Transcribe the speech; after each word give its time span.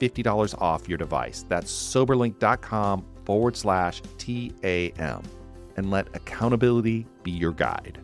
$50 0.00 0.60
off 0.60 0.88
your 0.88 0.98
device. 0.98 1.44
That's 1.48 1.72
soberlink.com 1.72 3.04
forward 3.24 3.56
slash 3.56 4.02
TAM. 4.18 5.22
And 5.76 5.90
let 5.90 6.14
accountability 6.14 7.06
be 7.22 7.30
your 7.30 7.52
guide. 7.52 7.98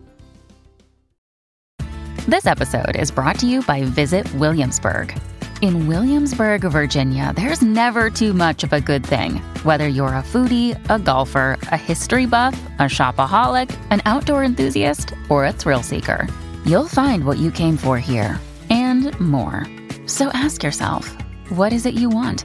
This 2.26 2.46
episode 2.46 2.96
is 2.96 3.10
brought 3.10 3.38
to 3.40 3.46
you 3.46 3.62
by 3.62 3.84
Visit 3.84 4.32
Williamsburg. 4.36 5.14
In 5.60 5.86
Williamsburg, 5.86 6.62
Virginia, 6.62 7.32
there's 7.36 7.62
never 7.62 8.10
too 8.10 8.32
much 8.32 8.64
of 8.64 8.72
a 8.72 8.80
good 8.80 9.04
thing. 9.04 9.36
Whether 9.62 9.88
you're 9.88 10.08
a 10.08 10.22
foodie, 10.22 10.78
a 10.90 10.98
golfer, 10.98 11.58
a 11.70 11.76
history 11.76 12.26
buff, 12.26 12.54
a 12.78 12.84
shopaholic, 12.84 13.74
an 13.90 14.02
outdoor 14.04 14.44
enthusiast, 14.44 15.14
or 15.28 15.44
a 15.44 15.52
thrill 15.52 15.82
seeker, 15.82 16.26
you'll 16.64 16.88
find 16.88 17.24
what 17.24 17.38
you 17.38 17.50
came 17.50 17.76
for 17.76 17.98
here 17.98 18.38
and 18.70 19.18
more. 19.20 19.66
So 20.06 20.28
ask 20.28 20.62
yourself, 20.62 21.16
what 21.50 21.72
is 21.72 21.86
it 21.86 21.94
you 21.94 22.08
want? 22.08 22.44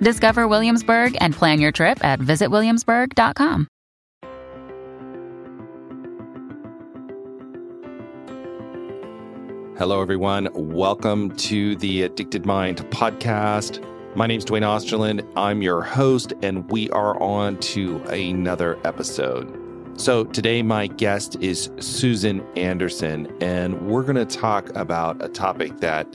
Discover 0.00 0.48
Williamsburg 0.48 1.16
and 1.20 1.34
plan 1.34 1.60
your 1.60 1.72
trip 1.72 2.04
at 2.04 2.20
visitwilliamsburg.com. 2.20 3.68
Hello, 9.78 10.00
everyone. 10.00 10.48
Welcome 10.54 11.36
to 11.36 11.76
the 11.76 12.02
Addicted 12.02 12.46
Mind 12.46 12.78
podcast. 12.90 13.84
My 14.16 14.26
name 14.26 14.38
is 14.38 14.44
Duane 14.46 14.62
Osterlind. 14.62 15.30
I'm 15.36 15.60
your 15.60 15.82
host, 15.82 16.32
and 16.40 16.70
we 16.70 16.88
are 16.90 17.20
on 17.20 17.58
to 17.58 17.98
another 18.04 18.78
episode. 18.86 19.62
So, 20.00 20.24
today, 20.24 20.62
my 20.62 20.86
guest 20.86 21.36
is 21.42 21.70
Susan 21.78 22.42
Anderson, 22.56 23.30
and 23.42 23.82
we're 23.82 24.02
going 24.02 24.16
to 24.16 24.24
talk 24.24 24.74
about 24.74 25.22
a 25.22 25.28
topic 25.28 25.80
that 25.80 26.06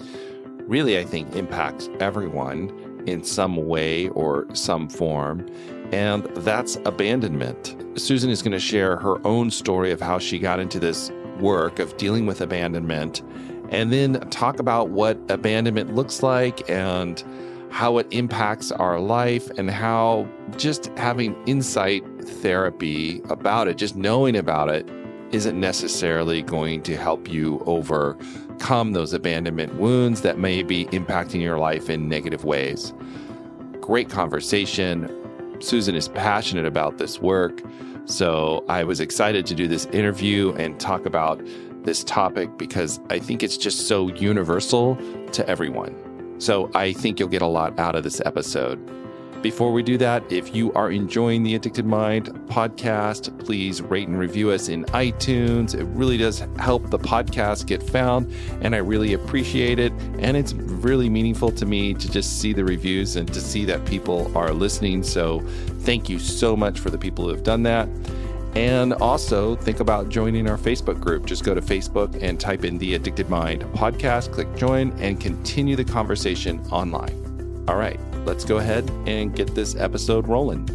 really, 0.71 0.97
I 0.97 1.03
think, 1.03 1.35
impacts 1.35 1.89
everyone 1.99 3.03
in 3.05 3.25
some 3.25 3.57
way 3.67 4.07
or 4.09 4.47
some 4.53 4.87
form, 4.87 5.45
and 5.91 6.23
that's 6.37 6.77
abandonment. 6.85 7.75
Susan 7.95 8.29
is 8.29 8.41
going 8.41 8.53
to 8.53 8.59
share 8.59 8.95
her 8.95 9.17
own 9.27 9.51
story 9.51 9.91
of 9.91 9.99
how 9.99 10.17
she 10.17 10.39
got 10.39 10.61
into 10.61 10.79
this 10.79 11.11
work 11.41 11.79
of 11.79 11.97
dealing 11.97 12.25
with 12.25 12.39
abandonment 12.39 13.21
and 13.69 13.91
then 13.91 14.13
talk 14.29 14.59
about 14.59 14.89
what 14.91 15.19
abandonment 15.29 15.93
looks 15.93 16.23
like 16.23 16.69
and 16.69 17.21
how 17.69 17.97
it 17.97 18.07
impacts 18.11 18.71
our 18.71 18.97
life 18.97 19.49
and 19.57 19.69
how 19.69 20.25
just 20.55 20.85
having 20.97 21.35
insight 21.47 22.01
therapy 22.21 23.21
about 23.29 23.67
it, 23.67 23.77
just 23.77 23.97
knowing 23.97 24.37
about 24.37 24.69
it, 24.69 24.87
isn't 25.31 25.59
necessarily 25.59 26.41
going 26.41 26.81
to 26.83 26.95
help 26.95 27.29
you 27.29 27.61
overcome 28.61 28.91
those 28.91 29.11
abandonment 29.11 29.73
wounds 29.77 30.21
that 30.21 30.37
may 30.37 30.61
be 30.61 30.85
impacting 30.87 31.41
your 31.41 31.57
life 31.57 31.89
in 31.89 32.07
negative 32.07 32.45
ways. 32.45 32.93
Great 33.79 34.07
conversation. 34.07 35.09
Susan 35.59 35.95
is 35.95 36.09
passionate 36.09 36.67
about 36.67 36.99
this 36.99 37.19
work. 37.19 37.59
So 38.05 38.63
I 38.69 38.83
was 38.83 38.99
excited 38.99 39.47
to 39.47 39.55
do 39.55 39.67
this 39.67 39.87
interview 39.87 40.53
and 40.57 40.79
talk 40.79 41.07
about 41.07 41.41
this 41.83 42.03
topic 42.03 42.55
because 42.59 42.99
I 43.09 43.17
think 43.17 43.41
it's 43.41 43.57
just 43.57 43.87
so 43.87 44.09
universal 44.09 44.95
to 45.31 45.47
everyone. 45.49 45.95
So 46.37 46.69
I 46.75 46.93
think 46.93 47.19
you'll 47.19 47.29
get 47.29 47.41
a 47.41 47.47
lot 47.47 47.79
out 47.79 47.95
of 47.95 48.03
this 48.03 48.21
episode. 48.25 48.79
Before 49.41 49.71
we 49.71 49.81
do 49.81 49.97
that, 49.97 50.31
if 50.31 50.53
you 50.53 50.71
are 50.73 50.91
enjoying 50.91 51.41
the 51.41 51.55
Addicted 51.55 51.85
Mind 51.85 52.27
podcast, 52.47 53.35
please 53.43 53.81
rate 53.81 54.07
and 54.07 54.19
review 54.19 54.51
us 54.51 54.69
in 54.69 54.85
iTunes. 54.85 55.73
It 55.73 55.85
really 55.85 56.17
does 56.17 56.43
help 56.59 56.91
the 56.91 56.99
podcast 56.99 57.65
get 57.65 57.81
found, 57.81 58.31
and 58.61 58.75
I 58.75 58.77
really 58.77 59.13
appreciate 59.13 59.79
it. 59.79 59.93
And 60.19 60.37
it's 60.37 60.53
really 60.53 61.09
meaningful 61.09 61.51
to 61.53 61.65
me 61.65 61.95
to 61.95 62.11
just 62.11 62.39
see 62.39 62.53
the 62.53 62.63
reviews 62.63 63.15
and 63.15 63.33
to 63.33 63.41
see 63.41 63.65
that 63.65 63.83
people 63.85 64.31
are 64.37 64.53
listening. 64.53 65.01
So 65.01 65.39
thank 65.79 66.07
you 66.07 66.19
so 66.19 66.55
much 66.55 66.79
for 66.79 66.91
the 66.91 66.99
people 66.99 67.25
who 67.25 67.31
have 67.31 67.43
done 67.43 67.63
that. 67.63 67.89
And 68.53 68.93
also 68.93 69.55
think 69.55 69.79
about 69.79 70.09
joining 70.09 70.47
our 70.47 70.57
Facebook 70.57 70.99
group. 70.99 71.25
Just 71.25 71.43
go 71.43 71.55
to 71.55 71.61
Facebook 71.61 72.21
and 72.21 72.39
type 72.39 72.63
in 72.63 72.77
the 72.77 72.93
Addicted 72.93 73.27
Mind 73.27 73.63
podcast, 73.73 74.33
click 74.33 74.55
join, 74.55 74.91
and 74.99 75.19
continue 75.19 75.75
the 75.75 75.85
conversation 75.85 76.59
online. 76.69 77.20
All 77.71 77.77
right, 77.77 77.97
let's 78.25 78.43
go 78.43 78.57
ahead 78.57 78.89
and 79.07 79.33
get 79.33 79.55
this 79.55 79.77
episode 79.77 80.27
rolling. 80.27 80.67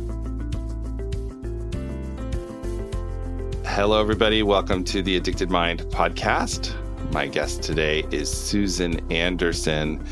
Hello, 3.67 4.01
everybody. 4.01 4.43
Welcome 4.43 4.83
to 4.85 5.03
the 5.03 5.15
Addicted 5.19 5.51
Mind 5.51 5.81
podcast. 5.91 6.73
My 7.13 7.27
guest 7.27 7.63
today 7.63 8.07
is 8.13 8.35
Susan 8.35 8.99
Anderson, 9.13 10.03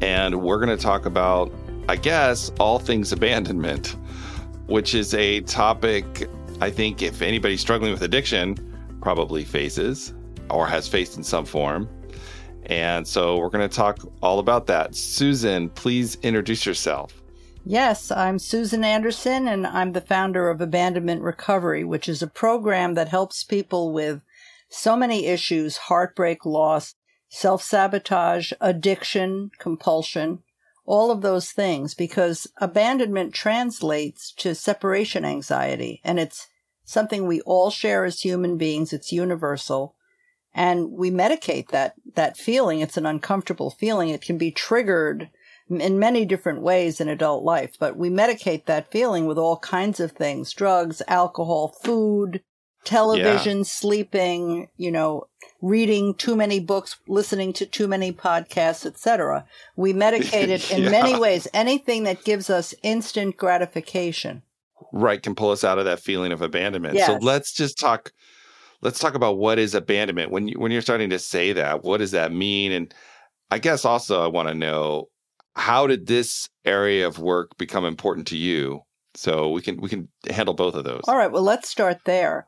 and 0.00 0.40
we're 0.40 0.56
going 0.56 0.74
to 0.74 0.82
talk 0.82 1.04
about, 1.04 1.52
I 1.90 1.96
guess, 1.96 2.50
all 2.58 2.78
things 2.78 3.12
abandonment, 3.12 3.98
which 4.66 4.94
is 4.94 5.12
a 5.12 5.42
topic 5.42 6.26
I 6.62 6.70
think 6.70 7.02
if 7.02 7.20
anybody's 7.20 7.60
struggling 7.60 7.92
with 7.92 8.00
addiction, 8.00 8.56
probably 9.02 9.44
faces 9.44 10.14
or 10.48 10.66
has 10.66 10.88
faced 10.88 11.18
in 11.18 11.22
some 11.22 11.44
form. 11.44 11.86
And 12.70 13.06
so 13.06 13.36
we're 13.36 13.50
going 13.50 13.68
to 13.68 13.76
talk 13.76 13.98
all 14.22 14.38
about 14.38 14.68
that. 14.68 14.94
Susan, 14.94 15.68
please 15.70 16.16
introduce 16.22 16.64
yourself. 16.64 17.12
Yes, 17.66 18.12
I'm 18.12 18.38
Susan 18.38 18.84
Anderson, 18.84 19.48
and 19.48 19.66
I'm 19.66 19.92
the 19.92 20.00
founder 20.00 20.48
of 20.48 20.60
Abandonment 20.60 21.20
Recovery, 21.20 21.82
which 21.82 22.08
is 22.08 22.22
a 22.22 22.28
program 22.28 22.94
that 22.94 23.08
helps 23.08 23.42
people 23.42 23.92
with 23.92 24.22
so 24.70 24.96
many 24.96 25.26
issues 25.26 25.76
heartbreak, 25.76 26.46
loss, 26.46 26.94
self 27.28 27.60
sabotage, 27.60 28.52
addiction, 28.60 29.50
compulsion, 29.58 30.38
all 30.86 31.10
of 31.10 31.22
those 31.22 31.50
things, 31.50 31.94
because 31.94 32.46
abandonment 32.58 33.34
translates 33.34 34.32
to 34.34 34.54
separation 34.54 35.24
anxiety, 35.24 36.00
and 36.04 36.20
it's 36.20 36.46
something 36.84 37.26
we 37.26 37.40
all 37.42 37.70
share 37.70 38.04
as 38.04 38.20
human 38.20 38.56
beings. 38.56 38.92
It's 38.92 39.12
universal. 39.12 39.96
And 40.54 40.92
we 40.92 41.10
medicate 41.10 41.68
that, 41.68 41.94
that 42.14 42.36
feeling. 42.36 42.80
It's 42.80 42.96
an 42.96 43.06
uncomfortable 43.06 43.70
feeling. 43.70 44.08
It 44.08 44.22
can 44.22 44.38
be 44.38 44.50
triggered 44.50 45.30
in 45.68 45.98
many 46.00 46.24
different 46.24 46.62
ways 46.62 47.00
in 47.00 47.08
adult 47.08 47.44
life, 47.44 47.76
but 47.78 47.96
we 47.96 48.10
medicate 48.10 48.66
that 48.66 48.90
feeling 48.90 49.26
with 49.26 49.38
all 49.38 49.58
kinds 49.58 50.00
of 50.00 50.12
things, 50.12 50.52
drugs, 50.52 51.00
alcohol, 51.06 51.68
food, 51.68 52.42
television, 52.82 53.58
yeah. 53.58 53.64
sleeping, 53.64 54.68
you 54.76 54.90
know, 54.90 55.28
reading 55.62 56.14
too 56.14 56.34
many 56.34 56.58
books, 56.58 56.96
listening 57.06 57.52
to 57.52 57.66
too 57.66 57.86
many 57.86 58.12
podcasts, 58.12 58.84
etc. 58.84 59.46
We 59.76 59.92
medicate 59.92 60.48
it 60.48 60.70
in 60.72 60.84
yeah. 60.84 60.90
many 60.90 61.18
ways, 61.18 61.46
anything 61.54 62.02
that 62.04 62.24
gives 62.24 62.50
us 62.50 62.74
instant 62.82 63.36
gratification 63.36 64.42
right 64.92 65.22
can 65.22 65.34
pull 65.34 65.50
us 65.50 65.64
out 65.64 65.78
of 65.78 65.84
that 65.84 66.00
feeling 66.00 66.32
of 66.32 66.42
abandonment. 66.42 66.94
Yes. 66.94 67.06
So 67.06 67.18
let's 67.20 67.52
just 67.52 67.78
talk 67.78 68.12
let's 68.82 68.98
talk 68.98 69.14
about 69.14 69.38
what 69.38 69.58
is 69.58 69.74
abandonment. 69.74 70.30
When 70.30 70.48
you 70.48 70.58
when 70.58 70.72
you're 70.72 70.82
starting 70.82 71.10
to 71.10 71.18
say 71.18 71.52
that, 71.52 71.84
what 71.84 71.98
does 71.98 72.12
that 72.12 72.32
mean? 72.32 72.72
And 72.72 72.94
I 73.50 73.58
guess 73.58 73.84
also 73.84 74.22
I 74.22 74.28
want 74.28 74.48
to 74.48 74.54
know 74.54 75.06
how 75.54 75.86
did 75.86 76.06
this 76.06 76.48
area 76.64 77.06
of 77.06 77.18
work 77.18 77.56
become 77.58 77.84
important 77.84 78.26
to 78.28 78.36
you? 78.36 78.80
So 79.14 79.50
we 79.50 79.62
can 79.62 79.80
we 79.80 79.88
can 79.88 80.08
handle 80.28 80.54
both 80.54 80.74
of 80.74 80.84
those. 80.84 81.02
All 81.08 81.16
right, 81.16 81.32
well 81.32 81.42
let's 81.42 81.68
start 81.68 81.98
there. 82.04 82.46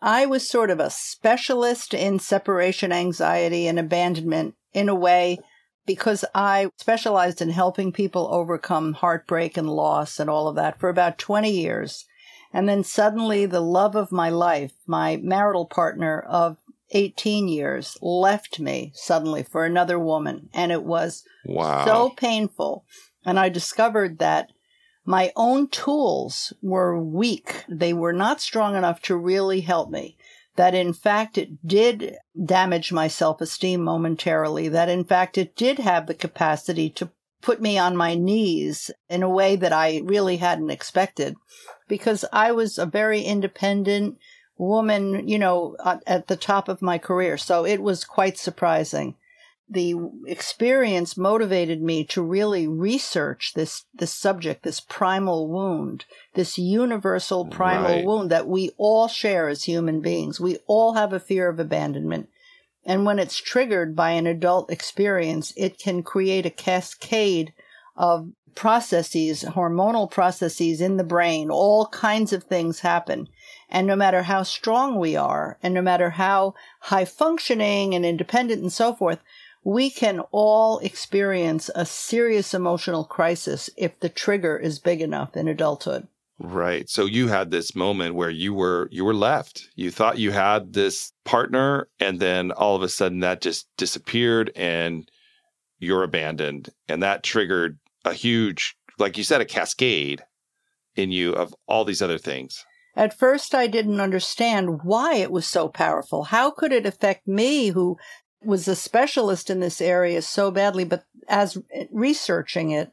I 0.00 0.26
was 0.26 0.48
sort 0.48 0.70
of 0.70 0.80
a 0.80 0.90
specialist 0.90 1.94
in 1.94 2.18
separation 2.18 2.92
anxiety 2.92 3.66
and 3.66 3.78
abandonment 3.78 4.54
in 4.74 4.88
a 4.88 4.94
way 4.94 5.38
because 5.86 6.24
I 6.34 6.68
specialized 6.78 7.40
in 7.40 7.50
helping 7.50 7.92
people 7.92 8.28
overcome 8.30 8.94
heartbreak 8.94 9.56
and 9.56 9.68
loss 9.68 10.18
and 10.18 10.28
all 10.28 10.48
of 10.48 10.56
that 10.56 10.78
for 10.78 10.88
about 10.88 11.18
20 11.18 11.50
years. 11.50 12.04
And 12.54 12.68
then 12.68 12.84
suddenly 12.84 13.44
the 13.46 13.60
love 13.60 13.96
of 13.96 14.12
my 14.12 14.30
life, 14.30 14.72
my 14.86 15.16
marital 15.16 15.66
partner 15.66 16.20
of 16.20 16.56
18 16.92 17.48
years, 17.48 17.98
left 18.00 18.60
me 18.60 18.92
suddenly 18.94 19.42
for 19.42 19.64
another 19.64 19.98
woman. 19.98 20.48
And 20.54 20.70
it 20.70 20.84
was 20.84 21.24
Wow. 21.44 21.84
so 21.84 22.10
painful. 22.10 22.84
And 23.26 23.40
I 23.40 23.48
discovered 23.48 24.20
that 24.20 24.50
my 25.04 25.32
own 25.34 25.68
tools 25.68 26.52
were 26.62 26.98
weak. 26.98 27.64
They 27.68 27.92
were 27.92 28.12
not 28.12 28.40
strong 28.40 28.76
enough 28.76 29.02
to 29.02 29.16
really 29.16 29.62
help 29.62 29.90
me. 29.90 30.16
That 30.56 30.74
in 30.74 30.92
fact 30.92 31.36
it 31.36 31.66
did 31.66 32.16
damage 32.42 32.92
my 32.92 33.08
self 33.08 33.40
esteem 33.40 33.82
momentarily. 33.82 34.68
That 34.68 34.88
in 34.88 35.02
fact 35.02 35.36
it 35.36 35.56
did 35.56 35.80
have 35.80 36.06
the 36.06 36.14
capacity 36.14 36.88
to 36.90 37.10
put 37.44 37.60
me 37.60 37.76
on 37.78 37.96
my 37.96 38.14
knees 38.14 38.90
in 39.08 39.22
a 39.22 39.28
way 39.28 39.54
that 39.54 39.72
I 39.72 40.00
really 40.04 40.38
hadn't 40.38 40.70
expected 40.70 41.36
because 41.86 42.24
I 42.32 42.52
was 42.52 42.78
a 42.78 42.86
very 42.86 43.20
independent 43.20 44.16
woman, 44.56 45.28
you 45.28 45.38
know, 45.38 45.76
at, 46.06 46.26
the 46.26 46.36
top 46.36 46.68
of 46.68 46.80
my 46.80 46.96
career. 46.96 47.36
So 47.36 47.66
it 47.66 47.82
was 47.82 48.04
quite 48.04 48.38
surprising 48.38 49.16
the 49.68 49.94
experience 50.26 51.16
motivated 51.16 51.80
me 51.82 52.04
to 52.04 52.22
really 52.22 52.68
research 52.68 53.52
this 53.54 53.84
this 53.94 54.12
subject 54.12 54.62
this 54.62 54.78
primal 54.78 55.48
wound 55.48 56.04
this 56.34 56.58
universal 56.58 57.46
primal 57.46 57.96
Right. 57.96 58.04
wound 58.04 58.30
that 58.30 58.46
we 58.46 58.72
all 58.76 59.08
share 59.08 59.48
as 59.48 59.64
human 59.64 60.02
beings 60.02 60.38
we 60.38 60.58
all 60.66 60.94
have 60.94 61.14
a 61.14 61.18
fear 61.18 61.48
of 61.48 61.58
abandonment 61.58 62.28
and 62.86 63.04
when 63.04 63.18
it's 63.18 63.36
triggered 63.36 63.94
by 63.96 64.10
an 64.10 64.26
adult 64.26 64.70
experience 64.70 65.52
it 65.56 65.78
can 65.78 66.02
create 66.02 66.46
a 66.46 66.50
cascade 66.50 67.52
of 67.96 68.30
processes 68.54 69.42
hormonal 69.42 70.10
processes 70.10 70.80
in 70.80 70.96
the 70.96 71.04
brain 71.04 71.50
all 71.50 71.86
kinds 71.88 72.32
of 72.32 72.44
things 72.44 72.80
happen 72.80 73.28
and 73.68 73.86
no 73.86 73.96
matter 73.96 74.22
how 74.22 74.42
strong 74.42 74.98
we 74.98 75.16
are 75.16 75.58
and 75.62 75.74
no 75.74 75.82
matter 75.82 76.10
how 76.10 76.54
high 76.80 77.04
functioning 77.04 77.94
and 77.94 78.06
independent 78.06 78.62
and 78.62 78.72
so 78.72 78.94
forth 78.94 79.18
we 79.64 79.88
can 79.88 80.20
all 80.30 80.78
experience 80.80 81.70
a 81.74 81.86
serious 81.86 82.52
emotional 82.52 83.02
crisis 83.02 83.70
if 83.76 83.98
the 84.00 84.10
trigger 84.10 84.58
is 84.58 84.78
big 84.78 85.00
enough 85.00 85.34
in 85.36 85.48
adulthood. 85.48 86.06
Right. 86.38 86.88
So 86.88 87.06
you 87.06 87.28
had 87.28 87.50
this 87.50 87.76
moment 87.76 88.16
where 88.16 88.30
you 88.30 88.54
were 88.54 88.88
you 88.90 89.04
were 89.04 89.14
left. 89.14 89.68
You 89.76 89.90
thought 89.90 90.18
you 90.18 90.32
had 90.32 90.72
this 90.72 91.12
partner 91.24 91.88
and 92.00 92.18
then 92.18 92.50
all 92.50 92.74
of 92.74 92.82
a 92.82 92.88
sudden 92.88 93.20
that 93.20 93.40
just 93.40 93.68
disappeared 93.76 94.50
and 94.56 95.08
you're 95.78 96.02
abandoned 96.02 96.70
and 96.88 97.02
that 97.02 97.22
triggered 97.22 97.78
a 98.04 98.12
huge 98.12 98.76
like 98.98 99.16
you 99.16 99.22
said 99.24 99.40
a 99.40 99.44
cascade 99.44 100.22
in 100.96 101.12
you 101.12 101.32
of 101.32 101.54
all 101.66 101.84
these 101.84 102.02
other 102.02 102.18
things. 102.18 102.64
At 102.96 103.18
first, 103.18 103.54
I 103.54 103.66
didn't 103.66 104.00
understand 104.00 104.84
why 104.84 105.16
it 105.16 105.32
was 105.32 105.46
so 105.46 105.68
powerful. 105.68 106.24
How 106.24 106.50
could 106.50 106.72
it 106.72 106.86
affect 106.86 107.26
me, 107.26 107.68
who 107.68 107.96
was 108.44 108.68
a 108.68 108.76
specialist 108.76 109.50
in 109.50 109.58
this 109.58 109.80
area 109.80 110.22
so 110.22 110.50
badly, 110.52 110.84
but 110.84 111.04
as 111.28 111.58
researching 111.90 112.70
it 112.70 112.92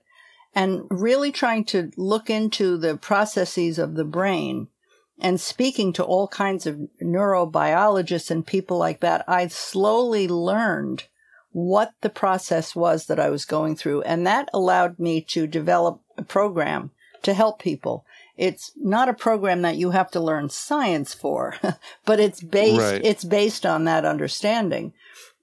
and 0.54 0.84
really 0.90 1.32
trying 1.32 1.66
to 1.66 1.92
look 1.98 2.30
into 2.30 2.78
the 2.78 2.98
processes 2.98 3.80
of 3.80 3.96
the 3.96 4.04
brain 4.06 4.68
and 5.22 5.40
speaking 5.40 5.94
to 5.94 6.04
all 6.04 6.28
kinds 6.28 6.66
of 6.66 6.80
neurobiologists 7.02 8.32
and 8.32 8.46
people 8.46 8.78
like 8.78 9.02
that, 9.02 9.24
I 9.28 9.48
slowly 9.48 10.28
learned 10.28 11.06
what 11.52 11.94
the 12.02 12.10
process 12.10 12.76
was 12.76 13.06
that 13.06 13.20
I 13.20 13.30
was 13.30 13.46
going 13.46 13.76
through. 13.76 14.02
And 14.02 14.26
that 14.26 14.50
allowed 14.54 14.98
me 15.00 15.22
to 15.30 15.46
develop 15.48 16.02
a 16.18 16.24
program 16.24 16.92
to 17.24 17.34
help 17.34 17.60
people. 17.60 18.06
It's 18.36 18.72
not 18.76 19.10
a 19.10 19.14
program 19.14 19.62
that 19.62 19.76
you 19.76 19.92
have 19.92 20.10
to 20.12 20.20
learn 20.20 20.50
science 20.50 21.14
for, 21.14 21.56
but 22.06 22.20
it's 22.20 22.42
based, 22.42 22.80
Right. 22.80 23.02
it's 23.04 23.24
based 23.24 23.66
on 23.66 23.84
that 23.84 24.06
understanding. 24.06 24.94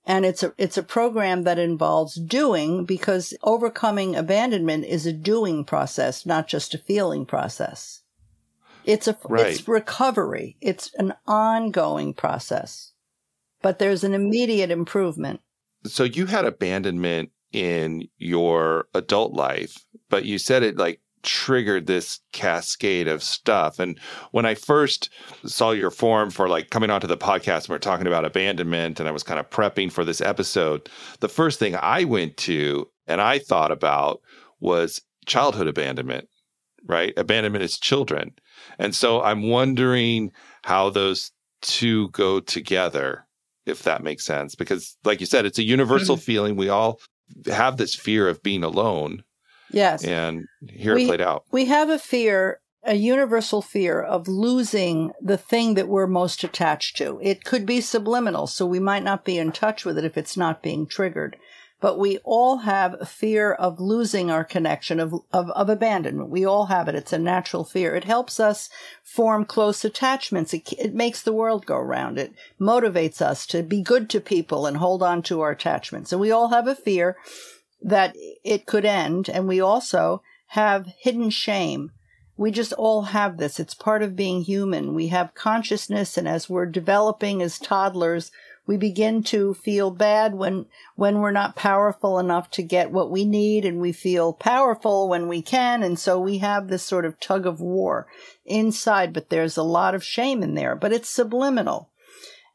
And 0.09 0.25
it's 0.25 0.43
a, 0.43 0.55
it's 0.57 0.79
a 0.79 0.83
program 0.83 1.45
that 1.45 1.59
involves 1.59 2.15
doing 2.15 2.87
because 2.87 3.35
overcoming 3.43 4.17
abandonment 4.17 4.87
is 4.87 5.05
a 5.05 5.13
doing 5.13 5.65
process, 5.67 6.25
not 6.25 6.49
just 6.49 6.73
a 6.73 6.79
feeling 6.79 7.27
process. 7.27 8.03
It's 8.85 9.07
a, 9.07 9.19
Right. 9.29 9.49
it's 9.49 9.69
recovery. 9.69 10.57
It's 10.63 10.95
an 10.95 11.13
ongoing 11.27 12.15
process, 12.15 12.93
but 13.61 13.79
there's 13.79 14.03
an 14.03 14.15
immediate 14.15 14.71
improvement. 14.71 15.41
So 15.85 16.05
you 16.05 16.25
had 16.25 16.47
abandonment 16.47 17.31
in 17.53 18.09
your 18.17 18.89
adult 18.95 19.35
life, 19.35 19.85
but 20.09 20.25
you 20.25 20.39
said 20.39 20.63
it 20.63 20.79
like 20.79 21.03
triggered 21.23 21.87
this 21.87 22.20
cascade 22.32 23.09
of 23.09 23.23
stuff. 23.23 23.79
And 23.79 23.99
when 24.31 24.47
I 24.47 24.55
first 24.55 25.11
saw 25.44 25.73
your 25.73 25.91
form 25.91 26.31
for 26.31 26.49
like 26.49 26.70
coming 26.70 26.91
onto 26.91 27.06
the 27.06 27.17
podcast, 27.17 27.65
and 27.65 27.70
we 27.70 27.76
are 27.76 27.81
talking 27.81 28.06
about 28.06 28.25
abandonment, 28.25 29.00
and 29.00 29.09
I 29.09 29.12
was 29.12 29.23
kind 29.23 29.41
of 29.41 29.50
prepping 29.50 29.91
for 29.91 30.05
this 30.05 30.20
episode, 30.20 30.88
the 31.20 31.29
first 31.29 31.59
thing 31.59 31.76
I 31.76 32.05
went 32.05 32.37
to 32.38 32.88
and 33.06 33.20
I 33.20 33.38
thought 33.38 33.73
about 33.73 34.20
was 34.61 35.00
childhood 35.26 35.67
abandonment, 35.67 36.29
right? 36.87 37.12
Abandonment 37.17 37.64
is 37.64 37.79
children. 37.79 38.32
And 38.79 38.94
so 38.94 39.23
I'm 39.23 39.49
wondering 39.49 40.32
how 40.64 40.91
those 40.91 41.32
two 41.62 42.09
go 42.11 42.41
together, 42.41 43.26
if 43.67 43.82
that 43.82 44.03
makes 44.03 44.25
sense. 44.25 44.55
Because, 44.55 44.97
like 45.05 45.21
you 45.21 45.26
said, 45.26 45.47
it's 45.47 45.59
a 45.59 45.64
universal 45.64 46.17
mm-hmm. 46.17 46.23
feeling. 46.23 46.56
We 46.56 46.69
all 46.69 47.00
have 47.47 47.76
this 47.76 47.94
fear 47.94 48.29
of 48.29 48.43
being 48.43 48.64
alone, 48.64 49.23
Yes. 49.70 50.05
and 50.05 50.47
here 50.69 50.94
We- 50.94 51.05
it 51.05 51.09
played 51.09 51.20
out. 51.20 51.44
We 51.50 51.67
have 51.67 51.91
a 51.91 51.99
fear, 51.99 52.61
a 52.85 52.94
universal 52.94 53.61
fear 53.62 54.00
of 54.00 54.29
losing 54.29 55.12
the 55.20 55.37
thing 55.37 55.75
that 55.75 55.88
we're 55.88 56.06
most 56.06 56.43
attached 56.44 56.97
to. 56.99 57.19
It 57.23 57.44
could 57.44 57.67
be 57.67 57.81
subliminal, 57.81 58.47
so 58.47 58.65
we 58.67 58.81
might 58.81 59.05
not 59.05 59.25
be 59.25 59.38
in 59.38 59.53
touch 59.53 59.85
with 59.85 59.99
it 59.99 60.05
if 60.05 60.17
it's 60.17 60.37
not 60.37 60.62
being 60.62 60.87
triggered. 60.87 61.37
But 61.81 61.97
we 61.97 62.19
all 62.25 62.59
have 62.59 62.97
a 62.99 63.06
fear 63.06 63.53
of 63.53 63.79
losing 63.79 64.32
our 64.32 64.43
connection, 64.43 64.99
of, 64.99 65.15
of, 65.32 65.49
of 65.50 65.69
abandonment. 65.69 66.29
We 66.29 66.44
all 66.44 66.67
have 66.67 66.88
it. 66.88 66.97
It's 66.97 67.12
a 67.12 67.21
natural 67.21 67.62
fear. 67.62 67.94
It 67.94 68.03
helps 68.03 68.41
us 68.41 68.69
form 69.05 69.44
close 69.44 69.85
attachments. 69.85 70.53
It, 70.53 70.73
it 70.73 70.93
makes 70.93 71.23
the 71.23 71.32
world 71.32 71.67
go 71.67 71.79
round. 71.79 72.19
It 72.19 72.32
motivates 72.61 73.23
us 73.23 73.47
to 73.49 73.62
be 73.62 73.81
good 73.81 74.11
to 74.11 74.21
people 74.21 74.67
and 74.67 74.79
hold 74.79 75.05
on 75.05 75.23
to 75.25 75.41
our 75.41 75.53
attachments. 75.53 76.11
And 76.11 76.21
we 76.21 76.33
all 76.33 76.49
have 76.49 76.66
a 76.66 76.75
fear 76.75 77.16
that 77.82 78.16
it 78.44 78.66
could 78.66 78.85
end. 78.85 79.28
And 79.28 79.47
we 79.47 79.61
also 79.61 80.23
have 80.49 80.87
hidden 80.99 81.30
shame. 81.30 81.92
We 82.37 82.50
just 82.50 82.73
all 82.75 83.02
have 83.02 83.37
this. 83.37 83.58
It's 83.58 83.75
part 83.75 84.02
of 84.02 84.16
being 84.16 84.42
human. 84.42 84.94
We 84.94 85.08
have 85.08 85.35
consciousness. 85.35 86.16
And 86.16 86.28
as 86.28 86.49
we're 86.49 86.66
developing 86.66 87.42
as 87.42 87.58
toddlers, 87.58 88.30
we 88.66 88.76
begin 88.76 89.23
to 89.25 89.54
feel 89.54 89.90
bad 89.90 90.35
when, 90.35 90.66
when 90.94 91.20
we're 91.20 91.30
not 91.30 91.56
powerful 91.56 92.18
enough 92.18 92.50
to 92.50 92.62
get 92.62 92.90
what 92.92 93.11
we 93.11 93.25
need 93.25 93.64
and 93.64 93.80
we 93.80 93.92
feel 93.92 94.32
powerful 94.32 95.08
when 95.08 95.26
we 95.26 95.40
can. 95.40 95.82
And 95.82 95.99
so 95.99 96.20
we 96.20 96.38
have 96.38 96.68
this 96.68 96.82
sort 96.82 97.06
of 97.06 97.18
tug 97.18 97.47
of 97.47 97.61
war 97.61 98.06
inside, 98.44 99.12
but 99.12 99.30
there's 99.30 99.56
a 99.56 99.62
lot 99.62 99.94
of 99.94 100.04
shame 100.04 100.42
in 100.42 100.54
there, 100.54 100.76
but 100.76 100.92
it's 100.92 101.08
subliminal. 101.08 101.88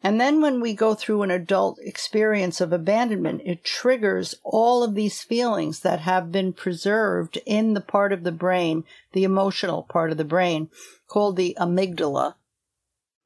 And 0.06 0.20
then 0.20 0.42
when 0.42 0.60
we 0.60 0.74
go 0.74 0.96
through 0.96 1.22
an 1.22 1.32
adult 1.32 1.80
experience 1.82 2.60
of 2.60 2.74
abandonment, 2.74 3.42
it 3.46 3.64
triggers 3.64 4.36
all 4.44 4.84
of 4.84 4.96
these 4.96 5.22
feelings 5.22 5.80
that 5.80 6.02
have 6.02 6.30
been 6.30 6.52
preserved 6.52 7.40
in 7.46 7.74
the 7.74 7.82
part 7.82 8.12
of 8.12 8.24
the 8.24 8.32
brain, 8.34 8.84
the 9.14 9.24
emotional 9.24 9.84
part 9.84 10.12
of 10.12 10.18
the 10.18 10.26
brain, 10.26 10.70
called 11.08 11.38
the 11.38 11.56
amygdala. 11.58 12.36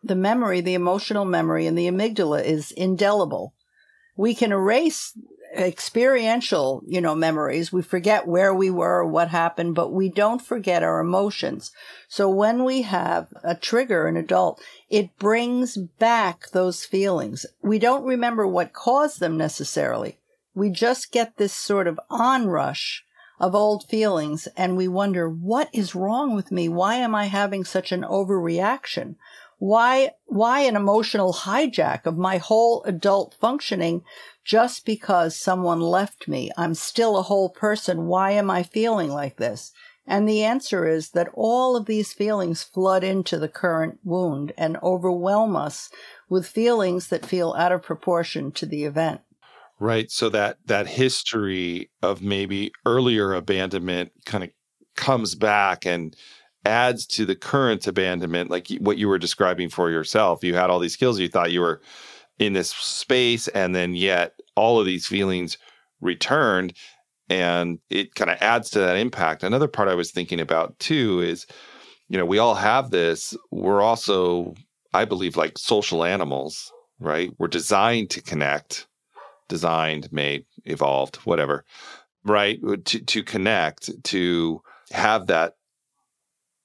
The 0.04 0.16
memory, 0.16 0.62
the 0.62 0.76
emotional 0.76 1.26
memory 1.26 1.66
in 1.66 1.74
the 1.74 1.88
amygdala 1.88 2.44
is 2.44 2.72
indelible. 2.72 3.56
We 4.16 4.36
can 4.36 4.52
erase 4.52 5.18
experiential, 5.56 6.82
you 6.86 7.02
know, 7.02 7.16
memories. 7.16 7.72
We 7.72 7.82
forget 7.82 8.28
where 8.28 8.54
we 8.54 8.70
were, 8.70 9.06
what 9.06 9.30
happened, 9.30 9.76
but 9.76 9.92
we 9.92 10.10
don't 10.10 10.42
forget 10.42 10.84
our 10.84 11.00
emotions. 11.00 11.72
So 12.08 12.30
when 12.30 12.64
we 12.64 12.84
have 12.84 13.28
a 13.44 13.56
trigger, 13.56 14.08
an 14.08 14.18
adult, 14.18 14.62
it 14.90 15.18
brings 15.20 15.78
back 15.78 16.50
those 16.50 16.86
feelings. 16.86 17.46
We 17.62 17.80
don't 17.80 18.06
remember 18.06 18.48
what 18.48 18.74
caused 18.74 19.20
them 19.20 19.38
necessarily. 19.38 20.20
We 20.54 20.70
just 20.70 21.12
get 21.12 21.38
this 21.38 21.54
sort 21.54 21.88
of 21.88 22.00
onrush 22.10 23.04
of 23.40 23.54
old 23.54 23.84
feelings 23.88 24.48
and 24.58 24.76
we 24.76 24.88
wonder, 24.88 25.30
what 25.30 25.70
is 25.72 25.94
wrong 25.94 26.36
with 26.36 26.52
me? 26.52 26.68
Why 26.68 26.96
am 26.96 27.14
I 27.14 27.26
having 27.26 27.64
such 27.64 27.92
an 27.92 28.02
overreaction? 28.02 29.16
Why, 29.60 30.12
why 30.26 30.62
an 30.62 30.76
emotional 30.76 31.34
hijack 31.34 32.06
of 32.06 32.18
my 32.18 32.38
whole 32.38 32.84
adult 32.84 33.36
functioning 33.40 34.04
just 34.46 34.86
because 34.86 35.36
someone 35.36 35.82
left 35.82 36.28
me? 36.28 36.52
I'm 36.58 36.76
still 36.76 37.18
a 37.18 37.24
whole 37.24 37.50
person. 37.50 38.06
Why 38.06 38.32
am 38.32 38.52
I 38.52 38.64
feeling 38.64 39.10
like 39.10 39.38
this? 39.38 39.72
And 40.06 40.28
the 40.28 40.44
answer 40.44 40.88
is 40.88 41.10
that 41.12 41.30
all 41.34 41.76
of 41.76 41.86
these 41.86 42.14
feelings 42.14 42.64
flood 42.64 43.04
into 43.04 43.38
the 43.38 43.50
current 43.50 44.00
wound 44.04 44.54
and 44.58 44.78
overwhelm 44.82 45.56
us 45.56 45.90
with 46.30 46.48
feelings 46.48 47.08
that 47.10 47.26
feel 47.26 47.54
out 47.58 47.74
of 47.74 47.84
proportion 47.84 48.52
to 48.54 48.66
the 48.66 48.86
event. 48.86 49.22
Right. 49.80 50.10
So 50.10 50.30
that 50.30 50.58
that 50.66 50.88
history 50.88 51.92
of 52.02 52.22
maybe 52.22 52.72
earlier 52.86 53.34
abandonment 53.34 54.12
kind 54.26 54.44
of 54.44 54.50
comes 54.96 55.36
back 55.36 55.86
and 55.86 56.16
adds 56.68 57.06
to 57.08 57.26
the 57.26 57.36
current 57.36 57.88
abandonment, 57.88 58.52
like 58.52 58.68
what 58.80 58.98
you 58.98 59.08
were 59.08 59.18
describing 59.18 59.70
for 59.70 59.90
yourself. 59.90 60.44
You 60.44 60.56
had 60.56 60.70
all 60.70 60.80
these 60.80 60.94
skills, 60.94 61.20
you 61.20 61.30
thought 61.30 61.52
you 61.52 61.62
were 61.62 61.82
in 62.38 62.54
this 62.54 62.70
space, 62.70 63.48
and 63.48 63.74
then 63.74 63.96
yet 63.96 64.34
all 64.56 64.80
of 64.80 64.86
these 64.86 65.08
feelings 65.08 65.58
returned 66.02 66.74
and 67.30 67.80
it 67.90 68.16
kind 68.16 68.32
of 68.32 68.38
adds 68.42 68.70
to 68.72 68.80
that 68.80 68.98
impact. 68.98 69.44
Another 69.44 69.68
part 69.68 69.90
I 69.90 69.96
was 69.96 70.12
thinking 70.12 70.40
about 70.40 70.78
too 70.80 71.22
is, 71.22 71.46
you 72.10 72.18
know, 72.18 72.26
we 72.26 72.38
all 72.38 72.56
have 72.56 72.90
this. 72.90 73.36
We're 73.52 73.82
also, 73.82 74.56
I 74.94 75.06
believe, 75.06 75.36
like 75.36 75.58
social 75.58 76.04
animals, 76.04 76.72
right? 77.00 77.32
We're 77.38 77.50
designed 77.50 78.10
to 78.12 78.22
connect, 78.22 78.88
designed, 79.50 80.12
made, 80.12 80.46
evolved, 80.66 81.18
whatever, 81.18 81.66
right? 82.24 82.60
To 82.86 83.00
to 83.00 83.24
connect, 83.24 83.92
to 84.06 84.62
have 84.92 85.28
that 85.28 85.56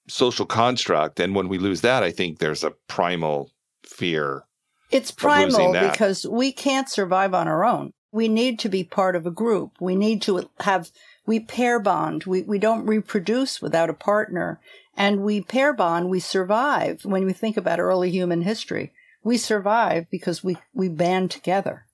social 0.09 0.47
construct. 0.47 1.21
And 1.21 1.35
when 1.35 1.49
we 1.49 1.59
lose 1.59 1.81
that, 1.83 2.03
I 2.03 2.11
think 2.11 2.39
there's 2.39 2.65
a 2.65 2.73
primal 2.89 3.51
fear. 3.85 4.45
It's 4.91 5.11
primal 5.11 5.73
because 5.73 6.27
we 6.27 6.53
can't 6.53 6.89
survive 6.89 7.33
on 7.33 7.49
our 7.49 7.65
own 7.65 7.93
we 8.13 8.29
need 8.29 8.59
to 8.61 8.69
be 8.69 8.85
part 8.85 9.17
of 9.17 9.27
a 9.27 9.31
group. 9.31 9.73
We 9.81 9.97
need 9.97 10.21
to 10.23 10.49
have, 10.61 10.93
we 11.27 11.41
pair 11.41 11.81
bond. 11.81 12.25
We, 12.25 12.43
we 12.43 12.59
don't 12.59 12.87
reproduce 12.87 13.63
without 13.63 13.91
a 13.91 13.95
partner. 13.95 14.61
And 14.95 15.23
we 15.23 15.41
pair 15.41 15.73
bond, 15.73 16.11
we 16.11 16.21
survive. 16.21 17.07
When 17.07 17.25
we 17.25 17.33
think 17.33 17.57
about 17.57 17.81
early 17.81 18.11
human 18.11 18.43
history, 18.43 18.93
we 19.25 19.39
survive 19.39 20.11
because 20.11 20.45
we, 20.45 20.59
we 20.75 20.91
band 20.91 21.31
together. 21.31 21.87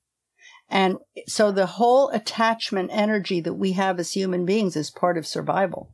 And 0.69 0.99
so 1.27 1.53
the 1.53 1.67
whole 1.67 2.11
attachment 2.11 2.91
energy 2.93 3.41
that 3.41 3.55
we 3.55 3.73
have 3.73 4.01
as 4.01 4.13
human 4.13 4.45
beings 4.45 4.77
is 4.77 4.91
part 4.91 5.17
of 5.17 5.27
survival. 5.27 5.89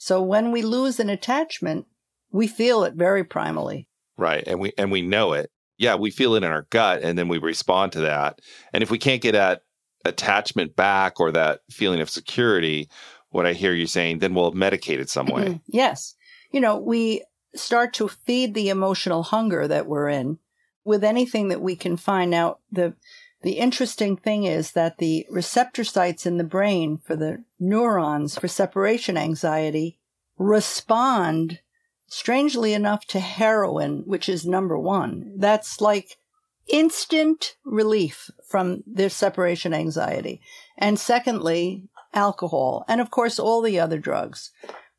So 0.00 0.22
when 0.22 0.50
we 0.50 0.62
lose 0.62 0.98
an 0.98 1.10
attachment, 1.10 1.86
we 2.32 2.46
feel 2.46 2.84
it 2.84 2.94
very 2.94 3.22
primally. 3.22 3.86
Right. 4.16 4.42
And 4.46 4.58
we, 4.58 4.72
and 4.76 4.90
we 4.90 5.02
know 5.02 5.34
it 5.34 5.50
yeah, 5.80 5.94
we 5.94 6.10
feel 6.10 6.34
it 6.34 6.44
in 6.44 6.50
our 6.50 6.66
gut 6.68 7.00
and 7.02 7.18
then 7.18 7.26
we 7.26 7.38
respond 7.38 7.92
to 7.92 8.00
that. 8.00 8.40
And 8.74 8.82
if 8.82 8.90
we 8.90 8.98
can't 8.98 9.22
get 9.22 9.32
that 9.32 9.62
attachment 10.04 10.76
back 10.76 11.18
or 11.18 11.32
that 11.32 11.60
feeling 11.70 12.02
of 12.02 12.10
security, 12.10 12.90
what 13.30 13.46
I 13.46 13.54
hear 13.54 13.72
you 13.72 13.86
saying, 13.86 14.18
then 14.18 14.34
we'll 14.34 14.52
medicate 14.52 14.98
it 14.98 15.08
some 15.08 15.26
way. 15.26 15.44
Mm-hmm. 15.44 15.56
yes. 15.68 16.14
You 16.52 16.60
know, 16.60 16.76
we 16.76 17.24
start 17.54 17.94
to 17.94 18.08
feed 18.08 18.52
the 18.52 18.68
emotional 18.68 19.22
hunger 19.22 19.66
that 19.66 19.86
we're 19.86 20.08
in 20.08 20.38
with 20.84 21.02
anything 21.02 21.48
that 21.48 21.62
we 21.62 21.76
can 21.76 21.96
find 21.96 22.34
out. 22.34 22.60
The 22.70 22.94
the 23.42 23.52
interesting 23.52 24.16
thing 24.16 24.44
is 24.44 24.72
that 24.72 24.98
the 24.98 25.26
receptor 25.30 25.84
sites 25.84 26.26
in 26.26 26.36
the 26.36 26.44
brain 26.44 26.98
for 26.98 27.16
the 27.16 27.44
neurons 27.58 28.38
for 28.38 28.48
separation 28.48 29.16
anxiety 29.16 29.98
respond 30.38 31.60
strangely 32.10 32.74
enough, 32.74 33.06
to 33.06 33.20
heroin, 33.20 34.02
which 34.04 34.28
is 34.28 34.44
number 34.44 34.76
one. 34.76 35.32
That's 35.36 35.80
like 35.80 36.18
instant 36.68 37.54
relief 37.64 38.30
from 38.46 38.82
their 38.86 39.08
separation 39.08 39.72
anxiety. 39.72 40.40
And 40.76 40.98
secondly, 40.98 41.84
alcohol. 42.12 42.84
And 42.88 43.00
of 43.00 43.10
course, 43.10 43.38
all 43.38 43.62
the 43.62 43.78
other 43.78 43.98
drugs. 43.98 44.50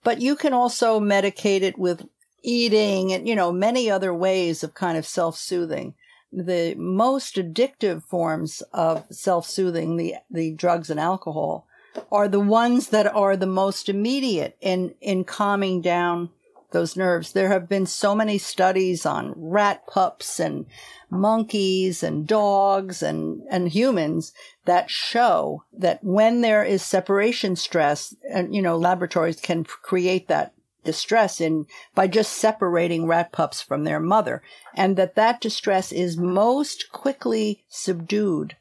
But 0.04 0.22
you 0.22 0.36
can 0.36 0.54
also 0.54 1.00
medicate 1.00 1.62
it 1.62 1.78
with 1.78 2.08
eating 2.44 3.12
and, 3.12 3.28
you 3.28 3.36
know, 3.36 3.52
many 3.52 3.92
other 3.92 4.14
ways 4.14 4.64
of 4.64 4.74
kind 4.74 4.98
of 4.98 5.06
self 5.06 5.38
soothing. 5.38 5.94
The 6.32 6.76
most 6.76 7.36
addictive 7.36 8.04
forms 8.04 8.62
of 8.74 9.06
self 9.12 9.48
soothing, 9.48 9.98
the, 9.98 10.16
the 10.30 10.54
drugs 10.54 10.90
and 10.90 11.00
alcohol, 11.00 11.68
are 12.12 12.28
the 12.28 12.40
ones 12.40 12.90
that 12.90 13.14
are 13.14 13.36
the 13.36 13.46
most 13.46 13.90
immediate 13.90 14.58
in, 14.62 14.96
in 15.02 15.24
calming 15.24 15.82
down 15.82 16.30
those 16.72 16.96
nerves. 16.96 17.34
There 17.34 17.50
have 17.50 17.68
been 17.68 17.86
so 17.86 18.16
many 18.16 18.38
studies 18.38 19.06
on 19.06 19.34
rat 19.36 19.86
pups 19.88 20.40
and 20.40 20.66
monkeys 21.10 22.02
and 22.02 22.26
dogs 22.26 23.04
and, 23.04 23.42
and 23.50 23.68
humans 23.68 24.34
that 24.66 24.90
show 24.90 25.64
that 25.74 26.04
when 26.04 26.42
there 26.42 26.64
is 26.64 26.82
separation 26.82 27.56
stress, 27.56 28.16
and, 28.30 28.56
you 28.56 28.62
know, 28.62 28.78
laboratories 28.78 29.40
can 29.40 29.64
create 29.66 30.28
that 30.30 30.54
distress 30.84 31.40
in 31.40 31.66
by 31.96 32.08
just 32.08 32.34
separating 32.34 33.06
rat 33.06 33.32
pups 33.32 33.62
from 33.62 33.84
their 33.84 34.00
mother 34.00 34.42
and 34.76 34.96
that 34.98 35.16
that 35.16 35.42
distress 35.42 35.92
is 35.92 36.18
most 36.18 36.92
quickly 36.92 37.64
subdued 37.70 38.56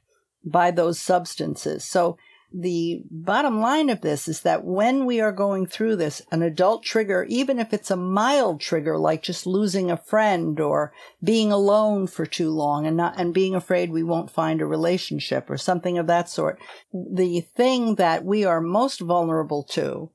by 0.45 0.71
those 0.71 0.99
substances. 0.99 1.85
So 1.85 2.17
the 2.53 3.03
bottom 3.11 3.61
line 3.61 3.91
of 3.91 4.01
this 4.01 4.27
is 4.27 4.43
that 4.43 4.65
when 4.65 5.07
we 5.07 5.21
are 5.21 5.31
going 5.31 5.67
through 5.67 5.97
this, 5.97 6.21
an 6.33 6.43
adult 6.43 6.83
trigger, 6.83 7.25
even 7.29 7.61
if 7.61 7.73
it's 7.73 7.93
a 7.93 7.97
mild 7.97 8.61
trigger, 8.61 8.99
like 8.99 9.23
just 9.23 9.47
losing 9.47 9.91
a 9.91 9.97
friend 9.97 10.59
or 10.59 10.93
being 11.23 11.53
alone 11.53 12.09
for 12.09 12.27
too 12.27 12.51
long 12.51 12.87
and 12.87 12.97
not, 12.97 13.15
and 13.19 13.33
being 13.33 13.55
afraid 13.55 13.91
we 13.91 14.03
won't 14.03 14.33
find 14.33 14.61
a 14.61 14.67
relationship 14.67 15.49
or 15.49 15.57
something 15.57 15.97
of 15.97 16.09
that 16.09 16.29
sort, 16.29 16.59
the 16.93 17.41
thing 17.41 17.95
that 17.97 18.25
we 18.25 18.45
are 18.45 18.61
most 18.61 19.01
vulnerable 19.01 19.63
to 19.63 20.11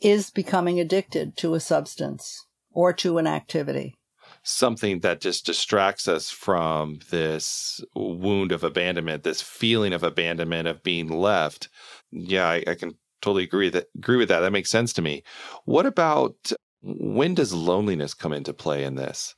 is 0.00 0.30
becoming 0.30 0.80
addicted 0.80 1.36
to 1.38 1.54
a 1.54 1.60
substance 1.60 2.46
or 2.72 2.92
to 2.92 3.18
an 3.18 3.26
activity 3.26 3.96
something 4.42 5.00
that 5.00 5.20
just 5.20 5.46
distracts 5.46 6.08
us 6.08 6.30
from 6.30 6.98
this 7.10 7.80
wound 7.94 8.52
of 8.52 8.64
abandonment, 8.64 9.22
this 9.22 9.42
feeling 9.42 9.92
of 9.92 10.02
abandonment 10.02 10.68
of 10.68 10.82
being 10.82 11.08
left. 11.08 11.68
Yeah, 12.10 12.48
I, 12.48 12.64
I 12.66 12.74
can 12.74 12.94
totally 13.20 13.44
agree 13.44 13.68
that 13.70 13.86
agree 13.96 14.16
with 14.16 14.28
that. 14.28 14.40
That 14.40 14.52
makes 14.52 14.70
sense 14.70 14.92
to 14.94 15.02
me. 15.02 15.22
What 15.64 15.86
about 15.86 16.52
when 16.82 17.34
does 17.34 17.52
loneliness 17.52 18.14
come 18.14 18.32
into 18.32 18.54
play 18.54 18.84
in 18.84 18.94
this? 18.94 19.34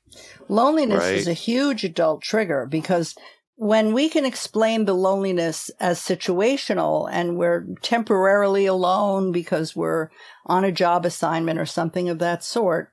Loneliness 0.49 1.01
right? 1.01 1.15
is 1.15 1.29
a 1.29 1.33
huge 1.33 1.85
adult 1.85 2.23
trigger 2.23 2.67
because 2.67 3.17
when 3.57 3.93
we 3.93 4.09
can 4.09 4.25
explain 4.25 4.85
the 4.85 4.95
loneliness 4.95 5.71
as 5.79 6.01
situational 6.01 7.09
and 7.11 7.37
we're 7.37 7.67
temporarily 7.83 8.67
alone 8.67 9.31
because 9.31 9.77
we're 9.77 10.09
on 10.47 10.65
a 10.65 10.73
job 10.73 11.05
assignment 11.05 11.59
or 11.59 11.67
something 11.67 12.09
of 12.09 12.19
that 12.19 12.43
sort, 12.43 12.93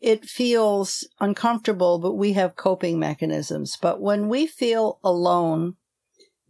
it 0.00 0.26
feels 0.26 1.08
uncomfortable, 1.20 1.98
but 1.98 2.12
we 2.12 2.34
have 2.34 2.56
coping 2.56 2.98
mechanisms. 2.98 3.78
But 3.80 4.00
when 4.00 4.28
we 4.28 4.46
feel 4.46 4.98
alone 5.02 5.76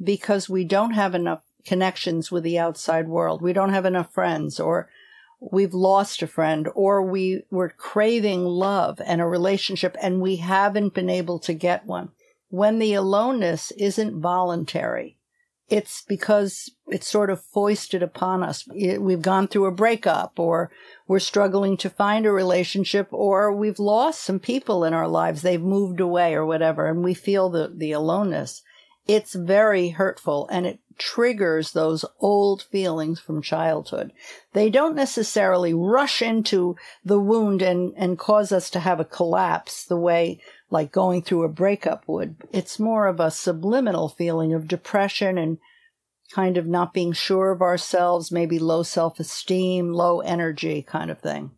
because 0.02 0.48
we 0.48 0.64
don't 0.64 0.94
have 0.94 1.14
enough 1.14 1.42
connections 1.64 2.32
with 2.32 2.42
the 2.42 2.58
outside 2.58 3.08
world, 3.08 3.40
we 3.40 3.52
don't 3.52 3.72
have 3.72 3.86
enough 3.86 4.12
friends, 4.12 4.58
or 4.58 4.90
we've 5.40 5.72
lost 5.72 6.20
a 6.20 6.26
friend, 6.26 6.68
or 6.74 7.02
we 7.02 7.44
were 7.50 7.70
craving 7.70 8.44
love 8.44 9.00
and 9.06 9.20
a 9.20 9.26
relationship 9.26 9.96
and 10.02 10.20
we 10.20 10.36
haven't 10.36 10.94
been 10.94 11.08
able 11.08 11.38
to 11.38 11.54
get 11.54 11.86
one. 11.86 12.10
When 12.48 12.78
the 12.78 12.94
aloneness 12.94 13.72
isn't 13.72 14.20
voluntary, 14.20 15.18
it's 15.68 16.02
because 16.02 16.70
it's 16.88 17.08
sort 17.08 17.30
of 17.30 17.42
foisted 17.42 18.02
upon 18.02 18.42
us. 18.42 18.68
We've 18.68 19.22
gone 19.22 19.48
through 19.48 19.66
a 19.66 19.72
breakup 19.72 20.38
or 20.38 20.70
we're 21.08 21.18
struggling 21.18 21.76
to 21.78 21.90
find 21.90 22.26
a 22.26 22.30
relationship 22.30 23.08
or 23.10 23.50
we've 23.52 23.78
lost 23.78 24.22
some 24.22 24.38
people 24.38 24.84
in 24.84 24.92
our 24.92 25.08
lives. 25.08 25.42
They've 25.42 25.60
moved 25.60 26.00
away 26.00 26.34
or 26.34 26.44
whatever. 26.44 26.86
And 26.86 27.02
we 27.02 27.14
feel 27.14 27.48
the, 27.48 27.72
the 27.74 27.92
aloneness. 27.92 28.62
It's 29.06 29.34
very 29.34 29.90
hurtful 29.90 30.48
and 30.50 30.66
it 30.66 30.80
triggers 30.98 31.72
those 31.72 32.04
old 32.20 32.62
feelings 32.62 33.20
from 33.20 33.42
childhood. 33.42 34.12
They 34.52 34.70
don't 34.70 34.94
necessarily 34.94 35.74
rush 35.74 36.22
into 36.22 36.76
the 37.04 37.18
wound 37.18 37.62
and, 37.62 37.92
and 37.96 38.18
cause 38.18 38.52
us 38.52 38.70
to 38.70 38.80
have 38.80 39.00
a 39.00 39.04
collapse 39.04 39.84
the 39.84 39.96
way 39.96 40.40
like 40.74 40.90
going 40.90 41.22
through 41.22 41.44
a 41.44 41.48
breakup 41.48 42.02
would. 42.08 42.34
It's 42.52 42.80
more 42.80 43.06
of 43.06 43.20
a 43.20 43.30
subliminal 43.30 44.08
feeling 44.08 44.52
of 44.52 44.66
depression 44.66 45.38
and 45.38 45.58
kind 46.32 46.56
of 46.56 46.66
not 46.66 46.92
being 46.92 47.12
sure 47.12 47.52
of 47.52 47.62
ourselves, 47.62 48.32
maybe 48.32 48.58
low 48.58 48.82
self 48.82 49.20
esteem, 49.20 49.92
low 49.92 50.18
energy 50.20 50.82
kind 50.82 51.12
of 51.12 51.20
thing. 51.20 51.52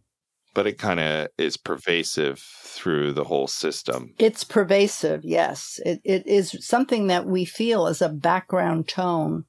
But 0.53 0.67
it 0.67 0.79
kind 0.79 1.01
of 1.01 1.29
is 1.39 1.57
pervasive 1.57 2.41
through 2.41 3.15
the 3.15 3.25
whole 3.25 3.47
system. 3.47 4.15
It's 4.19 4.45
pervasive, 4.45 5.25
yes. 5.25 5.81
It, 5.87 6.03
it 6.05 6.27
is 6.27 6.55
something 6.61 7.07
that 7.07 7.27
we 7.27 7.47
feel 7.47 7.87
as 7.87 8.03
a 8.03 8.11
background 8.11 8.87
tone 8.87 9.47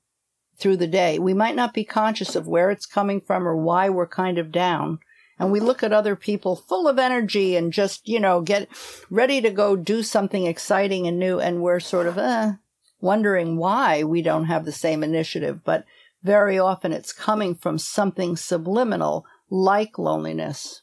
through 0.57 0.77
the 0.77 0.87
day. 0.87 1.19
We 1.19 1.33
might 1.33 1.55
not 1.55 1.73
be 1.73 1.83
conscious 1.83 2.37
of 2.37 2.47
where 2.47 2.71
it's 2.71 2.85
coming 2.85 3.19
from 3.19 3.45
or 3.45 3.57
why 3.57 3.89
we're 3.89 4.07
kind 4.07 4.37
of 4.37 4.49
down, 4.49 4.99
and 5.39 5.51
we 5.51 5.59
look 5.59 5.83
at 5.83 5.93
other 5.93 6.15
people 6.15 6.55
full 6.55 6.87
of 6.87 6.97
energy 6.99 7.55
and 7.55 7.71
just, 7.71 8.07
you 8.07 8.19
know, 8.19 8.41
get 8.41 8.67
ready 9.09 9.41
to 9.41 9.51
go 9.51 9.75
do 9.75 10.03
something 10.03 10.45
exciting 10.45 11.07
and 11.07 11.19
new. 11.19 11.39
And 11.39 11.61
we're 11.61 11.79
sort 11.79 12.07
of, 12.07 12.17
eh, 12.17 12.53
wondering 12.99 13.57
why 13.57 14.03
we 14.03 14.21
don't 14.21 14.45
have 14.45 14.65
the 14.65 14.71
same 14.71 15.03
initiative. 15.03 15.63
But 15.63 15.85
very 16.23 16.57
often 16.57 16.91
it's 16.91 17.13
coming 17.13 17.55
from 17.55 17.77
something 17.77 18.35
subliminal 18.35 19.25
like 19.49 19.97
loneliness. 19.97 20.81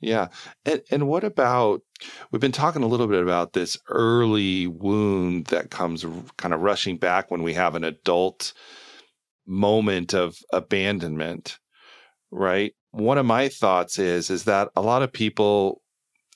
Yeah. 0.00 0.28
And 0.64 0.82
and 0.90 1.06
what 1.06 1.22
about 1.22 1.82
we've 2.30 2.40
been 2.40 2.50
talking 2.50 2.82
a 2.82 2.88
little 2.88 3.06
bit 3.06 3.22
about 3.22 3.52
this 3.52 3.76
early 3.88 4.66
wound 4.66 5.46
that 5.46 5.70
comes 5.70 6.04
kind 6.36 6.52
of 6.52 6.60
rushing 6.60 6.96
back 6.96 7.30
when 7.30 7.44
we 7.44 7.54
have 7.54 7.76
an 7.76 7.84
adult 7.84 8.52
moment 9.46 10.12
of 10.12 10.38
abandonment, 10.52 11.58
right? 12.32 12.74
One 12.90 13.18
of 13.18 13.26
my 13.26 13.48
thoughts 13.48 13.98
is 13.98 14.30
is 14.30 14.44
that 14.44 14.70
a 14.74 14.82
lot 14.82 15.02
of 15.02 15.12
people 15.12 15.82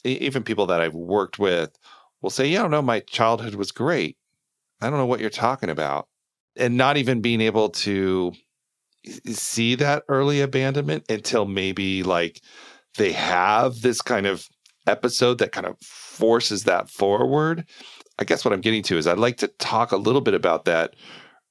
even 0.04 0.44
people 0.44 0.66
that 0.66 0.80
I've 0.80 0.94
worked 0.94 1.38
with 1.38 1.76
will 2.22 2.30
say, 2.30 2.46
"Yeah, 2.46 2.66
no, 2.68 2.82
my 2.82 3.00
childhood 3.00 3.56
was 3.56 3.72
great. 3.72 4.16
I 4.80 4.88
don't 4.88 4.98
know 4.98 5.06
what 5.06 5.20
you're 5.20 5.30
talking 5.30 5.70
about." 5.70 6.08
And 6.56 6.76
not 6.76 6.96
even 6.96 7.20
being 7.20 7.40
able 7.40 7.70
to 7.70 8.32
see 9.26 9.74
that 9.76 10.04
early 10.08 10.40
abandonment 10.40 11.04
until 11.08 11.46
maybe 11.46 12.02
like 12.02 12.40
they 12.98 13.12
have 13.12 13.82
this 13.82 14.00
kind 14.00 14.26
of 14.26 14.48
episode 14.86 15.38
that 15.38 15.52
kind 15.52 15.66
of 15.66 15.78
forces 15.80 16.64
that 16.64 16.88
forward. 16.90 17.64
I 18.18 18.24
guess 18.24 18.44
what 18.44 18.54
I'm 18.54 18.60
getting 18.60 18.82
to 18.84 18.96
is 18.96 19.06
I'd 19.06 19.18
like 19.18 19.36
to 19.38 19.48
talk 19.48 19.92
a 19.92 19.96
little 19.96 20.20
bit 20.20 20.34
about 20.34 20.64
that 20.64 20.94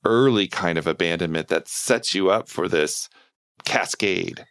early 0.05 0.47
kind 0.47 0.77
of 0.77 0.87
abandonment 0.87 1.47
that 1.49 1.67
sets 1.67 2.13
you 2.15 2.29
up 2.29 2.49
for 2.49 2.67
this 2.67 3.09
cascade. 3.65 4.45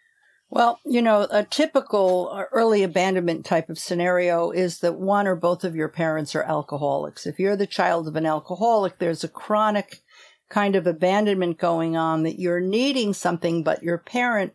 Well, 0.50 0.78
you 0.84 1.02
know, 1.02 1.26
a 1.30 1.42
typical 1.42 2.30
uh, 2.32 2.44
early 2.52 2.82
abandonment 2.82 3.44
type 3.44 3.68
of 3.68 3.78
scenario 3.78 4.50
is 4.50 4.78
that 4.80 4.94
one 4.94 5.26
or 5.26 5.34
both 5.34 5.64
of 5.64 5.74
your 5.74 5.88
parents 5.88 6.34
are 6.36 6.42
alcoholics. 6.42 7.26
If 7.26 7.40
you're 7.40 7.56
the 7.56 7.66
child 7.66 8.06
of 8.06 8.14
an 8.14 8.26
alcoholic, 8.26 8.98
there's 8.98 9.24
a 9.24 9.28
chronic 9.28 10.02
kind 10.48 10.76
of 10.76 10.86
abandonment 10.86 11.58
going 11.58 11.96
on 11.96 12.22
that 12.22 12.38
you're 12.38 12.60
needing 12.60 13.14
something, 13.14 13.64
but 13.64 13.82
your 13.82 13.98
parent 13.98 14.52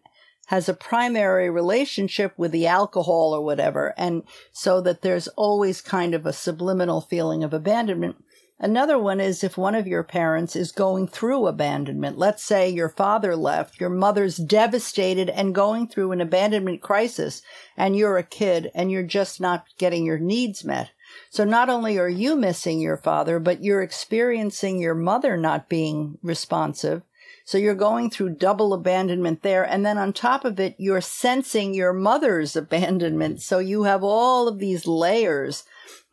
has 0.48 0.70
a 0.70 0.74
primary 0.74 1.50
relationship 1.50 2.34
with 2.38 2.52
the 2.52 2.66
alcohol 2.66 3.36
or 3.36 3.42
whatever. 3.42 3.94
And 3.98 4.24
so 4.52 4.82
that 4.82 5.02
there's 5.02 5.28
always 5.30 5.82
kind 5.82 6.16
of 6.16 6.26
a 6.26 6.34
subliminal 6.34 7.02
feeling 7.02 7.44
of 7.44 7.54
abandonment. 7.54 8.24
Another 8.62 9.00
one 9.00 9.22
is 9.22 9.42
if 9.42 9.58
one 9.58 9.74
of 9.74 9.88
your 9.88 10.04
parents 10.04 10.54
is 10.54 10.74
going 10.74 11.08
through 11.08 11.48
abandonment. 11.48 12.18
Let's 12.18 12.44
say 12.44 12.70
your 12.70 12.90
father 12.90 13.34
left, 13.36 13.80
your 13.80 13.90
mother's 13.90 14.36
devastated 14.36 15.30
and 15.30 15.56
going 15.56 15.88
through 15.88 16.12
an 16.12 16.20
abandonment 16.20 16.82
crisis, 16.82 17.42
and 17.78 17.96
you're 17.96 18.18
a 18.18 18.24
kid 18.24 18.70
and 18.76 18.92
you're 18.92 19.04
just 19.04 19.40
not 19.40 19.66
getting 19.78 20.06
your 20.06 20.20
needs 20.20 20.66
met. 20.66 20.92
So 21.30 21.46
not 21.46 21.70
only 21.70 21.98
are 21.98 22.10
you 22.10 22.36
missing 22.36 22.82
your 22.82 22.98
father, 22.98 23.40
but 23.40 23.64
you're 23.64 23.82
experiencing 23.82 24.80
your 24.80 24.96
mother 24.96 25.38
not 25.38 25.70
being 25.70 26.18
responsive. 26.22 27.04
So 27.46 27.58
you're 27.58 27.76
going 27.76 28.10
through 28.10 28.36
double 28.36 28.74
abandonment 28.74 29.42
there. 29.42 29.64
And 29.64 29.86
then 29.86 29.98
on 29.98 30.12
top 30.12 30.44
of 30.44 30.60
it, 30.60 30.76
you're 30.78 31.02
sensing 31.02 31.74
your 31.74 31.94
mother's 31.94 32.56
abandonment. 32.58 33.42
So 33.42 33.60
you 33.60 33.84
have 33.84 34.04
all 34.04 34.50
of 34.50 34.60
these 34.60 34.86
layers 34.86 35.64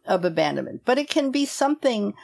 of 0.06 0.24
abandonment, 0.24 0.82
but 0.84 0.98
it 0.98 1.08
can 1.08 1.30
be 1.30 1.44
something 1.44 2.14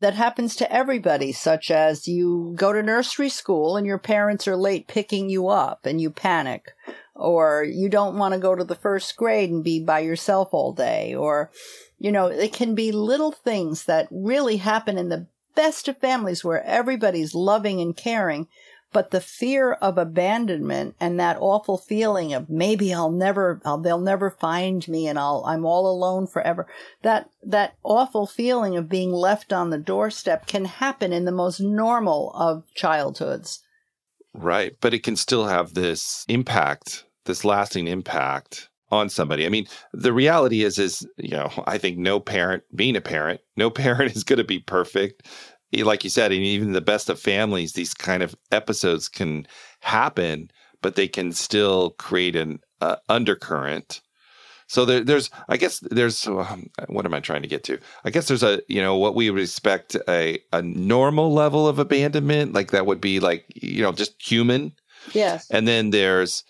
that 0.00 0.14
happens 0.14 0.56
to 0.56 0.72
everybody, 0.72 1.30
such 1.30 1.70
as 1.70 2.08
you 2.08 2.52
go 2.56 2.72
to 2.72 2.82
nursery 2.82 3.28
school 3.28 3.76
and 3.76 3.86
your 3.86 3.98
parents 3.98 4.48
are 4.48 4.56
late 4.56 4.88
picking 4.88 5.30
you 5.30 5.48
up 5.48 5.86
and 5.86 6.00
you 6.00 6.10
panic, 6.10 6.72
or 7.14 7.62
you 7.62 7.88
don't 7.88 8.18
want 8.18 8.34
to 8.34 8.40
go 8.40 8.56
to 8.56 8.64
the 8.64 8.74
first 8.74 9.16
grade 9.16 9.50
and 9.50 9.62
be 9.62 9.78
by 9.78 10.00
yourself 10.00 10.48
all 10.52 10.72
day, 10.72 11.14
or, 11.14 11.52
you 12.00 12.10
know, 12.10 12.26
it 12.26 12.52
can 12.52 12.74
be 12.74 12.90
little 12.90 13.30
things 13.30 13.84
that 13.84 14.08
really 14.10 14.56
happen 14.56 14.98
in 14.98 15.08
the 15.08 15.26
best 15.54 15.86
of 15.86 15.98
families 15.98 16.44
where 16.44 16.64
everybody's 16.64 17.34
loving 17.34 17.80
and 17.80 17.96
caring. 17.96 18.48
But 18.92 19.10
the 19.10 19.20
fear 19.20 19.72
of 19.72 19.96
abandonment 19.96 20.96
and 21.00 21.18
that 21.18 21.38
awful 21.40 21.78
feeling 21.78 22.34
of 22.34 22.50
maybe 22.50 22.92
I'll 22.92 23.10
never, 23.10 23.60
I'll, 23.64 23.78
they'll 23.78 23.98
never 23.98 24.30
find 24.30 24.86
me 24.86 25.06
and 25.06 25.18
I'll, 25.18 25.42
I'm 25.46 25.64
all 25.64 25.86
alone 25.86 26.26
forever. 26.26 26.66
That, 27.02 27.30
that 27.42 27.76
awful 27.82 28.26
feeling 28.26 28.76
of 28.76 28.88
being 28.88 29.12
left 29.12 29.52
on 29.52 29.70
the 29.70 29.78
doorstep 29.78 30.46
can 30.46 30.66
happen 30.66 31.12
in 31.12 31.24
the 31.24 31.32
most 31.32 31.60
normal 31.60 32.32
of 32.34 32.64
childhoods. 32.74 33.62
Right. 34.34 34.76
But 34.80 34.94
it 34.94 35.02
can 35.02 35.16
still 35.16 35.46
have 35.46 35.74
this 35.74 36.24
impact, 36.28 37.04
this 37.24 37.44
lasting 37.44 37.88
impact 37.88 38.68
on 38.92 39.08
somebody. 39.08 39.46
I 39.46 39.48
mean, 39.48 39.66
the 39.94 40.12
reality 40.12 40.62
is, 40.62 40.78
is, 40.78 41.06
you 41.16 41.30
know, 41.30 41.50
I 41.66 41.78
think 41.78 41.96
no 41.96 42.20
parent, 42.20 42.62
being 42.74 42.94
a 42.94 43.00
parent, 43.00 43.40
no 43.56 43.70
parent 43.70 44.14
is 44.14 44.22
going 44.22 44.38
to 44.38 44.44
be 44.44 44.60
perfect. 44.60 45.26
Like 45.72 46.04
you 46.04 46.10
said, 46.10 46.32
even 46.32 46.72
the 46.72 46.80
best 46.80 47.08
of 47.08 47.18
families, 47.18 47.72
these 47.72 47.94
kind 47.94 48.22
of 48.22 48.34
episodes 48.50 49.08
can 49.08 49.46
happen, 49.80 50.50
but 50.82 50.96
they 50.96 51.08
can 51.08 51.32
still 51.32 51.90
create 51.90 52.36
an 52.36 52.60
uh, 52.80 52.96
undercurrent. 53.08 54.00
So 54.66 54.84
there, 54.84 55.04
there's, 55.04 55.30
I 55.48 55.56
guess 55.58 55.80
there's, 55.90 56.26
um, 56.26 56.70
what 56.88 57.04
am 57.04 57.12
I 57.12 57.20
trying 57.20 57.42
to 57.42 57.48
get 57.48 57.62
to? 57.64 57.78
I 58.04 58.10
guess 58.10 58.28
there's 58.28 58.42
a, 58.42 58.62
you 58.68 58.80
know, 58.80 58.96
what 58.96 59.14
we 59.14 59.28
would 59.30 59.42
expect 59.42 59.96
a, 60.08 60.38
a 60.52 60.62
normal 60.62 61.32
level 61.32 61.68
of 61.68 61.78
abandonment, 61.78 62.54
like 62.54 62.70
that 62.70 62.86
would 62.86 63.00
be 63.00 63.20
like, 63.20 63.44
you 63.54 63.82
know, 63.82 63.92
just 63.92 64.14
human. 64.18 64.72
Yes. 65.12 65.46
And 65.50 65.68
then 65.68 65.90
there's, 65.90 66.42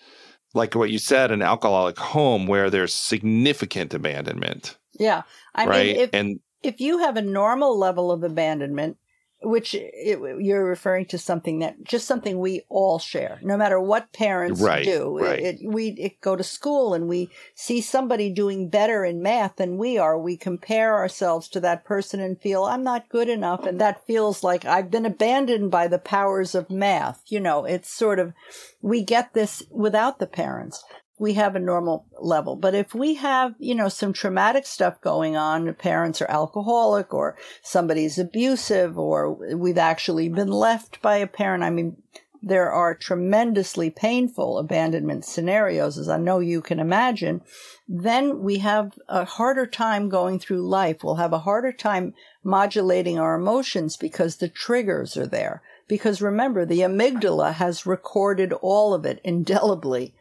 like 0.53 0.73
what 0.73 0.89
you 0.89 0.99
said, 0.99 1.31
an 1.31 1.41
alcoholic 1.41 1.97
home 1.97 2.47
where 2.47 2.69
there's 2.69 2.93
significant 2.93 3.93
abandonment. 3.93 4.77
Yeah. 4.97 5.23
I 5.55 5.65
right? 5.65 5.85
mean, 5.87 5.95
if, 5.97 6.09
and 6.13 6.39
if 6.61 6.79
you 6.79 6.99
have 6.99 7.17
a 7.17 7.21
normal 7.21 7.77
level 7.77 8.11
of 8.11 8.23
abandonment, 8.23 8.97
which 9.43 9.75
it, 9.75 10.19
you're 10.39 10.65
referring 10.65 11.05
to 11.05 11.17
something 11.17 11.59
that 11.59 11.83
just 11.83 12.07
something 12.07 12.39
we 12.39 12.61
all 12.69 12.99
share, 12.99 13.39
no 13.41 13.57
matter 13.57 13.79
what 13.79 14.11
parents 14.13 14.61
right, 14.61 14.83
do. 14.83 15.19
Right. 15.19 15.39
It, 15.39 15.61
it, 15.61 15.67
we 15.69 15.89
it 15.89 16.21
go 16.21 16.35
to 16.35 16.43
school 16.43 16.93
and 16.93 17.07
we 17.07 17.29
see 17.55 17.81
somebody 17.81 18.29
doing 18.29 18.69
better 18.69 19.03
in 19.03 19.21
math 19.21 19.57
than 19.57 19.77
we 19.77 19.97
are. 19.97 20.17
We 20.17 20.37
compare 20.37 20.95
ourselves 20.95 21.47
to 21.49 21.59
that 21.61 21.85
person 21.85 22.19
and 22.19 22.39
feel 22.39 22.63
I'm 22.63 22.83
not 22.83 23.09
good 23.09 23.29
enough, 23.29 23.65
and 23.65 23.79
that 23.81 24.05
feels 24.05 24.43
like 24.43 24.65
I've 24.65 24.91
been 24.91 25.05
abandoned 25.05 25.71
by 25.71 25.87
the 25.87 25.99
powers 25.99 26.55
of 26.55 26.69
math. 26.69 27.21
You 27.27 27.39
know, 27.39 27.65
it's 27.65 27.89
sort 27.91 28.19
of 28.19 28.33
we 28.81 29.03
get 29.03 29.33
this 29.33 29.63
without 29.69 30.19
the 30.19 30.27
parents 30.27 30.83
we 31.19 31.33
have 31.33 31.55
a 31.55 31.59
normal 31.59 32.05
level. 32.19 32.55
But 32.55 32.73
if 32.73 32.95
we 32.95 33.15
have, 33.15 33.53
you 33.59 33.75
know, 33.75 33.87
some 33.87 34.13
traumatic 34.13 34.65
stuff 34.65 34.99
going 35.01 35.37
on, 35.37 35.73
parents 35.75 36.21
are 36.21 36.29
alcoholic 36.29 37.13
or 37.13 37.37
somebody's 37.61 38.17
abusive 38.17 38.97
or 38.97 39.31
we've 39.55 39.77
actually 39.77 40.29
been 40.29 40.51
left 40.51 41.01
by 41.01 41.17
a 41.17 41.27
parent. 41.27 41.63
I 41.63 41.69
mean, 41.69 41.97
there 42.45 42.69
are 42.69 42.93
tremendously 42.93 43.89
painful 43.89 44.57
abandonment 44.57 45.23
scenarios, 45.23 45.97
as 45.97 46.09
I 46.09 46.17
know 46.17 46.39
you 46.39 46.61
can 46.61 46.77
imagine. 46.77 47.41
Then 47.87 48.41
we 48.41 48.57
have 48.57 48.99
a 49.07 49.23
harder 49.23 49.65
time 49.65 50.09
going 50.09 50.39
through 50.39 50.67
life. 50.67 51.03
We'll 51.03 51.15
have 51.15 51.31
a 51.31 51.39
harder 51.39 51.71
time 51.71 52.13
modulating 52.43 53.17
our 53.17 53.35
emotions 53.35 53.95
because 53.95 54.37
the 54.37 54.49
triggers 54.49 55.15
are 55.15 55.27
there. 55.27 55.61
Because 55.87 56.21
remember, 56.21 56.65
the 56.65 56.81
amygdala 56.81 57.53
has 57.53 57.85
recorded 57.85 58.51
all 58.61 58.93
of 58.93 59.05
it 59.05 59.21
indelibly 59.23 60.13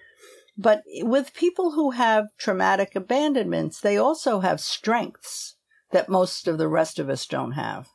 but 0.57 0.83
with 1.01 1.35
people 1.35 1.73
who 1.73 1.93
have 1.93 2.27
traumatic 2.39 2.95
abandonments, 2.95 3.81
they 3.81 3.97
also 3.97 4.41
have 4.41 4.61
strengths 4.61 5.57
that 5.93 6.09
most 6.09 6.47
of 6.47 6.59
the 6.59 6.69
rest 6.69 6.99
of 6.99 7.09
us 7.09 7.27
don't 7.27 7.53
have. 7.53 7.89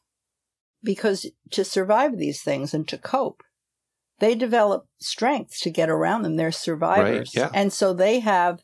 Because 0.84 1.26
to 1.52 1.64
survive 1.64 2.18
these 2.18 2.42
things 2.42 2.74
and 2.74 2.88
to 2.88 2.98
cope, 2.98 3.44
they 4.20 4.36
develop 4.36 4.88
strengths 5.00 5.60
to 5.62 5.70
get 5.70 5.90
around 5.90 6.24
them. 6.24 6.36
They're 6.36 6.52
survivors. 6.52 7.34
Right, 7.36 7.42
yeah. 7.42 7.50
And 7.54 7.72
so 7.72 7.94
they 7.94 8.20
have 8.20 8.62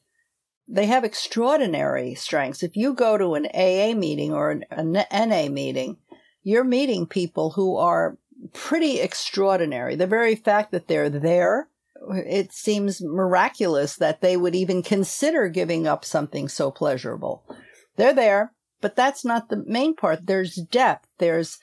they 0.67 0.85
have 0.85 1.03
extraordinary 1.03 2.15
strengths. 2.15 2.63
If 2.63 2.77
you 2.77 2.93
go 2.93 3.17
to 3.17 3.35
an 3.35 3.47
AA 3.47 3.93
meeting 3.97 4.33
or 4.33 4.49
an 4.71 4.91
NA 5.11 5.49
meeting, 5.49 5.97
you're 6.41 6.63
meeting 6.63 7.05
people 7.05 7.51
who 7.51 7.75
are 7.75 8.17
pretty 8.53 8.99
extraordinary. 8.99 9.95
The 9.95 10.07
very 10.07 10.35
fact 10.35 10.71
that 10.71 10.87
they're 10.87 11.09
there 11.09 11.67
it 12.09 12.51
seems 12.51 13.01
miraculous 13.01 13.95
that 13.95 14.21
they 14.21 14.37
would 14.37 14.55
even 14.55 14.83
consider 14.83 15.47
giving 15.47 15.87
up 15.87 16.03
something 16.05 16.47
so 16.47 16.71
pleasurable. 16.71 17.43
They're 17.95 18.13
there, 18.13 18.53
but 18.81 18.95
that's 18.95 19.23
not 19.23 19.49
the 19.49 19.63
main 19.65 19.95
part. 19.95 20.25
There's 20.25 20.55
depth, 20.55 21.07
there's 21.17 21.59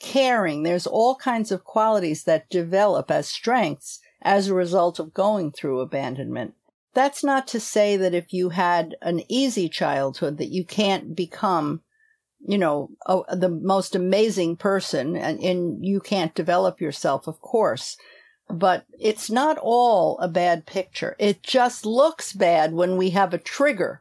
caring, 0.00 0.62
there's 0.62 0.86
all 0.86 1.16
kinds 1.16 1.52
of 1.52 1.64
qualities 1.64 2.24
that 2.24 2.50
develop 2.50 3.10
as 3.10 3.28
strengths 3.28 4.00
as 4.22 4.48
a 4.48 4.54
result 4.54 4.98
of 4.98 5.14
going 5.14 5.52
through 5.52 5.80
abandonment. 5.80 6.54
That's 6.94 7.24
not 7.24 7.46
to 7.48 7.60
say 7.60 7.96
that 7.96 8.14
if 8.14 8.32
you 8.32 8.50
had 8.50 8.96
an 9.00 9.22
easy 9.28 9.68
childhood 9.68 10.38
that 10.38 10.52
you 10.52 10.64
can't 10.64 11.16
become 11.16 11.82
you 12.44 12.58
know, 12.58 12.90
the 13.06 13.48
most 13.48 13.94
amazing 13.94 14.56
person 14.56 15.16
and, 15.16 15.38
and 15.38 15.84
you 15.84 16.00
can't 16.00 16.34
develop 16.34 16.80
yourself, 16.80 17.28
of 17.28 17.40
course 17.40 17.96
but 18.48 18.84
it's 18.98 19.30
not 19.30 19.58
all 19.60 20.18
a 20.18 20.28
bad 20.28 20.66
picture. 20.66 21.16
It 21.18 21.42
just 21.42 21.86
looks 21.86 22.32
bad 22.32 22.72
when 22.72 22.96
we 22.96 23.10
have 23.10 23.32
a 23.34 23.38
trigger. 23.38 24.00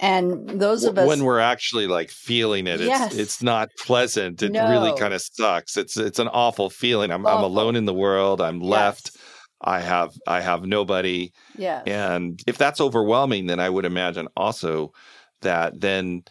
And 0.00 0.60
those 0.60 0.84
of 0.84 0.96
us 0.96 1.08
when 1.08 1.24
we're 1.24 1.40
actually 1.40 1.88
like 1.88 2.10
feeling 2.10 2.66
it, 2.68 2.80
it's 2.80 2.88
Yes. 2.88 3.14
it's 3.16 3.42
not 3.42 3.68
pleasant. 3.84 4.40
It 4.42 4.52
No. 4.52 4.70
really 4.70 4.96
kind 4.96 5.12
of 5.12 5.20
sucks. 5.20 5.76
It's 5.76 5.96
it's 5.96 6.20
an 6.20 6.28
awful 6.28 6.70
feeling. 6.70 7.10
I'm 7.10 7.26
I'm 7.26 7.42
alone 7.42 7.74
in 7.74 7.84
the 7.84 7.94
world. 7.94 8.40
I'm 8.40 8.60
left. 8.60 9.10
Yes. 9.14 9.24
I 9.60 9.80
have 9.80 10.12
I 10.26 10.40
have 10.40 10.64
nobody. 10.64 11.32
Yeah. 11.56 11.82
And 11.84 12.40
if 12.46 12.56
that's 12.58 12.80
overwhelming, 12.80 13.46
then 13.46 13.58
I 13.58 13.68
would 13.68 13.84
imagine 13.84 14.28
also 14.36 14.92
that 15.40 15.80
then 15.80 16.22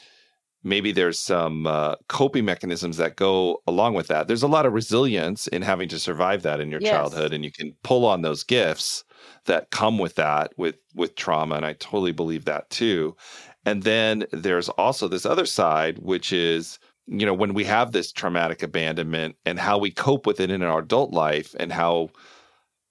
maybe 0.63 0.91
there's 0.91 1.19
some 1.19 1.67
uh, 1.67 1.95
coping 2.09 2.45
mechanisms 2.45 2.97
that 2.97 3.15
go 3.15 3.61
along 3.67 3.93
with 3.93 4.07
that. 4.07 4.27
There's 4.27 4.43
a 4.43 4.47
lot 4.47 4.65
of 4.65 4.73
resilience 4.73 5.47
in 5.47 5.61
having 5.61 5.89
to 5.89 5.99
survive 5.99 6.43
that 6.43 6.59
in 6.59 6.71
your 6.71 6.79
Yes. 6.79 7.21
childhood, 7.21 7.33
and 7.33 7.43
you 7.45 7.51
can 7.51 7.75
pull 7.83 8.05
on 8.05 8.21
those 8.21 8.43
gifts 8.43 9.03
that 9.45 9.71
come 9.71 9.97
with 9.97 10.15
that 10.15 10.53
with 10.57 10.77
with 10.95 11.15
trauma. 11.15 11.55
And 11.55 11.65
I 11.65 11.73
totally 11.73 12.11
believe 12.11 12.45
that 12.45 12.69
too. 12.69 13.15
And 13.65 13.83
then 13.83 14.25
there's 14.31 14.69
also 14.69 15.07
this 15.07 15.25
other 15.25 15.45
side, 15.45 15.99
which 15.99 16.33
is 16.33 16.79
you 17.07 17.25
know 17.25 17.33
when 17.33 17.53
we 17.53 17.63
have 17.63 17.91
this 17.91 18.11
traumatic 18.11 18.61
abandonment 18.63 19.35
and 19.45 19.59
how 19.59 19.77
we 19.77 19.91
cope 19.91 20.25
with 20.27 20.39
it 20.39 20.51
in 20.51 20.61
our 20.63 20.79
adult 20.79 21.13
life 21.13 21.55
and 21.59 21.71
how 21.71 22.09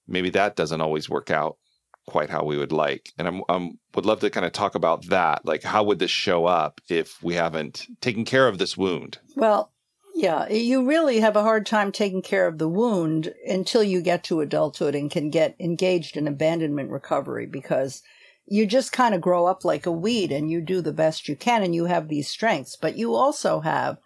maybe 0.07 0.29
that 0.31 0.55
doesn't 0.55 0.81
always 0.81 1.09
work 1.09 1.29
out 1.31 1.57
quite 2.07 2.29
how 2.29 2.43
we 2.43 2.57
would 2.57 2.71
like. 2.71 3.13
And 3.17 3.27
I'm, 3.27 3.41
I'm 3.49 3.77
would 3.93 4.05
love 4.05 4.21
to 4.21 4.29
kind 4.29 4.45
of 4.45 4.53
talk 4.53 4.75
about 4.75 5.05
that. 5.07 5.45
Like, 5.45 5.63
how 5.63 5.83
would 5.83 5.99
this 5.99 6.11
show 6.11 6.45
up 6.45 6.81
if 6.89 7.21
we 7.21 7.35
haven't 7.35 7.87
taken 8.01 8.25
care 8.25 8.47
of 8.47 8.57
this 8.57 8.75
wound? 8.75 9.19
Well, 9.35 9.71
yeah, 10.15 10.49
you 10.49 10.87
really 10.87 11.19
have 11.19 11.35
a 11.35 11.43
hard 11.43 11.67
time 11.67 11.91
taking 11.91 12.23
care 12.23 12.47
of 12.47 12.57
the 12.57 12.67
wound 12.67 13.33
until 13.45 13.83
you 13.83 14.01
get 14.01 14.23
to 14.25 14.41
adulthood 14.41 14.95
and 14.95 15.11
can 15.11 15.29
get 15.29 15.55
engaged 15.59 16.17
in 16.17 16.27
abandonment 16.27 16.89
recovery 16.89 17.45
because 17.45 18.01
you 18.47 18.65
just 18.65 18.91
kind 18.91 19.13
of 19.13 19.21
grow 19.21 19.45
up 19.45 19.63
like 19.63 19.85
a 19.85 19.91
weed 19.91 20.31
and 20.31 20.49
you 20.49 20.61
do 20.61 20.81
the 20.81 20.93
best 20.93 21.27
you 21.27 21.35
can 21.35 21.61
and 21.61 21.75
you 21.75 21.85
have 21.85 22.07
these 22.07 22.27
strengths. 22.29 22.75
But 22.75 22.97
you 22.97 23.13
also 23.13 23.59
have, 23.59 23.97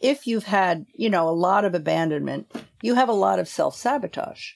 if 0.00 0.26
you've 0.26 0.46
had, 0.46 0.86
you 0.94 1.10
know, 1.10 1.28
a 1.28 1.30
lot 1.30 1.64
of 1.64 1.74
abandonment, 1.74 2.50
you 2.80 2.94
have 2.94 3.08
a 3.08 3.12
lot 3.12 3.38
of 3.38 3.46
self 3.46 3.76
sabotage. 3.76 4.52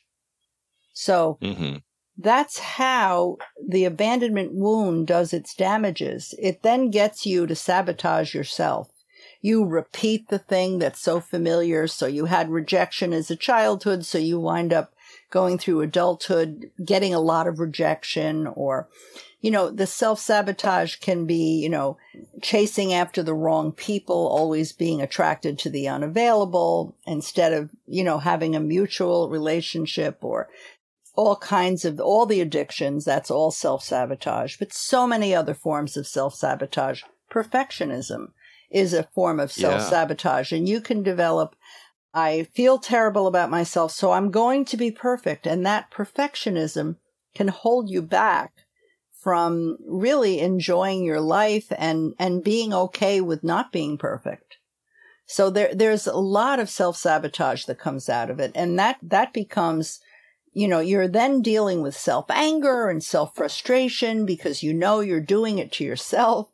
So 0.92 1.38
hmm 1.40 1.76
that's 2.18 2.58
how 2.58 3.36
the 3.68 3.84
abandonment 3.84 4.52
wound 4.54 5.06
does 5.06 5.32
its 5.32 5.54
damages. 5.54 6.34
It 6.38 6.62
then 6.62 6.90
gets 6.90 7.26
you 7.26 7.46
to 7.46 7.54
sabotage 7.54 8.34
yourself. 8.34 8.90
You 9.42 9.64
repeat 9.64 10.28
the 10.28 10.38
thing 10.38 10.78
that's 10.78 11.00
so 11.00 11.20
familiar. 11.20 11.86
So 11.86 12.06
you 12.06 12.24
had 12.24 12.50
rejection 12.50 13.12
as 13.12 13.30
a 13.30 13.36
childhood. 13.36 14.04
So 14.04 14.18
you 14.18 14.40
wind 14.40 14.72
up 14.72 14.94
going 15.30 15.58
through 15.58 15.82
adulthood, 15.82 16.70
getting 16.84 17.12
a 17.12 17.20
lot 17.20 17.46
of 17.46 17.58
rejection 17.58 18.46
or, 18.46 18.88
you 19.40 19.50
know, 19.50 19.70
the 19.70 19.86
self 19.86 20.18
sabotage 20.18 20.96
can 20.96 21.26
be, 21.26 21.60
you 21.60 21.68
know, 21.68 21.98
chasing 22.40 22.94
after 22.94 23.22
the 23.22 23.34
wrong 23.34 23.72
people, 23.72 24.26
always 24.26 24.72
being 24.72 25.02
attracted 25.02 25.58
to 25.58 25.70
the 25.70 25.86
unavailable 25.86 26.96
instead 27.06 27.52
of, 27.52 27.70
you 27.86 28.02
know, 28.02 28.18
having 28.18 28.56
a 28.56 28.60
mutual 28.60 29.28
relationship 29.28 30.18
or 30.22 30.48
all 31.16 31.36
kinds 31.36 31.84
of 31.84 32.00
all 32.00 32.26
the 32.26 32.40
addictions 32.40 33.04
that's 33.04 33.30
all 33.30 33.50
self-sabotage. 33.50 34.56
But 34.58 34.72
so 34.72 35.06
many 35.06 35.34
other 35.34 35.54
forms 35.54 35.96
of 35.96 36.06
self-sabotage. 36.06 37.02
Perfectionism 37.30 38.28
is 38.70 38.92
a 38.92 39.02
form 39.14 39.40
of 39.40 39.52
self-sabotage 39.52 40.52
and 40.52 40.68
you 40.68 40.80
can 40.80 41.02
develop 41.02 41.54
i 42.12 42.42
feel 42.52 42.78
terrible 42.78 43.28
about 43.28 43.48
myself 43.48 43.92
so 43.92 44.10
i'm 44.10 44.30
going 44.30 44.64
to 44.64 44.76
be 44.76 44.90
perfect. 44.90 45.46
And 45.46 45.64
that 45.64 45.90
perfectionism 45.90 46.96
can 47.34 47.48
hold 47.48 47.90
you 47.90 48.02
back 48.02 48.52
from 49.26 49.76
really 49.84 50.38
enjoying 50.38 51.04
your 51.04 51.20
life 51.20 51.72
and 51.76 52.14
and 52.18 52.44
being 52.44 52.72
okay 52.72 53.20
with 53.20 53.42
not 53.42 53.72
being 53.72 53.98
perfect. 53.98 54.56
So 55.26 55.50
there 55.50 55.74
there's 55.74 56.06
a 56.06 56.16
lot 56.16 56.60
of 56.60 56.70
self-sabotage 56.70 57.64
that 57.64 57.78
comes 57.78 58.08
out 58.08 58.30
of 58.30 58.38
it 58.38 58.52
and 58.54 58.78
that 58.78 58.98
that 59.02 59.32
becomes 59.32 59.98
you 60.56 60.66
know, 60.66 60.80
you're 60.80 61.06
then 61.06 61.42
dealing 61.42 61.82
with 61.82 61.94
self 61.94 62.30
anger 62.30 62.88
and 62.88 63.04
self 63.04 63.36
frustration 63.36 64.24
because 64.24 64.62
you 64.62 64.72
know 64.72 65.00
you're 65.00 65.20
doing 65.20 65.58
it 65.58 65.70
to 65.72 65.84
yourself. 65.84 66.48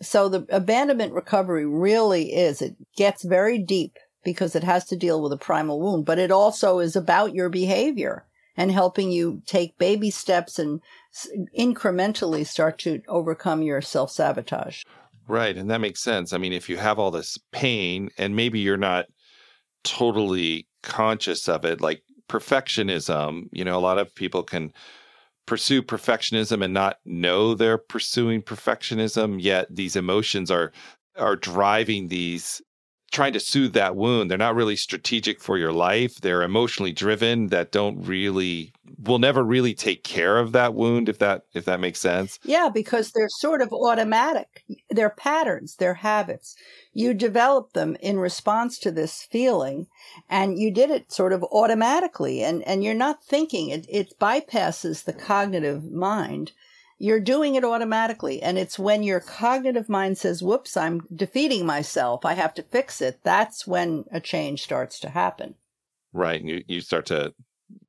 So 0.00 0.28
the 0.28 0.46
abandonment 0.48 1.12
recovery 1.12 1.66
really 1.66 2.32
is, 2.34 2.62
it 2.62 2.76
gets 2.96 3.24
very 3.24 3.58
deep 3.58 3.98
because 4.22 4.54
it 4.54 4.62
has 4.62 4.84
to 4.86 4.96
deal 4.96 5.20
with 5.20 5.32
a 5.32 5.36
primal 5.36 5.80
wound, 5.80 6.06
but 6.06 6.20
it 6.20 6.30
also 6.30 6.78
is 6.78 6.94
about 6.94 7.34
your 7.34 7.48
behavior 7.48 8.24
and 8.56 8.70
helping 8.70 9.10
you 9.10 9.42
take 9.44 9.76
baby 9.76 10.10
steps 10.10 10.60
and 10.60 10.80
incrementally 11.58 12.46
start 12.46 12.78
to 12.78 13.02
overcome 13.08 13.62
your 13.62 13.82
self 13.82 14.12
sabotage. 14.12 14.84
Right. 15.26 15.56
And 15.56 15.68
that 15.68 15.80
makes 15.80 16.00
sense. 16.00 16.32
I 16.32 16.38
mean, 16.38 16.52
if 16.52 16.68
you 16.68 16.76
have 16.76 17.00
all 17.00 17.10
this 17.10 17.38
pain 17.50 18.10
and 18.18 18.36
maybe 18.36 18.60
you're 18.60 18.76
not 18.76 19.06
totally 19.82 20.68
conscious 20.84 21.48
of 21.48 21.64
it, 21.64 21.80
like 21.80 22.04
perfectionism, 22.28 23.48
you 23.52 23.64
know, 23.64 23.78
a 23.78 23.80
lot 23.80 23.98
of 23.98 24.14
people 24.14 24.42
can 24.42 24.72
pursue 25.46 25.82
perfectionism 25.82 26.64
and 26.64 26.72
not 26.72 26.98
know 27.04 27.54
they're 27.54 27.78
pursuing 27.78 28.42
perfectionism, 28.42 29.42
yet 29.42 29.66
these 29.74 29.96
emotions 29.96 30.50
are 30.50 30.72
are 31.18 31.36
driving 31.36 32.08
these 32.08 32.62
trying 33.12 33.34
to 33.34 33.40
soothe 33.40 33.74
that 33.74 33.94
wound. 33.94 34.30
They're 34.30 34.38
not 34.38 34.54
really 34.54 34.76
strategic 34.76 35.40
for 35.40 35.58
your 35.58 35.72
life. 35.72 36.16
They're 36.16 36.42
emotionally 36.42 36.92
driven 36.92 37.48
that 37.48 37.70
don't 37.70 38.02
really 38.04 38.72
will 38.98 39.18
never 39.18 39.42
really 39.42 39.74
take 39.74 40.04
care 40.04 40.38
of 40.38 40.52
that 40.52 40.74
wound 40.74 41.08
if 41.08 41.18
that 41.18 41.44
if 41.54 41.64
that 41.64 41.80
makes 41.80 42.00
sense. 42.00 42.38
Yeah, 42.44 42.68
because 42.72 43.12
they're 43.12 43.28
sort 43.28 43.60
of 43.60 43.72
automatic. 43.72 44.64
They're 44.90 45.10
patterns, 45.10 45.76
they're 45.76 45.94
habits. 45.94 46.56
You 46.92 47.14
develop 47.14 47.72
them 47.72 47.96
in 48.00 48.18
response 48.18 48.78
to 48.80 48.90
this 48.90 49.22
feeling 49.22 49.86
and 50.28 50.58
you 50.58 50.70
did 50.70 50.90
it 50.90 51.12
sort 51.12 51.32
of 51.32 51.42
automatically 51.44 52.42
and, 52.42 52.62
and 52.62 52.84
you're 52.84 52.94
not 52.94 53.24
thinking. 53.24 53.70
It, 53.70 53.86
it 53.88 54.18
bypasses 54.20 55.04
the 55.04 55.12
cognitive 55.12 55.90
mind. 55.90 56.52
You're 57.02 57.18
doing 57.18 57.56
it 57.56 57.64
automatically. 57.64 58.40
And 58.40 58.56
it's 58.56 58.78
when 58.78 59.02
your 59.02 59.18
cognitive 59.18 59.88
mind 59.88 60.18
says, 60.18 60.40
whoops, 60.40 60.76
I'm 60.76 61.00
defeating 61.12 61.66
myself. 61.66 62.24
I 62.24 62.34
have 62.34 62.54
to 62.54 62.62
fix 62.62 63.00
it. 63.00 63.18
That's 63.24 63.66
when 63.66 64.04
a 64.12 64.20
change 64.20 64.62
starts 64.62 65.00
to 65.00 65.08
happen. 65.08 65.56
Right. 66.12 66.40
And 66.40 66.48
you, 66.48 66.62
you 66.68 66.80
start 66.80 67.06
to 67.06 67.34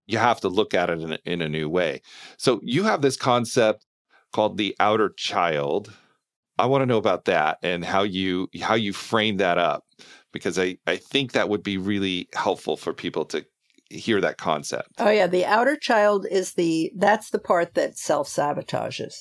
you 0.08 0.18
have 0.18 0.42
to 0.42 0.50
look 0.50 0.74
at 0.74 0.90
it 0.90 1.00
in 1.00 1.14
a, 1.14 1.20
in 1.26 1.42
a 1.44 1.48
new 1.48 1.70
way. 1.70 2.02
So 2.38 2.60
you 2.64 2.86
have 2.86 3.04
this 3.04 3.16
concept 3.16 3.86
called 4.32 4.58
the 4.58 4.76
outer 4.80 5.10
child. 5.16 5.94
I 6.58 6.66
want 6.66 6.82
to 6.82 6.88
know 6.88 6.98
about 6.98 7.26
that 7.26 7.60
and 7.62 7.86
how 7.86 8.02
you 8.02 8.48
how 8.64 8.74
you 8.74 8.94
frame 8.94 9.38
that 9.38 9.60
up 9.60 9.86
because 10.32 10.58
I 10.58 10.80
I 10.88 10.98
think 10.98 11.34
that 11.34 11.50
would 11.50 11.62
be 11.62 11.78
really 11.78 12.30
helpful 12.34 12.78
for 12.78 12.94
people 12.94 13.26
to 13.26 13.46
hear 13.94 14.22
that 14.22 14.38
concept. 14.38 14.90
Oh 15.00 15.10
yeah, 15.10 15.28
the 15.28 15.46
outer 15.46 15.76
child 15.76 16.26
is 16.30 16.54
the 16.54 16.92
that's 16.96 17.30
the 17.30 17.40
part 17.40 17.74
that 17.76 17.98
self-sabotages. 17.98 19.14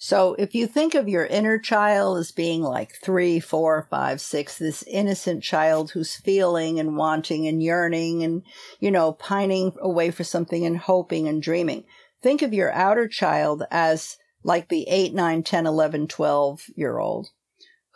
So 0.00 0.34
if 0.38 0.54
you 0.54 0.68
think 0.68 0.94
of 0.94 1.08
your 1.08 1.26
inner 1.26 1.58
child 1.58 2.18
as 2.18 2.30
being 2.30 2.62
like 2.62 2.92
three, 3.02 3.40
four, 3.40 3.88
five, 3.90 4.20
six, 4.20 4.56
this 4.56 4.84
innocent 4.84 5.42
child 5.42 5.90
who's 5.90 6.14
feeling 6.14 6.78
and 6.78 6.96
wanting 6.96 7.48
and 7.48 7.60
yearning 7.60 8.22
and, 8.22 8.44
you 8.78 8.92
know, 8.92 9.12
pining 9.12 9.72
away 9.80 10.12
for 10.12 10.22
something 10.22 10.64
and 10.64 10.78
hoping 10.78 11.26
and 11.26 11.42
dreaming. 11.42 11.82
Think 12.22 12.42
of 12.42 12.54
your 12.54 12.72
outer 12.72 13.08
child 13.08 13.64
as 13.72 14.18
like 14.44 14.68
the 14.68 14.86
8, 14.88 15.14
9, 15.14 15.42
10, 15.42 15.66
11, 15.66 16.06
12 16.06 16.60
year 16.76 16.98
old 16.98 17.30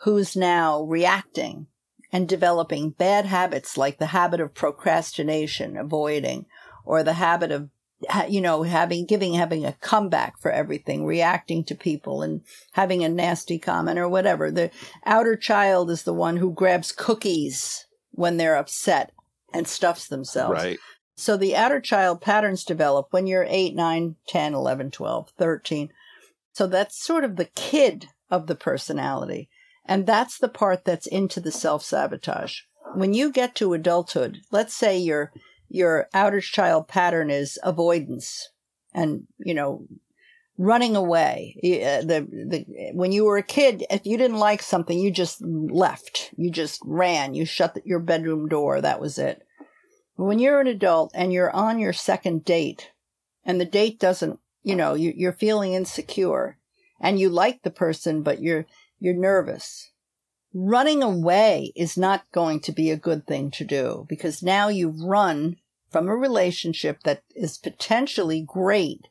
who's 0.01 0.35
now 0.35 0.81
reacting 0.83 1.67
and 2.13 2.29
developing 2.29 2.91
bad 2.91 3.25
habits 3.25 3.75
like 3.75 3.97
the 3.97 4.05
habit 4.05 4.39
of 4.39 4.53
procrastination, 4.53 5.75
avoiding, 5.75 6.45
or 6.85 7.01
the 7.01 7.13
habit 7.13 7.51
of 7.51 7.69
you 8.29 8.39
know 8.39 8.63
having 8.63 9.05
giving 9.05 9.33
having 9.33 9.65
a 9.65 9.73
comeback 9.73 10.39
for 10.39 10.51
everything 10.51 11.05
reacting 11.05 11.63
to 11.63 11.75
people 11.75 12.21
and 12.21 12.41
having 12.73 13.03
a 13.03 13.09
nasty 13.09 13.57
comment 13.57 13.97
or 13.97 14.07
whatever. 14.07 14.51
The 14.51 14.69
outer 15.05 15.35
child 15.35 15.89
is 15.89 16.03
the 16.03 16.13
one 16.13 16.37
who 16.37 16.53
grabs 16.53 16.91
cookies 16.91 17.87
when 18.11 18.37
they're 18.37 18.57
upset 18.57 19.11
and 19.51 19.67
stuffs 19.67 20.07
themselves. 20.07 20.53
Right. 20.53 20.79
so 21.15 21.35
the 21.35 21.55
outer 21.55 21.81
child 21.81 22.21
patterns 22.21 22.63
develop 22.63 23.07
when 23.09 23.25
you're 23.25 23.47
8 23.49 23.75
9 23.75 24.15
10 24.27 24.53
11 24.53 24.91
12 24.91 25.29
13 25.37 25.89
so 26.53 26.67
that's 26.67 27.03
sort 27.03 27.23
of 27.23 27.37
the 27.37 27.45
kid 27.45 28.09
of 28.29 28.45
the 28.47 28.55
personality 28.55 29.49
and 29.85 30.05
that's 30.05 30.37
the 30.37 30.49
part 30.49 30.85
that's 30.85 31.07
into 31.07 31.39
the 31.39 31.51
self-sabotage. 31.51 32.61
When 32.95 33.13
you 33.13 33.31
get 33.31 33.55
to 33.55 33.73
adulthood 33.73 34.41
let's 34.51 34.73
say 34.73 34.97
your 34.97 35.31
your 35.69 36.07
outer 36.13 36.41
child 36.41 36.87
pattern 36.87 37.29
is 37.29 37.57
avoidance 37.63 38.49
and 38.93 39.27
you 39.39 39.53
know 39.53 39.85
running 40.57 40.95
away. 40.95 41.55
Uh, 41.63 42.05
the, 42.05 42.27
the 42.29 42.91
when 42.93 43.11
you 43.11 43.25
were 43.25 43.37
a 43.37 43.43
kid 43.43 43.85
if 43.89 44.05
you 44.05 44.17
didn't 44.17 44.37
like 44.37 44.61
something 44.61 44.97
you 44.97 45.11
just 45.11 45.41
left. 45.41 46.31
You 46.37 46.51
just 46.51 46.81
ran. 46.85 47.33
You 47.33 47.45
shut 47.45 47.77
your 47.85 47.99
bedroom 47.99 48.47
door. 48.47 48.81
That 48.81 49.01
was 49.01 49.17
it. 49.17 49.41
When 50.15 50.39
you're 50.39 50.61
an 50.61 50.67
adult 50.67 51.11
and 51.15 51.33
you're 51.33 51.51
on 51.51 51.79
your 51.79 51.93
second 51.93 52.45
date 52.45 52.91
and 53.45 53.59
the 53.59 53.65
date 53.65 53.99
doesn't 53.99 54.39
you 54.61 54.75
know 54.75 54.93
you, 54.93 55.13
you're 55.15 55.33
feeling 55.33 55.73
insecure 55.73 56.57
and 57.01 57.19
you 57.19 57.29
like 57.29 57.63
the 57.63 57.71
person 57.71 58.21
but 58.21 58.41
you're 58.41 58.65
you're 59.03 59.13
nervous 59.13 59.91
running 60.53 61.01
away 61.01 61.73
is 61.75 61.97
not 61.97 62.31
going 62.31 62.59
to 62.59 62.71
be 62.71 62.91
a 62.91 62.97
good 62.97 63.25
thing 63.25 63.49
to 63.51 63.65
do 63.65 64.05
because 64.07 64.43
now 64.43 64.67
you've 64.67 65.01
run 65.01 65.57
from 65.89 66.07
a 66.07 66.15
relationship 66.15 67.01
that 67.03 67.23
is 67.35 67.57
potentially 67.57 68.41
great, 68.41 69.07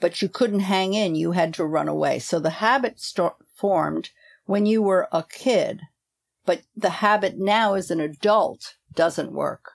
but 0.00 0.22
you 0.22 0.28
couldn't 0.28 0.60
hang 0.60 0.94
in. 0.94 1.14
You 1.14 1.32
had 1.32 1.54
to 1.54 1.64
run 1.64 1.88
away. 1.88 2.18
So 2.18 2.38
the 2.38 2.50
habit 2.50 3.00
st- 3.00 3.32
formed 3.54 4.10
when 4.46 4.66
you 4.66 4.82
were 4.82 5.08
a 5.12 5.24
kid, 5.28 5.82
but 6.46 6.62
the 6.76 6.90
habit 6.90 7.38
now 7.38 7.74
as 7.74 7.90
an 7.90 8.00
adult 8.00 8.76
doesn't 8.94 9.32
work. 9.32 9.72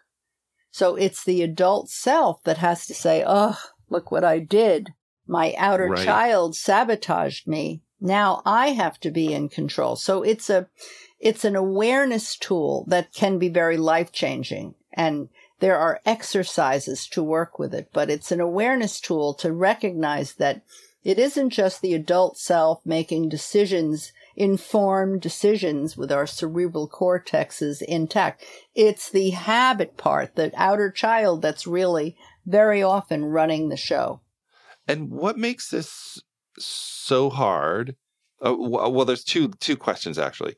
So 0.71 0.95
it's 0.95 1.23
the 1.23 1.43
adult 1.43 1.89
self 1.89 2.41
that 2.43 2.57
has 2.57 2.87
to 2.87 2.95
say, 2.95 3.23
Oh, 3.25 3.59
look 3.89 4.11
what 4.11 4.23
I 4.23 4.39
did. 4.39 4.93
My 5.27 5.53
outer 5.57 5.89
right. 5.89 6.03
child 6.03 6.55
sabotaged 6.55 7.47
me. 7.47 7.83
Now 8.03 8.41
I 8.45 8.71
have 8.71 8.99
to 8.99 9.11
be 9.11 9.33
in 9.33 9.47
control. 9.47 9.95
So 9.95 10.23
it's 10.23 10.49
a, 10.49 10.67
it's 11.21 11.45
an 11.45 11.55
awareness 11.55 12.35
tool 12.35 12.83
that 12.89 13.13
can 13.13 13.39
be 13.39 13.47
very 13.47 13.77
life 13.77 14.11
changing. 14.11 14.75
And 14.91 15.29
there 15.61 15.77
are 15.77 16.01
exercises 16.05 17.07
to 17.07 17.23
work 17.23 17.57
with 17.57 17.73
it, 17.73 17.91
but 17.93 18.09
it's 18.09 18.29
an 18.33 18.41
awareness 18.41 18.99
tool 18.99 19.33
to 19.35 19.53
recognize 19.53 20.33
that 20.33 20.63
it 21.05 21.17
isn't 21.17 21.51
just 21.51 21.81
the 21.81 21.93
adult 21.93 22.37
self 22.37 22.85
making 22.85 23.29
decisions 23.29 24.11
informed 24.35 25.21
decisions 25.21 25.95
with 25.95 26.11
our 26.11 26.27
cerebral 26.27 26.89
cortexes 26.89 27.81
intact. 27.81 28.43
It's 28.75 29.09
the 29.09 29.29
habit 29.29 29.95
part, 29.95 30.35
the 30.35 30.51
outer 30.57 30.91
child 30.91 31.41
that's 31.41 31.65
really 31.65 32.17
very 32.45 32.83
often 32.83 33.23
running 33.25 33.69
the 33.69 33.77
show. 33.77 34.19
And 34.87 35.09
what 35.09 35.37
makes 35.37 35.69
this 35.69 36.21
so 37.03 37.29
hard? 37.29 37.95
Uh, 38.43 38.55
well, 38.57 39.05
there's 39.05 39.23
two 39.23 39.49
two 39.59 39.77
questions 39.77 40.17
actually. 40.17 40.55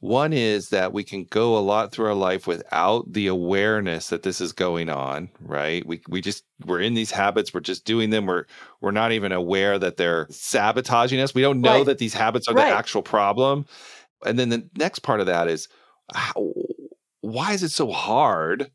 One 0.00 0.32
is 0.32 0.70
that 0.70 0.92
we 0.92 1.04
can 1.04 1.26
go 1.30 1.56
a 1.56 1.60
lot 1.60 1.92
through 1.92 2.06
our 2.06 2.14
life 2.14 2.48
without 2.48 3.12
the 3.12 3.28
awareness 3.28 4.08
that 4.08 4.24
this 4.24 4.40
is 4.40 4.52
going 4.52 4.88
on, 4.88 5.30
right? 5.40 5.86
We 5.86 6.02
we 6.08 6.20
just 6.20 6.44
we're 6.66 6.80
in 6.80 6.94
these 6.94 7.12
habits, 7.12 7.54
we're 7.54 7.60
just 7.60 7.84
doing 7.84 8.10
them. 8.10 8.26
We're 8.26 8.46
we're 8.80 8.90
not 8.90 9.12
even 9.12 9.30
aware 9.30 9.78
that 9.78 9.98
they're 9.98 10.26
sabotaging 10.30 11.20
us. 11.20 11.36
We 11.36 11.42
don't 11.42 11.60
know 11.60 11.78
right. 11.78 11.86
that 11.86 11.98
these 11.98 12.14
habits 12.14 12.48
are 12.48 12.54
right. 12.54 12.70
the 12.70 12.76
actual 12.76 13.02
problem. 13.02 13.66
And 14.26 14.38
then 14.38 14.48
the 14.48 14.68
next 14.76 15.00
part 15.00 15.20
of 15.20 15.26
that 15.26 15.46
is 15.46 15.68
how, 16.12 16.52
why 17.20 17.52
is 17.52 17.62
it 17.62 17.70
so 17.70 17.90
hard 17.92 18.70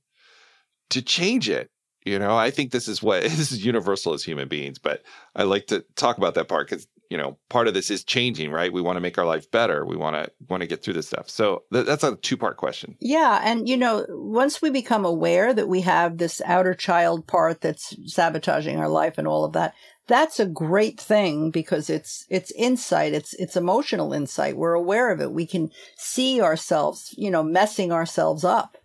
to 0.92 1.02
change 1.02 1.50
it? 1.50 1.70
You 2.08 2.20
know, 2.20 2.38
I 2.38 2.52
think 2.52 2.72
this 2.72 2.88
is 2.88 3.04
what 3.04 3.24
this 3.24 3.52
is 3.52 3.66
universal 3.66 4.14
as 4.14 4.24
human 4.24 4.48
beings, 4.48 4.80
but 4.80 5.04
I 5.36 5.44
like 5.44 5.68
to 5.68 5.84
talk 5.96 6.18
about 6.18 6.36
that 6.36 6.48
part 6.48 6.70
because 6.70 6.88
you 7.10 7.18
know 7.18 7.38
part 7.50 7.68
of 7.68 7.74
this 7.74 7.90
is 7.90 8.04
changing 8.04 8.52
right? 8.52 8.72
We 8.72 8.82
want 8.82 8.96
to 8.98 9.02
make 9.02 9.18
our 9.18 9.26
life 9.26 9.50
better. 9.52 9.86
We 9.86 9.98
want 9.98 10.16
to 10.16 10.32
want 10.50 10.62
to 10.62 10.68
get 10.68 10.84
through 10.84 10.94
this 10.94 11.08
stuff. 11.08 11.30
So 11.30 11.64
th- 11.72 11.86
that's 11.86 12.04
a 12.04 12.16
two 12.16 12.38
part 12.38 12.58
question. 12.58 12.96
Yeah 13.00 13.42
and 13.44 13.68
you 13.68 13.78
know 13.78 14.06
once 14.10 14.62
we 14.62 14.70
become 14.70 15.06
aware 15.06 15.54
that 15.54 15.68
we 15.68 15.82
have 15.82 16.18
this 16.18 16.42
outer 16.46 16.74
child 16.74 17.28
part 17.28 17.62
that's 17.62 17.96
sabotaging 18.12 18.78
our 18.78 18.90
life 18.90 19.18
and 19.18 19.28
all 19.28 19.46
of 19.46 19.54
that 19.54 19.74
that's 20.08 20.40
a 20.40 20.46
great 20.46 21.00
thing 21.00 21.52
because 21.52 21.90
it's 21.90 22.26
it's 22.30 22.52
insight 22.52 23.14
it's 23.14 23.34
it's 23.36 23.56
emotional 23.58 24.14
insight. 24.14 24.58
We're 24.58 24.74
aware 24.74 25.12
of 25.12 25.22
it. 25.22 25.32
We 25.32 25.46
can 25.46 25.72
see 25.98 26.42
ourselves 26.42 27.14
you 27.18 27.30
know 27.32 27.44
messing 27.44 27.92
ourselves 27.92 28.44
up 28.44 28.78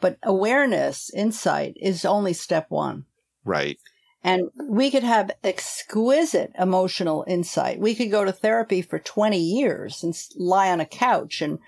but 0.00 0.18
awareness 0.22 1.10
insight 1.14 1.76
is 1.80 2.04
only 2.04 2.32
step 2.32 2.66
1 2.70 3.04
right 3.44 3.78
and 4.24 4.50
we 4.68 4.90
could 4.90 5.04
have 5.04 5.30
exquisite 5.44 6.52
emotional 6.58 7.24
insight. 7.28 7.78
We 7.78 7.94
could 7.94 8.10
go 8.10 8.24
to 8.24 8.32
therapy 8.32 8.82
for 8.82 8.98
20 8.98 9.38
years 9.38 10.02
and 10.02 10.14
lie 10.36 10.70
on 10.70 10.80
a 10.80 10.86
couch 10.86 11.40
and 11.40 11.60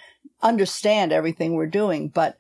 understand 0.43 1.13
everything 1.13 1.55
we're 1.55 1.67
doing, 1.67 2.09
but 2.09 2.37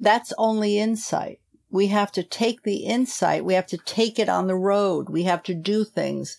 that's 0.00 0.32
only 0.38 0.78
insight. 0.78 1.40
We 1.70 1.88
have 1.88 2.10
to 2.12 2.22
take 2.22 2.62
the 2.62 2.78
insight. 2.78 3.44
We 3.44 3.54
have 3.54 3.66
to 3.68 3.78
take 3.78 4.18
it 4.18 4.28
on 4.28 4.46
the 4.46 4.56
road. 4.56 5.08
We 5.08 5.24
have 5.24 5.42
to 5.44 5.54
do 5.54 5.84
things. 5.84 6.36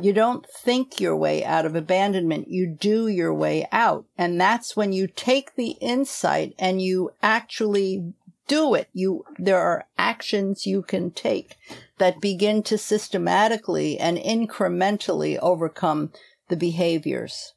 You 0.00 0.12
don't 0.12 0.46
think 0.46 1.00
your 1.00 1.16
way 1.16 1.44
out 1.44 1.66
of 1.66 1.74
abandonment. 1.74 2.48
You 2.48 2.68
do 2.68 3.08
your 3.08 3.34
way 3.34 3.66
out. 3.72 4.04
And 4.16 4.40
that's 4.40 4.76
when 4.76 4.92
you 4.92 5.08
take 5.08 5.56
the 5.56 5.70
insight 5.80 6.54
and 6.58 6.80
you 6.80 7.10
actually 7.20 8.12
do 8.50 8.74
it. 8.74 8.88
You, 8.92 9.24
there 9.38 9.60
are 9.60 9.86
actions 9.96 10.66
you 10.66 10.82
can 10.82 11.12
take 11.12 11.56
that 11.98 12.20
begin 12.20 12.64
to 12.64 12.76
systematically 12.76 13.96
and 13.96 14.18
incrementally 14.18 15.38
overcome 15.40 16.10
the 16.48 16.56
behaviors. 16.56 17.54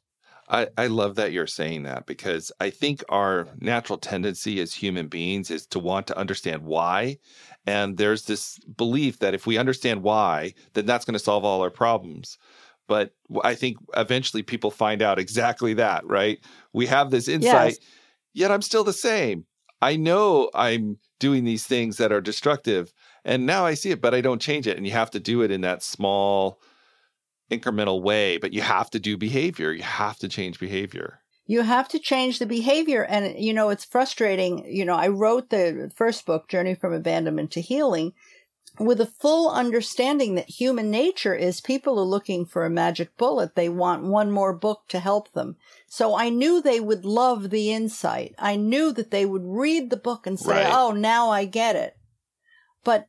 I, 0.48 0.68
I 0.78 0.86
love 0.86 1.16
that 1.16 1.32
you're 1.32 1.48
saying 1.48 1.82
that 1.82 2.06
because 2.06 2.52
I 2.60 2.70
think 2.70 3.02
our 3.08 3.48
natural 3.58 3.98
tendency 3.98 4.60
as 4.60 4.72
human 4.72 5.08
beings 5.08 5.50
is 5.50 5.66
to 5.68 5.80
want 5.80 6.06
to 6.06 6.18
understand 6.18 6.62
why. 6.62 7.18
And 7.66 7.96
there's 7.96 8.26
this 8.26 8.58
belief 8.76 9.18
that 9.18 9.34
if 9.34 9.48
we 9.48 9.58
understand 9.58 10.02
why, 10.02 10.54
then 10.74 10.86
that's 10.86 11.04
going 11.04 11.14
to 11.14 11.18
solve 11.18 11.44
all 11.44 11.62
our 11.62 11.70
problems. 11.70 12.38
But 12.86 13.14
I 13.42 13.56
think 13.56 13.78
eventually 13.96 14.44
people 14.44 14.70
find 14.70 15.02
out 15.02 15.18
exactly 15.18 15.74
that, 15.74 16.06
right? 16.06 16.38
We 16.72 16.86
have 16.86 17.10
this 17.10 17.26
insight, 17.26 17.72
yes. 17.72 17.78
yet 18.32 18.52
I'm 18.52 18.62
still 18.62 18.84
the 18.84 18.92
same. 18.92 19.46
I 19.84 19.96
know 19.96 20.50
I'm 20.54 20.98
doing 21.20 21.44
these 21.44 21.66
things 21.66 21.98
that 21.98 22.10
are 22.10 22.22
destructive 22.22 22.92
and 23.24 23.44
now 23.44 23.66
I 23.66 23.74
see 23.74 23.90
it, 23.90 24.00
but 24.00 24.14
I 24.14 24.22
don't 24.22 24.40
change 24.40 24.66
it. 24.66 24.76
And 24.76 24.86
you 24.86 24.92
have 24.92 25.10
to 25.10 25.20
do 25.20 25.42
it 25.42 25.50
in 25.50 25.60
that 25.60 25.82
small, 25.82 26.58
incremental 27.50 28.02
way, 28.02 28.38
but 28.38 28.52
you 28.52 28.62
have 28.62 28.90
to 28.90 28.98
do 28.98 29.16
behavior. 29.16 29.72
You 29.72 29.82
have 29.82 30.18
to 30.18 30.28
change 30.28 30.58
behavior. 30.58 31.20
You 31.46 31.60
have 31.60 31.88
to 31.88 31.98
change 31.98 32.38
the 32.38 32.46
behavior. 32.46 33.04
And, 33.04 33.38
you 33.38 33.52
know, 33.52 33.68
it's 33.68 33.84
frustrating. 33.84 34.64
You 34.66 34.86
know, 34.86 34.94
I 34.94 35.08
wrote 35.08 35.50
the 35.50 35.90
first 35.94 36.24
book, 36.24 36.48
Journey 36.48 36.74
from 36.74 36.94
Abandonment 36.94 37.50
to 37.52 37.60
Healing, 37.60 38.12
with 38.78 39.00
a 39.00 39.06
full 39.06 39.50
understanding 39.50 40.34
that 40.34 40.48
human 40.48 40.90
nature 40.90 41.34
is 41.34 41.60
people 41.60 41.98
are 41.98 42.04
looking 42.04 42.44
for 42.44 42.64
a 42.64 42.70
magic 42.70 43.16
bullet. 43.16 43.54
They 43.54 43.68
want 43.68 44.04
one 44.04 44.30
more 44.30 44.52
book 44.52 44.82
to 44.88 44.98
help 44.98 45.32
them. 45.32 45.56
So 45.86 46.16
I 46.16 46.28
knew 46.28 46.60
they 46.60 46.80
would 46.80 47.04
love 47.04 47.50
the 47.50 47.72
insight. 47.72 48.34
I 48.38 48.56
knew 48.56 48.92
that 48.92 49.10
they 49.10 49.26
would 49.26 49.44
read 49.44 49.90
the 49.90 49.96
book 49.96 50.26
and 50.26 50.38
say, 50.38 50.64
right. 50.64 50.74
Oh, 50.74 50.90
now 50.90 51.30
I 51.30 51.44
get 51.44 51.76
it. 51.76 51.96
But 52.82 53.06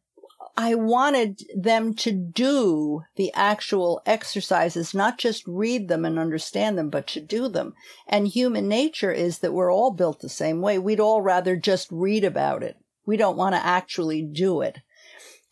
I 0.58 0.75
wanted 0.75 1.41
them 1.56 1.95
to 1.95 2.12
do 2.12 3.01
the 3.15 3.34
actual 3.34 4.01
exercises, 4.06 4.93
not 4.93 5.17
just 5.17 5.43
read 5.47 5.88
them 5.88 6.06
and 6.06 6.19
understand 6.19 6.78
them, 6.78 6.89
but 6.89 7.08
to 7.08 7.19
do 7.19 7.49
them. 7.49 7.73
And 8.08 8.28
human 8.28 8.67
nature 8.67 9.12
is 9.12 9.39
that 9.39 9.54
we're 9.54 9.73
all 9.73 9.91
built 9.91 10.21
the 10.21 10.30
same 10.30 10.62
way. 10.62 10.78
We'd 10.78 10.99
all 10.99 11.21
rather 11.21 11.58
just 11.58 11.89
read 11.91 12.23
about 12.23 12.63
it. 12.63 12.78
We 13.06 13.17
don't 13.17 13.38
want 13.38 13.56
to 13.56 13.65
actually 13.65 14.21
do 14.21 14.62
it. 14.62 14.80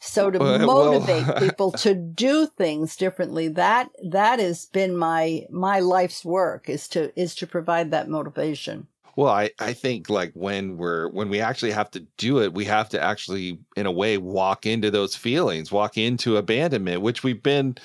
So 0.06 0.30
to 0.30 0.40
motivate 0.60 1.28
well, 1.28 1.40
people 1.40 1.72
to 1.72 1.96
do 1.96 2.46
things 2.46 2.98
differently, 2.98 3.48
that 3.50 3.90
that 4.04 4.40
has 4.40 4.66
been 4.66 4.98
my 4.98 5.46
my 5.50 5.80
life's 5.80 6.26
work 6.26 6.70
is 6.70 6.88
to 6.90 7.18
is 7.20 7.34
to 7.36 7.48
provide 7.48 7.92
that 7.92 8.10
motivation. 8.10 8.88
Well, 9.16 9.32
I, 9.32 9.52
I 9.60 9.74
think 9.74 10.10
like 10.10 10.34
when 10.34 10.78
we're 10.78 11.08
when 11.08 11.30
we 11.30 11.40
actually 11.40 11.72
have 11.72 11.90
to 11.92 12.02
do 12.18 12.42
it, 12.42 12.54
we 12.54 12.66
have 12.66 12.90
to 12.90 13.02
actually 13.02 13.60
in 13.78 13.86
a 13.86 13.92
way 13.92 14.18
walk 14.18 14.66
into 14.66 14.92
those 14.92 15.16
feelings, 15.16 15.72
walk 15.72 15.98
into 15.98 16.36
abandonment, 16.36 17.02
which 17.02 17.24
we've 17.24 17.42
been 17.42 17.78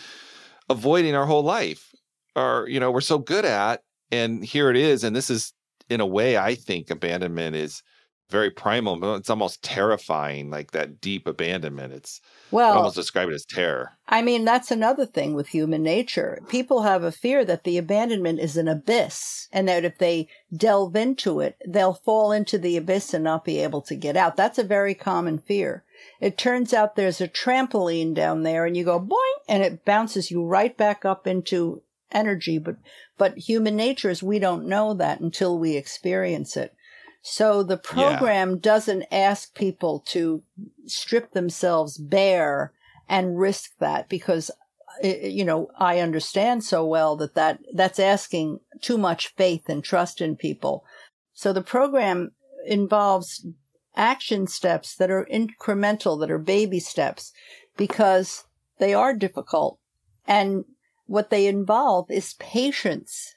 avoiding 0.68 1.14
our 1.14 1.26
whole 1.26 1.44
life. 1.44 1.94
Or, 2.34 2.66
you 2.68 2.80
know, 2.80 2.90
we're 2.90 3.00
so 3.00 3.18
good 3.18 3.44
at 3.44 3.82
and 4.10 4.44
here 4.44 4.70
it 4.70 4.76
is 4.76 5.04
and 5.04 5.14
this 5.14 5.30
is 5.30 5.52
in 5.88 6.00
a 6.00 6.06
way 6.06 6.36
I 6.36 6.54
think 6.54 6.90
abandonment 6.90 7.56
is 7.56 7.82
very 8.30 8.50
primal. 8.50 9.14
It's 9.16 9.30
almost 9.30 9.62
terrifying, 9.62 10.50
like 10.50 10.72
that 10.72 11.00
deep 11.00 11.26
abandonment. 11.26 11.92
It's 11.92 12.20
well, 12.50 12.76
almost 12.76 12.96
describe 12.96 13.28
it 13.28 13.34
as 13.34 13.44
terror. 13.44 13.96
I 14.08 14.22
mean, 14.22 14.44
that's 14.44 14.70
another 14.70 15.06
thing 15.06 15.34
with 15.34 15.48
human 15.48 15.82
nature. 15.82 16.42
People 16.48 16.82
have 16.82 17.02
a 17.02 17.12
fear 17.12 17.44
that 17.44 17.64
the 17.64 17.78
abandonment 17.78 18.40
is 18.40 18.56
an 18.56 18.68
abyss, 18.68 19.48
and 19.52 19.68
that 19.68 19.84
if 19.84 19.98
they 19.98 20.28
delve 20.54 20.96
into 20.96 21.40
it, 21.40 21.56
they'll 21.66 21.94
fall 21.94 22.32
into 22.32 22.58
the 22.58 22.76
abyss 22.76 23.14
and 23.14 23.24
not 23.24 23.44
be 23.44 23.58
able 23.58 23.82
to 23.82 23.94
get 23.94 24.16
out. 24.16 24.36
That's 24.36 24.58
a 24.58 24.64
very 24.64 24.94
common 24.94 25.38
fear. 25.38 25.84
It 26.20 26.38
turns 26.38 26.72
out 26.72 26.96
there's 26.96 27.20
a 27.20 27.28
trampoline 27.28 28.14
down 28.14 28.42
there, 28.42 28.66
and 28.66 28.76
you 28.76 28.84
go 28.84 29.00
boing, 29.00 29.42
and 29.48 29.62
it 29.62 29.84
bounces 29.84 30.30
you 30.30 30.44
right 30.44 30.76
back 30.76 31.04
up 31.04 31.26
into 31.26 31.82
energy. 32.12 32.58
But 32.58 32.76
but 33.16 33.36
human 33.36 33.76
nature 33.76 34.10
is 34.10 34.22
we 34.22 34.38
don't 34.38 34.68
know 34.68 34.94
that 34.94 35.20
until 35.20 35.58
we 35.58 35.76
experience 35.76 36.56
it. 36.56 36.74
So 37.30 37.62
the 37.62 37.76
program 37.76 38.50
yeah. 38.52 38.56
doesn't 38.60 39.04
ask 39.12 39.54
people 39.54 40.02
to 40.06 40.42
strip 40.86 41.32
themselves 41.32 41.98
bare 41.98 42.72
and 43.06 43.38
risk 43.38 43.72
that 43.80 44.08
because 44.08 44.50
eh, 45.02 45.18
eh, 45.22 45.26
you 45.26 45.44
know 45.44 45.68
I 45.78 46.00
understand 46.00 46.64
so 46.64 46.86
well 46.86 47.16
that 47.16 47.34
that 47.34 47.60
that's 47.74 47.98
asking 47.98 48.60
too 48.80 48.96
much 48.96 49.34
faith 49.36 49.68
and 49.68 49.84
trust 49.84 50.22
in 50.22 50.36
people. 50.36 50.84
So 51.34 51.52
the 51.52 51.62
program 51.62 52.32
involves 52.66 53.46
action 53.94 54.46
steps 54.46 54.96
that 54.96 55.10
are 55.10 55.28
incremental 55.30 56.18
that 56.20 56.30
are 56.30 56.38
baby 56.38 56.80
steps 56.80 57.32
because 57.76 58.44
they 58.78 58.94
are 58.94 59.12
difficult 59.12 59.78
and 60.26 60.64
what 61.06 61.30
they 61.30 61.46
involve 61.46 62.10
is 62.10 62.34
patience 62.34 63.34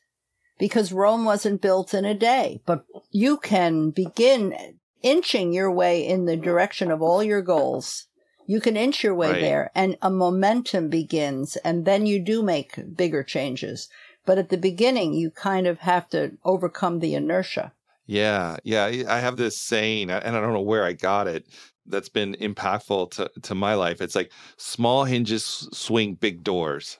because 0.62 0.94
Rome 0.94 1.26
wasn't 1.26 1.60
built 1.60 1.92
in 1.96 2.06
a 2.06 2.14
day. 2.14 2.62
But 2.68 2.86
you 3.10 3.38
can 3.38 3.90
begin 3.90 4.54
inching 5.02 5.52
your 5.52 5.72
way 5.72 6.06
in 6.08 6.26
the 6.26 6.38
direction 6.38 6.92
of 6.92 7.02
all 7.02 7.24
your 7.24 7.42
goals. 7.42 8.06
You 8.46 8.62
can 8.62 8.78
inch 8.78 9.04
your 9.04 9.16
way 9.16 9.32
Right. 9.32 9.42
there 9.42 9.72
and 9.74 9.98
a 10.04 10.12
momentum 10.12 10.88
begins 10.88 11.56
and 11.66 11.86
then 11.86 12.06
you 12.06 12.20
do 12.20 12.44
make 12.44 12.96
bigger 12.96 13.24
changes. 13.24 13.90
But 14.24 14.38
at 14.38 14.50
the 14.50 14.58
beginning, 14.70 15.16
you 15.16 15.32
kind 15.32 15.66
of 15.66 15.80
have 15.80 16.08
to 16.10 16.38
overcome 16.46 17.00
the 17.00 17.16
inertia. 17.16 17.74
Yeah, 18.06 18.58
yeah. 18.64 18.86
I 18.86 19.04
I 19.08 19.20
have 19.20 19.38
this 19.38 19.58
saying, 19.58 20.12
and 20.12 20.36
I 20.38 20.40
don't 20.42 20.54
know 20.54 20.62
where 20.62 20.86
I 20.86 20.94
got 20.94 21.28
it. 21.28 21.48
That's 21.88 22.10
been 22.10 22.36
impactful 22.36 23.10
to 23.16 23.32
to 23.42 23.56
my 23.56 23.74
life. 23.74 24.00
It's 24.00 24.16
like 24.16 24.32
small 24.58 25.06
hinges 25.06 25.68
swing 25.74 26.14
big 26.22 26.44
doors. 26.44 27.00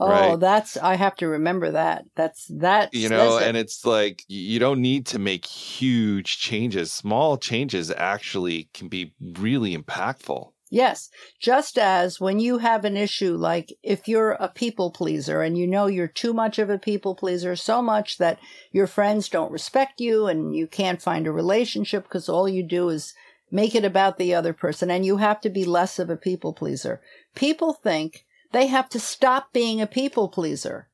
Oh, 0.00 0.08
Right. 0.08 0.40
that's, 0.40 0.76
I 0.76 0.94
have 0.94 1.16
to 1.16 1.28
remember 1.28 1.70
that. 1.72 2.04
That's, 2.16 2.46
that. 2.46 2.94
You 2.94 3.08
know, 3.08 3.38
it. 3.38 3.46
and 3.46 3.56
it's 3.56 3.84
like 3.84 4.24
you 4.26 4.58
don't 4.58 4.80
need 4.80 5.06
to 5.06 5.18
make 5.18 5.44
huge 5.44 6.38
changes. 6.38 6.92
Small 6.92 7.36
changes 7.36 7.90
actually 7.90 8.68
can 8.72 8.88
be 8.88 9.12
really 9.20 9.76
impactful. 9.76 10.52
Yes. 10.70 11.10
Just 11.38 11.76
as 11.76 12.18
when 12.18 12.40
you 12.40 12.56
have 12.56 12.86
an 12.86 12.96
issue, 12.96 13.36
like 13.36 13.74
if 13.82 14.08
you're 14.08 14.32
a 14.32 14.48
people 14.48 14.90
pleaser 14.90 15.42
and 15.42 15.58
you 15.58 15.66
know 15.66 15.86
you're 15.86 16.08
too 16.08 16.32
much 16.32 16.58
of 16.58 16.70
a 16.70 16.78
people 16.78 17.14
pleaser, 17.14 17.54
so 17.56 17.82
much 17.82 18.16
that 18.16 18.38
your 18.72 18.86
friends 18.86 19.28
don't 19.28 19.52
respect 19.52 20.00
you 20.00 20.26
and 20.26 20.56
you 20.56 20.66
can't 20.66 21.02
find 21.02 21.26
a 21.26 21.30
relationship 21.30 22.04
because 22.04 22.30
all 22.30 22.48
you 22.48 22.62
do 22.62 22.88
is 22.88 23.12
make 23.50 23.74
it 23.74 23.84
about 23.84 24.16
the 24.16 24.32
other 24.34 24.54
person 24.54 24.90
and 24.90 25.04
you 25.04 25.18
have 25.18 25.42
to 25.42 25.50
be 25.50 25.66
less 25.66 25.98
of 25.98 26.08
a 26.08 26.16
people 26.16 26.54
pleaser. 26.54 27.02
People 27.34 27.74
think 27.74 28.24
they 28.52 28.66
have 28.66 28.88
to 28.90 29.00
stop 29.00 29.52
being 29.52 29.80
a 29.80 29.86
people 29.86 30.28
pleaser 30.28 30.88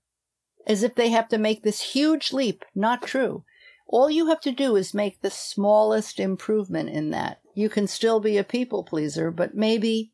as 0.66 0.82
if 0.82 0.94
they 0.94 1.08
have 1.10 1.28
to 1.28 1.38
make 1.38 1.62
this 1.62 1.92
huge 1.94 2.32
leap. 2.32 2.64
Not 2.74 3.02
true. 3.02 3.44
All 3.86 4.10
you 4.10 4.26
have 4.26 4.40
to 4.42 4.52
do 4.52 4.76
is 4.76 4.92
make 4.92 5.22
the 5.22 5.30
smallest 5.30 6.20
improvement 6.20 6.90
in 6.90 7.10
that. 7.10 7.40
You 7.54 7.70
can 7.70 7.86
still 7.86 8.20
be 8.20 8.36
a 8.36 8.44
people 8.44 8.84
pleaser, 8.84 9.30
but 9.30 9.54
maybe 9.54 10.12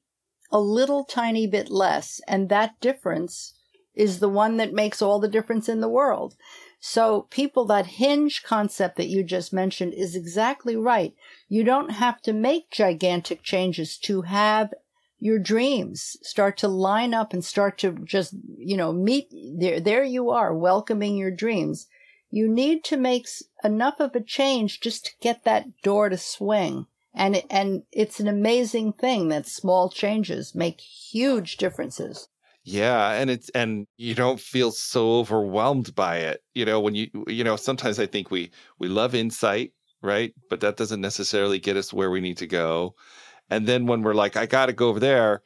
a 0.52 0.60
little 0.60 1.04
tiny 1.04 1.48
bit 1.48 1.70
less. 1.70 2.20
And 2.28 2.48
that 2.48 2.80
difference 2.80 3.54
is 3.94 4.20
the 4.20 4.28
one 4.28 4.56
that 4.58 4.72
makes 4.72 5.02
all 5.02 5.18
the 5.18 5.28
difference 5.28 5.68
in 5.68 5.80
the 5.80 5.88
world. 5.88 6.36
So 6.78 7.22
people, 7.30 7.64
that 7.66 7.86
hinge 7.86 8.42
concept 8.44 8.96
that 8.96 9.08
you 9.08 9.24
just 9.24 9.52
mentioned 9.52 9.94
is 9.94 10.14
exactly 10.14 10.76
right. 10.76 11.14
You 11.48 11.64
don't 11.64 11.90
have 11.90 12.20
to 12.22 12.32
make 12.32 12.70
gigantic 12.70 13.42
changes 13.42 13.98
to 14.00 14.22
have 14.22 14.72
your 15.24 15.38
dreams 15.38 16.18
start 16.20 16.58
to 16.58 16.68
line 16.68 17.14
up 17.14 17.32
and 17.32 17.42
start 17.42 17.78
to 17.78 17.92
just, 18.04 18.34
you 18.58 18.76
know, 18.76 18.92
meet 18.92 19.32
there, 19.58 19.80
there 19.80 20.04
you 20.04 20.28
are 20.28 20.54
welcoming 20.54 21.16
your 21.16 21.30
dreams. 21.30 21.86
You 22.30 22.46
need 22.46 22.84
to 22.84 22.98
make 22.98 23.26
enough 23.64 24.00
of 24.00 24.14
a 24.14 24.20
change 24.20 24.80
just 24.80 25.06
to 25.06 25.12
get 25.22 25.44
that 25.44 25.80
door 25.80 26.10
to 26.10 26.18
swing. 26.18 26.84
And, 27.14 27.36
it, 27.36 27.46
and 27.48 27.84
it's 27.90 28.20
an 28.20 28.28
amazing 28.28 28.92
thing 28.92 29.28
that 29.28 29.46
small 29.46 29.88
changes 29.88 30.54
make 30.54 30.82
huge 30.82 31.56
differences. 31.56 32.28
Yeah, 32.62 33.12
and 33.12 33.30
it's 33.30 33.48
and 33.50 33.86
you 33.96 34.14
don't 34.14 34.40
feel 34.40 34.72
so 34.72 35.20
overwhelmed 35.20 35.94
by 35.94 36.18
it. 36.18 36.42
You 36.54 36.66
know, 36.66 36.80
when 36.80 36.94
you 36.94 37.08
you 37.26 37.44
know, 37.44 37.56
sometimes 37.56 37.98
I 37.98 38.06
think 38.06 38.30
we 38.30 38.50
we 38.78 38.88
love 38.88 39.14
insight, 39.14 39.72
right? 40.02 40.34
But 40.48 40.60
that 40.60 40.76
doesn't 40.76 41.00
necessarily 41.00 41.58
get 41.58 41.76
us 41.76 41.92
where 41.92 42.10
we 42.10 42.20
need 42.20 42.38
to 42.38 42.46
go. 42.46 42.94
And 43.54 43.66
then 43.66 43.86
when 43.86 44.02
we're 44.02 44.14
like 44.14 44.36
I 44.36 44.46
got 44.46 44.66
to 44.66 44.72
go 44.72 44.88
over 44.88 45.00
there, 45.00 45.42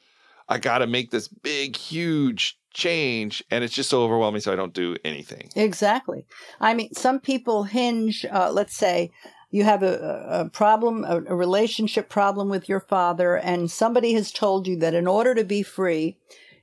I 0.47 0.57
got 0.57 0.79
to 0.79 0.87
make 0.87 1.11
this 1.11 1.27
big 1.27 1.75
huge 1.75 2.57
change 2.73 3.43
and 3.49 3.63
it's 3.63 3.73
just 3.73 3.89
so 3.89 4.03
overwhelming 4.03 4.41
so 4.41 4.53
I 4.53 4.55
don't 4.55 4.73
do 4.73 4.95
anything. 5.03 5.49
Exactly. 5.55 6.25
I 6.59 6.73
mean, 6.73 6.93
some 6.93 7.19
people 7.19 7.63
hinge, 7.63 8.25
uh, 8.31 8.51
let's 8.51 8.75
say 8.75 9.11
you 9.51 9.63
have 9.63 9.83
a, 9.83 10.27
a 10.29 10.49
problem, 10.49 11.03
a, 11.03 11.17
a 11.17 11.35
relationship 11.35 12.09
problem 12.09 12.49
with 12.49 12.69
your 12.69 12.79
father, 12.79 13.35
and 13.35 13.71
somebody 13.71 14.13
has 14.13 14.31
told 14.31 14.67
you 14.67 14.77
that 14.77 14.93
in 14.93 15.07
order 15.07 15.33
to 15.33 15.43
be 15.43 15.63
free, 15.63 16.17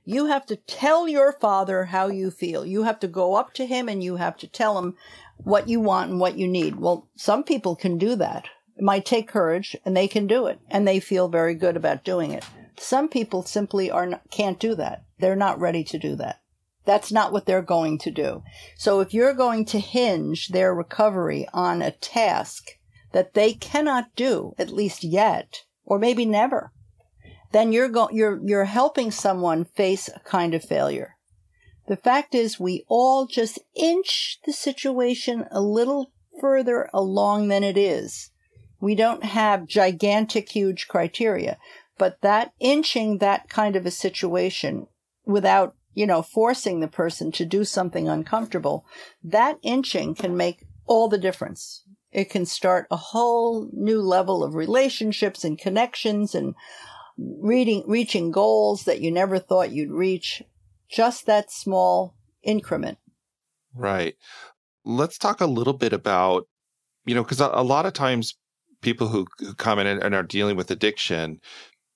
you 0.05 0.27
have 0.27 0.45
to 0.45 0.55
tell 0.55 1.07
your 1.07 1.33
father 1.33 1.85
how 1.85 2.07
you 2.07 2.31
feel. 2.31 2.65
You 2.65 2.83
have 2.83 2.99
to 3.01 3.07
go 3.09 3.35
up 3.35 3.53
to 3.55 3.65
him 3.65 3.89
and 3.89 4.01
you 4.01 4.15
have 4.15 4.37
to 4.37 4.47
tell 4.47 4.77
him 4.77 4.95
what 5.35 5.67
you 5.67 5.81
want 5.81 6.11
and 6.11 6.19
what 6.19 6.37
you 6.37 6.47
need. 6.47 6.77
Well, 6.77 7.09
some 7.17 7.43
people 7.43 7.75
can 7.75 7.97
do 7.97 8.15
that. 8.15 8.47
It 8.77 8.83
might 8.83 9.05
take 9.05 9.27
courage 9.27 9.75
and 9.85 9.97
they 9.97 10.07
can 10.07 10.27
do 10.27 10.45
it 10.45 10.59
and 10.69 10.87
they 10.87 10.99
feel 10.99 11.29
very 11.29 11.55
good 11.55 11.75
about 11.75 12.03
doing 12.03 12.31
it. 12.31 12.45
Some 12.77 13.09
people 13.09 13.41
simply 13.41 13.89
are 13.89 14.05
not, 14.05 14.29
can't 14.29 14.59
do 14.59 14.75
that. 14.75 15.03
They're 15.17 15.35
not 15.35 15.59
ready 15.59 15.83
to 15.85 15.97
do 15.97 16.15
that. 16.17 16.41
That's 16.85 17.11
not 17.11 17.33
what 17.33 17.47
they're 17.47 17.63
going 17.63 17.97
to 17.99 18.11
do. 18.11 18.43
So 18.77 18.99
if 18.99 19.13
you're 19.13 19.33
going 19.33 19.65
to 19.65 19.79
hinge 19.79 20.49
their 20.49 20.75
recovery 20.75 21.47
on 21.53 21.81
a 21.81 21.91
task 21.91 22.77
that 23.13 23.33
they 23.33 23.53
cannot 23.53 24.15
do, 24.15 24.53
at 24.59 24.69
least 24.69 25.03
yet, 25.03 25.63
or 25.83 25.97
maybe 25.97 26.25
never, 26.25 26.71
then 27.51 27.71
you're 27.71 27.89
go- 27.89 28.09
you're 28.11 28.39
you're 28.45 28.65
helping 28.65 29.09
someone 29.09 29.65
face 29.65 30.07
a 30.07 30.19
kind 30.19 30.53
of 30.53 30.63
failure. 30.63 31.17
The 31.87 31.97
fact 31.97 32.35
is 32.35 32.59
we 32.59 32.85
all 32.87 33.25
just 33.25 33.59
inch 33.75 34.39
the 34.45 34.53
situation 34.53 35.45
a 35.49 35.61
little 35.61 36.11
further 36.39 36.89
along 36.93 37.47
than 37.47 37.63
it 37.63 37.77
is. 37.77 38.29
We 38.79 38.95
don't 38.95 39.23
have 39.23 39.67
gigantic 39.67 40.49
huge 40.49 40.87
criteria, 40.87 41.57
but 41.97 42.21
that 42.21 42.53
inching 42.59 43.17
that 43.19 43.49
kind 43.49 43.75
of 43.75 43.85
a 43.85 43.91
situation 43.91 44.87
without, 45.25 45.75
you 45.93 46.05
know, 46.05 46.21
forcing 46.21 46.79
the 46.79 46.87
person 46.87 47.31
to 47.33 47.45
do 47.45 47.63
something 47.63 48.07
uncomfortable, 48.07 48.85
that 49.23 49.57
inching 49.63 50.15
can 50.15 50.37
make 50.37 50.65
all 50.85 51.07
the 51.07 51.17
difference. 51.17 51.83
It 52.11 52.29
can 52.29 52.45
start 52.45 52.87
a 52.89 52.95
whole 52.95 53.69
new 53.73 54.01
level 54.01 54.43
of 54.43 54.55
relationships 54.55 55.43
and 55.43 55.57
connections 55.57 56.33
and 56.33 56.55
reading, 57.17 57.83
reaching 57.87 58.31
goals 58.31 58.83
that 58.83 59.01
you 59.01 59.11
never 59.11 59.39
thought 59.39 59.71
you'd 59.71 59.91
reach. 59.91 60.41
Just 60.89 61.25
that 61.25 61.51
small 61.51 62.15
increment. 62.43 62.97
Right. 63.75 64.15
Let's 64.85 65.17
talk 65.17 65.41
a 65.41 65.45
little 65.45 65.73
bit 65.73 65.91
about, 65.91 66.47
you 67.05 67.13
know, 67.13 67.23
because 67.23 67.41
a, 67.41 67.49
a 67.51 67.63
lot 67.63 67.85
of 67.85 67.93
times 67.93 68.35
people 68.81 69.07
who, 69.07 69.25
who 69.39 69.53
come 69.53 69.79
in 69.79 69.87
and, 69.87 70.15
are 70.15 70.23
dealing 70.23 70.55
with 70.55 70.71
addiction, 70.71 71.39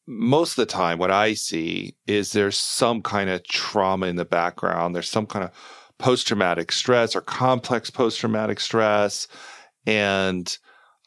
most 0.07 0.51
of 0.51 0.55
the 0.57 0.65
time, 0.65 0.97
what 0.97 1.11
I 1.11 1.33
see 1.33 1.95
is 2.07 2.31
there's 2.31 2.57
some 2.57 3.01
kind 3.01 3.29
of 3.29 3.43
trauma 3.43 4.07
in 4.07 4.15
the 4.15 4.25
background. 4.25 4.95
There's 4.95 5.09
some 5.09 5.25
kind 5.25 5.45
of 5.45 5.51
post 5.99 6.27
traumatic 6.27 6.71
stress 6.71 7.15
or 7.15 7.21
complex 7.21 7.89
post 7.89 8.19
traumatic 8.19 8.59
stress. 8.59 9.27
And 9.85 10.57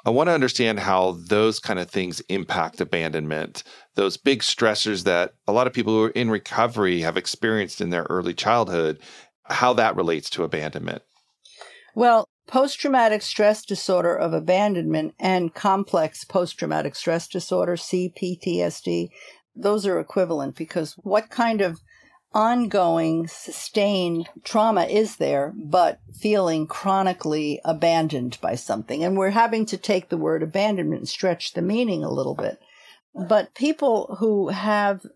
I 0.06 0.10
want 0.10 0.28
to 0.28 0.34
understand 0.34 0.78
how 0.80 1.18
those 1.28 1.58
kind 1.58 1.78
of 1.78 1.90
things 1.90 2.20
impact 2.28 2.80
abandonment, 2.80 3.62
those 3.94 4.16
big 4.16 4.40
stressors 4.40 5.04
that 5.04 5.34
a 5.46 5.52
lot 5.52 5.66
of 5.66 5.72
people 5.72 5.92
who 5.92 6.04
are 6.04 6.10
in 6.10 6.30
recovery 6.30 7.00
have 7.00 7.16
experienced 7.16 7.80
in 7.80 7.90
their 7.90 8.06
early 8.10 8.34
childhood, 8.34 9.00
how 9.44 9.72
that 9.74 9.96
relates 9.96 10.30
to 10.30 10.44
abandonment. 10.44 11.02
Well, 11.94 12.28
post 12.46 12.78
traumatic 12.78 13.22
stress 13.22 13.64
disorder 13.64 14.14
of 14.14 14.32
abandonment 14.32 15.14
and 15.18 15.54
complex 15.54 16.24
post 16.24 16.58
traumatic 16.58 16.94
stress 16.94 17.26
disorder, 17.26 17.76
CPTSD, 17.76 19.08
those 19.56 19.86
are 19.86 19.98
equivalent 19.98 20.56
because 20.56 20.94
what 21.02 21.30
kind 21.30 21.60
of 21.60 21.80
ongoing 22.32 23.28
sustained 23.28 24.28
trauma 24.42 24.84
is 24.84 25.16
there 25.16 25.52
but 25.54 26.00
feeling 26.20 26.66
chronically 26.66 27.60
abandoned 27.64 28.38
by 28.40 28.54
something? 28.54 29.04
And 29.04 29.16
we're 29.16 29.30
having 29.30 29.64
to 29.66 29.76
take 29.76 30.08
the 30.08 30.16
word 30.16 30.42
abandonment 30.42 31.00
and 31.00 31.08
stretch 31.08 31.52
the 31.52 31.62
meaning 31.62 32.02
a 32.02 32.12
little 32.12 32.34
bit. 32.34 32.58
But 33.14 33.54
people 33.54 34.16
who 34.18 34.48
have 34.48 35.06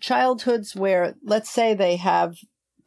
childhoods 0.00 0.74
where, 0.74 1.14
let's 1.22 1.50
say 1.50 1.74
they 1.74 1.96
have 1.96 2.36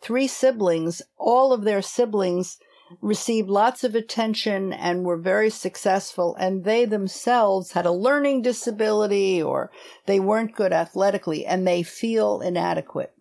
three 0.02 0.28
siblings, 0.28 1.02
all 1.18 1.54
of 1.54 1.64
their 1.64 1.82
siblings 1.82 2.58
received 3.02 3.50
lots 3.50 3.84
of 3.84 3.96
attention 3.96 4.72
and 4.72 5.04
were 5.04 5.18
very 5.18 5.50
successful 5.50 6.36
and 6.40 6.64
they 6.64 6.86
themselves 6.86 7.74
had 7.74 7.86
a 7.86 7.92
learning 7.92 8.42
disability 8.42 9.42
or 9.42 9.72
they 10.06 10.20
weren't 10.20 10.56
good 10.56 10.72
athletically 10.72 11.46
and 11.46 11.68
they 11.68 11.84
feel 11.84 12.42
inadequate. 12.42 13.14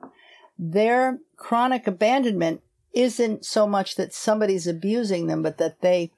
Their 0.59 1.19
chronic 1.37 1.87
abandonment 1.87 2.63
isn't 2.93 3.45
so 3.45 3.67
much 3.67 3.97
that 3.97 4.15
somebody's 4.15 4.67
abusing 4.67 5.27
them, 5.27 5.43
but 5.43 5.59
that 5.59 5.81
they 5.83 6.13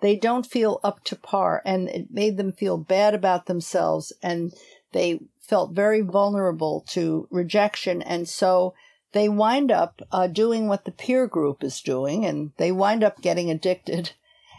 they 0.00 0.16
don't 0.16 0.46
feel 0.46 0.80
up 0.82 1.04
to 1.04 1.16
par 1.16 1.62
and 1.64 1.88
it 1.88 2.10
made 2.10 2.36
them 2.36 2.52
feel 2.52 2.78
bad 2.78 3.14
about 3.14 3.46
themselves 3.46 4.12
and 4.22 4.52
they 4.92 5.20
felt 5.40 5.72
very 5.72 6.00
vulnerable 6.00 6.84
to 6.88 7.28
rejection 7.30 8.00
and 8.02 8.28
so 8.28 8.74
they 9.12 9.28
wind 9.28 9.70
up 9.70 10.00
uh, 10.12 10.26
doing 10.26 10.68
what 10.68 10.84
the 10.84 10.92
peer 10.92 11.26
group 11.26 11.62
is 11.64 11.80
doing 11.80 12.24
and 12.24 12.52
they 12.56 12.72
wind 12.72 13.02
up 13.02 13.20
getting 13.20 13.50
addicted 13.50 14.12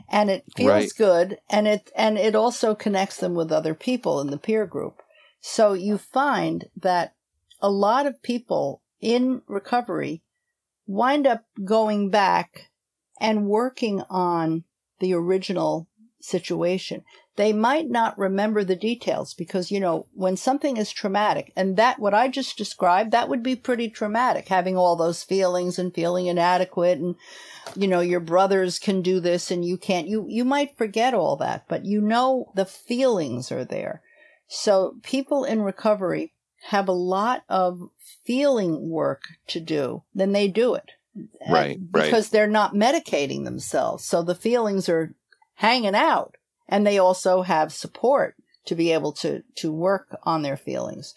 and 0.09 0.29
it 0.29 0.43
feels 0.55 0.67
Right. 0.69 0.93
good 0.97 1.39
and 1.49 1.67
it 1.67 1.91
and 1.95 2.17
it 2.17 2.35
also 2.35 2.75
connects 2.75 3.17
them 3.17 3.33
with 3.33 3.51
other 3.51 3.73
people 3.73 4.19
in 4.19 4.27
the 4.27 4.37
peer 4.37 4.65
group 4.65 5.01
so 5.39 5.73
you 5.73 5.97
find 5.97 6.65
that 6.75 7.13
a 7.61 7.69
lot 7.69 8.05
of 8.05 8.21
people 8.21 8.81
in 8.99 9.41
recovery 9.47 10.21
wind 10.85 11.25
up 11.25 11.45
going 11.63 12.09
back 12.09 12.69
and 13.19 13.45
working 13.47 14.01
on 14.09 14.63
the 14.99 15.13
original 15.13 15.87
situation 16.19 17.03
they 17.41 17.53
might 17.53 17.89
not 17.89 18.17
remember 18.19 18.63
the 18.63 18.75
details 18.75 19.33
because, 19.33 19.71
you 19.71 19.79
know, 19.79 20.05
when 20.13 20.37
something 20.37 20.77
is 20.77 20.91
traumatic 20.91 21.51
and 21.55 21.75
that, 21.75 21.97
what 21.97 22.13
I 22.13 22.27
just 22.27 22.55
described, 22.55 23.11
that 23.11 23.29
would 23.29 23.41
be 23.41 23.55
pretty 23.55 23.89
traumatic, 23.89 24.47
having 24.47 24.77
all 24.77 24.95
those 24.95 25.23
feelings 25.23 25.79
and 25.79 25.93
feeling 25.93 26.27
inadequate 26.27 26.99
and, 26.99 27.15
you 27.75 27.87
know, 27.87 27.99
your 27.99 28.19
brothers 28.19 28.77
can 28.77 29.01
do 29.01 29.19
this 29.19 29.49
and 29.49 29.65
you 29.65 29.77
can't, 29.77 30.07
you, 30.07 30.25
you 30.29 30.45
might 30.45 30.77
forget 30.77 31.15
all 31.15 31.35
that, 31.37 31.65
but 31.67 31.83
you 31.83 31.99
know, 31.99 32.51
the 32.53 32.65
feelings 32.65 33.51
are 33.51 33.65
there. 33.65 34.03
So 34.47 34.97
people 35.01 35.43
in 35.43 35.63
recovery 35.63 36.33
have 36.67 36.87
a 36.87 36.93
lot 36.93 37.43
of 37.49 37.89
feeling 38.23 38.87
work 38.87 39.23
to 39.47 39.59
do, 39.59 40.03
then 40.13 40.31
they 40.31 40.47
do 40.47 40.75
it. 40.75 40.91
Right, 41.49 41.77
because 41.91 42.25
right. 42.25 42.31
they're 42.31 42.47
not 42.47 42.73
medicating 42.75 43.45
themselves. 43.45 44.05
So 44.05 44.21
the 44.21 44.35
feelings 44.35 44.87
are 44.87 45.15
hanging 45.55 45.95
out 45.95 46.37
and 46.71 46.87
they 46.87 46.97
also 46.97 47.41
have 47.41 47.73
support 47.73 48.35
to 48.65 48.75
be 48.75 48.91
able 48.91 49.11
to, 49.11 49.43
to 49.57 49.71
work 49.71 50.17
on 50.23 50.41
their 50.41 50.57
feelings. 50.57 51.13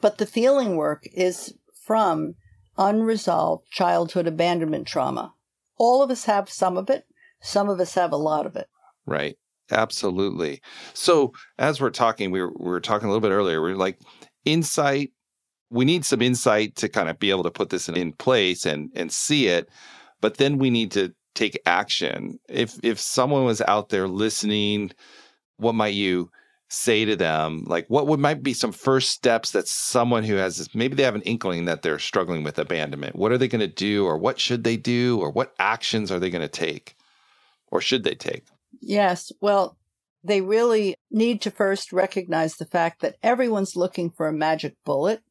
But 0.00 0.18
the 0.18 0.26
feeling 0.26 0.76
work 0.76 1.04
is 1.12 1.54
from 1.84 2.34
unresolved 2.78 3.70
childhood 3.70 4.26
abandonment 4.26 4.88
trauma. 4.88 5.34
All 5.76 6.02
of 6.02 6.10
us 6.10 6.24
have 6.24 6.48
some 6.48 6.76
of 6.76 6.88
it. 6.90 7.04
Some 7.40 7.68
of 7.68 7.78
us 7.78 7.94
have 7.94 8.10
a 8.10 8.16
lot 8.16 8.46
of 8.46 8.56
it. 8.56 8.68
Right. 9.06 9.36
Absolutely. 9.70 10.60
So 10.94 11.32
as 11.58 11.80
we're 11.80 11.90
talking, 11.90 12.30
we 12.30 12.40
were, 12.40 12.52
we 12.58 12.70
were 12.70 12.80
talking 12.80 13.08
a 13.08 13.10
little 13.10 13.26
bit 13.26 13.34
earlier. 13.34 13.62
We 13.62 13.72
are 13.72 13.76
like 13.76 13.98
insight. 14.44 15.12
We 15.70 15.84
need 15.84 16.04
some 16.04 16.22
insight 16.22 16.76
to 16.76 16.88
kind 16.88 17.08
of 17.08 17.18
be 17.18 17.30
able 17.30 17.42
to 17.44 17.50
put 17.50 17.70
this 17.70 17.88
in, 17.88 17.96
in 17.96 18.12
place 18.12 18.66
and 18.66 18.90
and 18.94 19.10
see 19.10 19.46
it. 19.46 19.68
But 20.20 20.36
then 20.36 20.58
we 20.58 20.70
need 20.70 20.92
to 20.92 21.14
take 21.34 21.60
action. 21.66 22.38
If 22.48 22.78
if 22.82 22.98
someone 23.00 23.44
was 23.44 23.60
out 23.62 23.88
there 23.88 24.08
listening, 24.08 24.92
what 25.56 25.74
might 25.74 25.94
you 25.94 26.30
say 26.68 27.04
to 27.04 27.16
them? 27.16 27.64
Like 27.66 27.86
what 27.88 28.06
would 28.06 28.20
might 28.20 28.42
be 28.42 28.54
some 28.54 28.72
first 28.72 29.10
steps 29.10 29.52
that 29.52 29.68
someone 29.68 30.24
who 30.24 30.34
has 30.36 30.58
this, 30.58 30.74
maybe 30.74 30.94
they 30.94 31.02
have 31.02 31.14
an 31.14 31.22
inkling 31.22 31.66
that 31.66 31.82
they're 31.82 31.98
struggling 31.98 32.42
with 32.42 32.58
abandonment. 32.58 33.16
What 33.16 33.32
are 33.32 33.38
they 33.38 33.48
going 33.48 33.60
to 33.60 33.66
do 33.66 34.06
or 34.06 34.18
what 34.18 34.40
should 34.40 34.64
they 34.64 34.76
do 34.76 35.18
or 35.20 35.30
what 35.30 35.54
actions 35.58 36.10
are 36.10 36.18
they 36.18 36.30
going 36.30 36.42
to 36.42 36.48
take? 36.48 36.96
Or 37.70 37.80
should 37.80 38.04
they 38.04 38.14
take? 38.14 38.44
Yes. 38.80 39.32
Well, 39.40 39.76
they 40.22 40.40
really 40.40 40.96
need 41.10 41.42
to 41.42 41.50
first 41.50 41.92
recognize 41.92 42.56
the 42.56 42.66
fact 42.66 43.02
that 43.02 43.16
everyone's 43.22 43.76
looking 43.76 44.10
for 44.10 44.26
a 44.26 44.32
magic 44.32 44.74
bullet. 44.84 45.22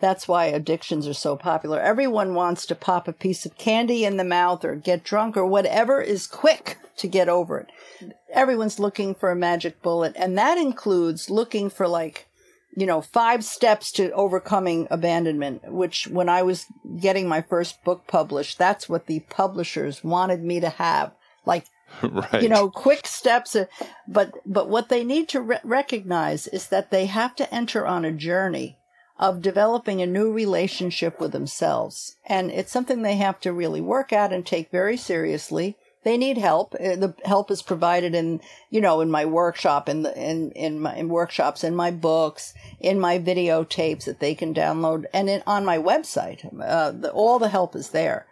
That's 0.00 0.28
why 0.28 0.46
addictions 0.46 1.08
are 1.08 1.14
so 1.14 1.36
popular. 1.36 1.80
Everyone 1.80 2.34
wants 2.34 2.66
to 2.66 2.74
pop 2.74 3.08
a 3.08 3.12
piece 3.12 3.44
of 3.44 3.58
candy 3.58 4.04
in 4.04 4.16
the 4.16 4.24
mouth 4.24 4.64
or 4.64 4.76
get 4.76 5.04
drunk 5.04 5.36
or 5.36 5.46
whatever 5.46 6.00
is 6.00 6.26
quick 6.26 6.78
to 6.98 7.08
get 7.08 7.28
over 7.28 7.58
it. 7.58 8.12
Everyone's 8.32 8.78
looking 8.78 9.14
for 9.14 9.30
a 9.30 9.36
magic 9.36 9.82
bullet. 9.82 10.12
And 10.16 10.38
that 10.38 10.58
includes 10.58 11.30
looking 11.30 11.68
for 11.70 11.88
like, 11.88 12.28
you 12.76 12.86
know, 12.86 13.00
five 13.00 13.44
steps 13.44 13.90
to 13.92 14.12
overcoming 14.12 14.86
abandonment, 14.90 15.72
which 15.72 16.06
when 16.06 16.28
I 16.28 16.42
was 16.42 16.66
getting 17.00 17.26
my 17.28 17.42
first 17.42 17.82
book 17.82 18.06
published, 18.06 18.58
that's 18.58 18.88
what 18.88 19.06
the 19.06 19.20
publishers 19.20 20.04
wanted 20.04 20.42
me 20.42 20.60
to 20.60 20.68
have. 20.68 21.12
Like 21.44 21.66
right. 22.02 22.42
you 22.42 22.48
know 22.48 22.68
quick 22.68 23.06
steps 23.06 23.56
uh, 23.56 23.64
but 24.06 24.34
but 24.44 24.68
what 24.68 24.90
they 24.90 25.02
need 25.02 25.28
to 25.28 25.40
re- 25.40 25.58
recognize 25.64 26.46
is 26.46 26.68
that 26.68 26.90
they 26.90 27.06
have 27.06 27.34
to 27.34 27.54
enter 27.54 27.86
on 27.86 28.04
a 28.04 28.12
journey 28.12 28.77
of 29.18 29.42
developing 29.42 30.00
a 30.00 30.06
new 30.06 30.32
relationship 30.32 31.20
with 31.20 31.32
themselves. 31.32 32.16
And 32.26 32.50
it's 32.50 32.72
something 32.72 33.02
they 33.02 33.16
have 33.16 33.40
to 33.40 33.52
really 33.52 33.80
work 33.80 34.12
at 34.12 34.32
and 34.32 34.46
take 34.46 34.70
very 34.70 34.96
seriously. 34.96 35.76
They 36.04 36.16
need 36.16 36.38
help. 36.38 36.74
Uh, 36.74 36.94
the 36.94 37.14
help 37.24 37.50
is 37.50 37.60
provided 37.60 38.14
in 38.14 38.40
you 38.70 38.80
know 38.80 39.00
in 39.00 39.10
my 39.10 39.24
workshop 39.24 39.88
in 39.88 40.02
the 40.04 40.16
in 40.16 40.52
in 40.52 40.80
my 40.80 40.94
in 40.94 41.08
workshops 41.08 41.64
in 41.64 41.74
my 41.74 41.90
books 41.90 42.54
in 42.80 43.00
my 43.00 43.18
videotapes 43.18 44.04
that 44.04 44.20
they 44.20 44.34
can 44.34 44.54
download 44.54 45.04
and 45.12 45.28
in, 45.28 45.42
on 45.46 45.64
my 45.64 45.76
website. 45.76 46.48
Uh, 46.62 46.92
the, 46.92 47.10
all 47.10 47.38
the 47.38 47.48
help 47.48 47.74
is 47.74 47.90
there. 47.90 48.26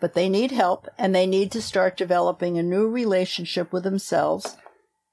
But 0.00 0.14
they 0.14 0.30
need 0.30 0.50
help 0.50 0.88
and 0.98 1.14
they 1.14 1.26
need 1.26 1.52
to 1.52 1.60
start 1.60 1.98
developing 1.98 2.58
a 2.58 2.62
new 2.62 2.88
relationship 2.88 3.70
with 3.70 3.84
themselves. 3.84 4.56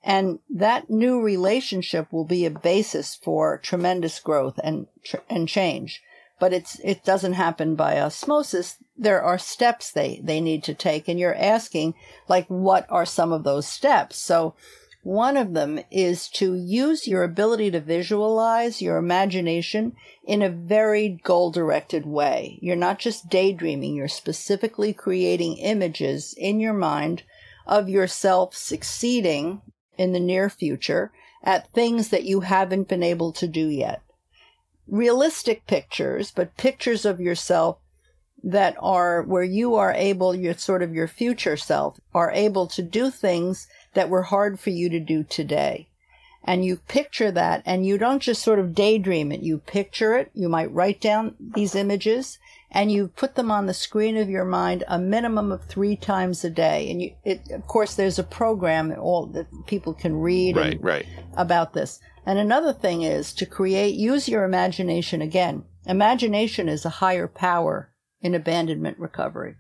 And 0.08 0.39
that 0.49 0.89
new 0.89 1.22
relationship 1.22 2.14
will 2.14 2.24
be 2.24 2.45
a 2.45 2.49
basis 2.49 3.14
for 3.14 3.58
tremendous 3.58 4.22
growth 4.22 4.58
and, 4.64 4.88
and 5.30 5.49
change. 5.49 6.01
But 6.39 6.53
it's, 6.53 6.80
it 6.82 7.03
doesn't 7.03 7.34
happen 7.34 7.76
by 7.76 7.99
osmosis. 7.99 8.78
There 8.97 9.22
are 9.22 9.38
steps 9.38 9.91
they, 9.91 10.22
they 10.24 10.39
need 10.39 10.64
to 10.64 10.74
take. 10.74 11.10
And 11.10 11.20
you're 11.20 11.36
asking, 11.36 11.93
like, 12.30 12.47
what 12.47 12.86
are 12.89 13.05
some 13.05 13.34
of 13.34 13.43
those 13.43 13.68
steps? 13.68 14.16
So 14.16 14.55
one 15.03 15.36
of 15.36 15.53
them 15.53 15.82
is 15.91 16.30
to 16.36 16.55
use 16.55 17.05
your 17.05 17.24
ability 17.24 17.72
to 17.72 17.82
visualize 17.82 18.82
your 18.82 18.95
imagination 18.95 19.93
in 20.24 20.41
a 20.41 20.49
very 20.49 21.20
goal 21.22 21.51
directed 21.51 22.05
way. 22.05 22.60
You're 22.62 22.78
not 22.78 22.99
just 22.99 23.28
daydreaming, 23.28 23.95
you're 23.95 24.08
specifically 24.08 24.93
creating 24.93 25.58
images 25.58 26.34
in 26.38 26.62
your 26.62 26.74
mind 26.74 27.24
of 27.66 27.89
yourself 27.89 28.55
succeeding 28.55 29.62
in 29.98 30.14
the 30.14 30.20
near 30.20 30.50
future 30.50 31.12
at 31.43 31.72
things 31.74 32.10
that 32.10 32.24
you 32.24 32.41
haven't 32.41 32.88
been 32.88 33.04
able 33.04 33.32
to 33.32 33.48
do 33.48 33.68
yet. 33.68 34.02
Realistic 34.88 35.66
pictures, 35.68 36.32
but 36.32 36.58
pictures 36.58 37.06
of 37.06 37.20
yourself 37.20 37.78
that 38.43 38.76
are 38.80 39.24
where 39.24 39.43
you 39.43 39.76
are 39.76 39.93
able, 39.93 40.36
your 40.36 40.54
sort 40.54 40.84
of 40.84 40.93
your 40.93 41.08
future 41.08 41.58
self, 41.58 42.00
are 42.14 42.32
able 42.32 42.68
to 42.68 42.82
do 42.82 43.10
things 43.10 43.68
that 43.93 44.10
were 44.10 44.24
hard 44.24 44.60
for 44.60 44.70
you 44.70 44.89
to 44.89 45.00
do 45.00 45.24
today. 45.24 45.88
And 46.43 46.64
you 46.64 46.78
picture 46.88 47.32
that 47.32 47.62
and 47.66 47.86
you 47.86 47.98
don't 47.98 48.22
just 48.22 48.41
sort 48.41 48.60
of 48.60 48.74
daydream 48.74 49.32
it. 49.32 49.41
You 49.41 49.58
picture 49.58 50.16
it. 50.18 50.32
You 50.34 50.48
might 50.48 50.72
write 50.72 51.02
down 51.02 51.36
these 51.39 51.76
images 51.76 52.39
and 52.72 52.91
you 52.91 53.07
put 53.07 53.36
them 53.36 53.49
on 53.49 53.65
the 53.65 53.74
screen 53.74 54.18
of 54.18 54.30
your 54.30 54.45
mind 54.45 54.84
a 54.88 54.99
minimum 54.99 55.51
of 55.51 55.63
three 55.65 55.95
times 55.95 56.43
a 56.43 56.49
day. 56.49 56.89
And 56.91 57.01
you, 57.01 57.15
it, 57.24 57.49
of 57.51 57.65
course, 57.68 57.95
there's 57.95 58.20
a 58.20 58.24
program 58.24 58.93
all 58.99 59.26
that 59.28 59.47
people 59.68 59.93
can 59.93 60.15
read 60.15 60.57
right, 60.57 60.82
right. 60.82 61.05
about 61.36 61.74
this. 61.74 61.99
And 62.26 62.38
another 62.38 62.74
thing 62.74 63.03
is 63.03 63.34
to 63.36 63.45
create, 63.45 63.95
use 63.95 64.28
your 64.28 64.43
imagination 64.43 65.22
again. 65.22 65.63
Imagination 65.86 66.68
is 66.68 66.84
a 66.84 66.89
higher 66.89 67.28
power 67.28 67.93
in 68.20 68.36
abandonment 68.36 68.99
recovery. 68.99 69.55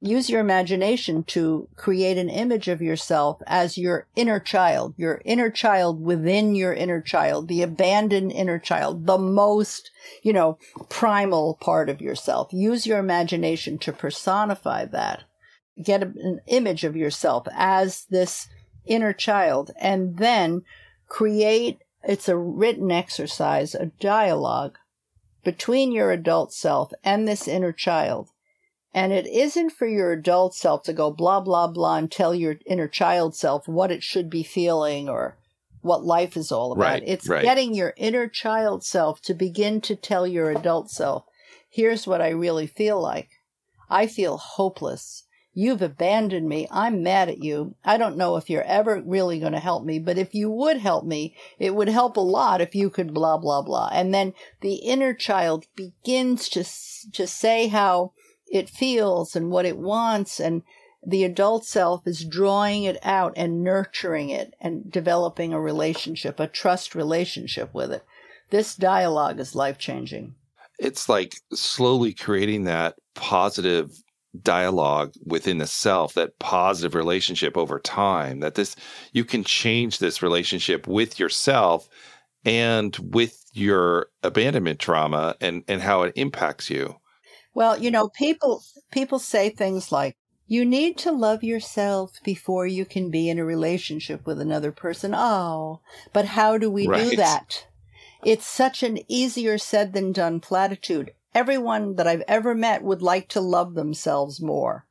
Use 0.00 0.30
your 0.30 0.40
imagination 0.40 1.24
to 1.24 1.68
create 1.74 2.18
an 2.18 2.30
image 2.30 2.68
of 2.68 2.80
yourself 2.80 3.42
as 3.48 3.76
your 3.76 4.06
inner 4.14 4.38
child, 4.38 4.94
your 4.96 5.20
inner 5.24 5.50
child 5.50 6.00
within 6.00 6.54
your 6.54 6.72
inner 6.72 7.00
child, 7.00 7.48
the 7.48 7.62
abandoned 7.62 8.30
inner 8.30 8.60
child, 8.60 9.06
the 9.06 9.18
most, 9.18 9.90
you 10.22 10.32
know, 10.32 10.56
primal 10.88 11.58
part 11.60 11.88
of 11.88 12.00
yourself. 12.00 12.48
Use 12.52 12.86
your 12.86 13.00
imagination 13.00 13.76
to 13.78 13.92
personify 13.92 14.84
that. 14.84 15.24
Get 15.82 16.02
an 16.02 16.42
image 16.46 16.84
of 16.84 16.94
yourself 16.94 17.48
as 17.52 18.06
this 18.08 18.48
inner 18.86 19.12
child 19.12 19.72
and 19.80 20.18
then 20.18 20.62
create, 21.08 21.80
it's 22.04 22.28
a 22.28 22.36
written 22.36 22.92
exercise, 22.92 23.74
a 23.74 23.86
dialogue 23.98 24.78
between 25.42 25.90
your 25.90 26.12
adult 26.12 26.52
self 26.52 26.92
and 27.02 27.26
this 27.26 27.48
inner 27.48 27.72
child. 27.72 28.28
And 28.94 29.12
it 29.12 29.26
isn't 29.26 29.70
for 29.70 29.86
your 29.86 30.12
adult 30.12 30.54
self 30.54 30.82
to 30.84 30.92
go 30.92 31.10
blah, 31.10 31.40
blah, 31.40 31.66
blah 31.66 31.96
and 31.96 32.10
tell 32.10 32.34
your 32.34 32.56
inner 32.66 32.88
child 32.88 33.34
self 33.34 33.68
what 33.68 33.90
it 33.90 34.02
should 34.02 34.30
be 34.30 34.42
feeling 34.42 35.08
or 35.08 35.36
what 35.82 36.04
life 36.04 36.36
is 36.36 36.50
all 36.50 36.72
about. 36.72 36.84
Right, 36.84 37.02
it's 37.06 37.28
right. 37.28 37.42
getting 37.42 37.74
your 37.74 37.94
inner 37.96 38.28
child 38.28 38.84
self 38.84 39.20
to 39.22 39.34
begin 39.34 39.80
to 39.82 39.96
tell 39.96 40.26
your 40.26 40.50
adult 40.50 40.90
self, 40.90 41.24
here's 41.68 42.06
what 42.06 42.22
I 42.22 42.30
really 42.30 42.66
feel 42.66 43.00
like. 43.00 43.28
I 43.90 44.06
feel 44.06 44.36
hopeless. 44.36 45.24
You've 45.54 45.82
abandoned 45.82 46.48
me. 46.48 46.68
I'm 46.70 47.02
mad 47.02 47.28
at 47.28 47.42
you. 47.42 47.74
I 47.84 47.96
don't 47.96 48.16
know 48.16 48.36
if 48.36 48.48
you're 48.48 48.62
ever 48.62 49.02
really 49.04 49.40
going 49.40 49.54
to 49.54 49.58
help 49.58 49.84
me, 49.84 49.98
but 49.98 50.16
if 50.16 50.34
you 50.34 50.50
would 50.50 50.76
help 50.76 51.04
me, 51.04 51.34
it 51.58 51.74
would 51.74 51.88
help 51.88 52.16
a 52.16 52.20
lot 52.20 52.60
if 52.60 52.74
you 52.74 52.90
could 52.90 53.12
blah, 53.12 53.38
blah, 53.38 53.62
blah. 53.62 53.88
And 53.92 54.14
then 54.14 54.34
the 54.60 54.76
inner 54.76 55.14
child 55.14 55.66
begins 55.74 56.48
to, 56.50 56.64
to 57.12 57.26
say 57.26 57.66
how 57.68 58.12
it 58.50 58.68
feels 58.68 59.36
and 59.36 59.50
what 59.50 59.66
it 59.66 59.78
wants. 59.78 60.40
And 60.40 60.62
the 61.06 61.24
adult 61.24 61.64
self 61.64 62.06
is 62.06 62.24
drawing 62.24 62.84
it 62.84 62.98
out 63.02 63.32
and 63.36 63.62
nurturing 63.62 64.30
it 64.30 64.54
and 64.60 64.90
developing 64.90 65.52
a 65.52 65.60
relationship, 65.60 66.40
a 66.40 66.46
trust 66.46 66.94
relationship 66.94 67.72
with 67.72 67.92
it. 67.92 68.04
This 68.50 68.74
dialogue 68.74 69.38
is 69.40 69.54
life 69.54 69.78
changing. 69.78 70.34
It's 70.78 71.08
like 71.08 71.36
slowly 71.52 72.14
creating 72.14 72.64
that 72.64 72.96
positive 73.14 73.90
dialogue 74.42 75.12
within 75.24 75.58
the 75.58 75.66
self, 75.66 76.14
that 76.14 76.38
positive 76.38 76.94
relationship 76.94 77.56
over 77.56 77.78
time, 77.78 78.40
that 78.40 78.54
this, 78.54 78.76
you 79.12 79.24
can 79.24 79.44
change 79.44 79.98
this 79.98 80.22
relationship 80.22 80.86
with 80.86 81.18
yourself 81.18 81.88
and 82.44 82.96
with 83.02 83.44
your 83.52 84.08
abandonment 84.22 84.78
trauma 84.78 85.36
and, 85.40 85.64
and 85.66 85.82
how 85.82 86.02
it 86.02 86.12
impacts 86.16 86.70
you. 86.70 86.96
Well, 87.58 87.76
you 87.76 87.90
know, 87.90 88.08
people, 88.08 88.62
people 88.92 89.18
say 89.18 89.50
things 89.50 89.90
like, 89.90 90.16
You 90.46 90.64
need 90.64 90.96
to 90.98 91.10
love 91.10 91.42
yourself 91.42 92.20
before 92.22 92.68
you 92.68 92.84
can 92.84 93.10
be 93.10 93.28
in 93.28 93.40
a 93.40 93.44
relationship 93.44 94.24
with 94.24 94.40
another 94.40 94.70
person. 94.70 95.12
Oh, 95.12 95.80
but 96.12 96.26
how 96.26 96.56
do 96.56 96.70
we 96.70 96.86
right. 96.86 97.10
do 97.10 97.16
that? 97.16 97.66
It's 98.24 98.46
such 98.46 98.84
an 98.84 99.00
easier 99.08 99.58
said 99.58 99.92
than 99.92 100.12
done 100.12 100.38
platitude. 100.38 101.10
Everyone 101.34 101.96
that 101.96 102.06
I've 102.06 102.22
ever 102.28 102.54
met 102.54 102.84
would 102.84 103.02
like 103.02 103.28
to 103.30 103.40
love 103.40 103.74
themselves 103.74 104.40
more. 104.40 104.86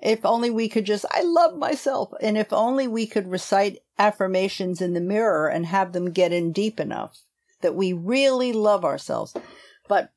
If 0.00 0.24
only 0.24 0.50
we 0.50 0.68
could 0.68 0.84
just, 0.84 1.04
I 1.10 1.22
love 1.22 1.56
myself. 1.56 2.12
And 2.20 2.38
if 2.38 2.52
only 2.52 2.86
we 2.86 3.08
could 3.08 3.28
recite 3.28 3.82
affirmations 3.98 4.80
in 4.80 4.92
the 4.92 5.00
mirror 5.00 5.48
and 5.48 5.66
have 5.66 5.92
them 5.92 6.12
get 6.12 6.32
in 6.32 6.52
deep 6.52 6.78
enough 6.78 7.22
that 7.60 7.74
we 7.74 7.92
really 7.92 8.52
love 8.52 8.84
ourselves. 8.84 9.34
But 9.88 10.12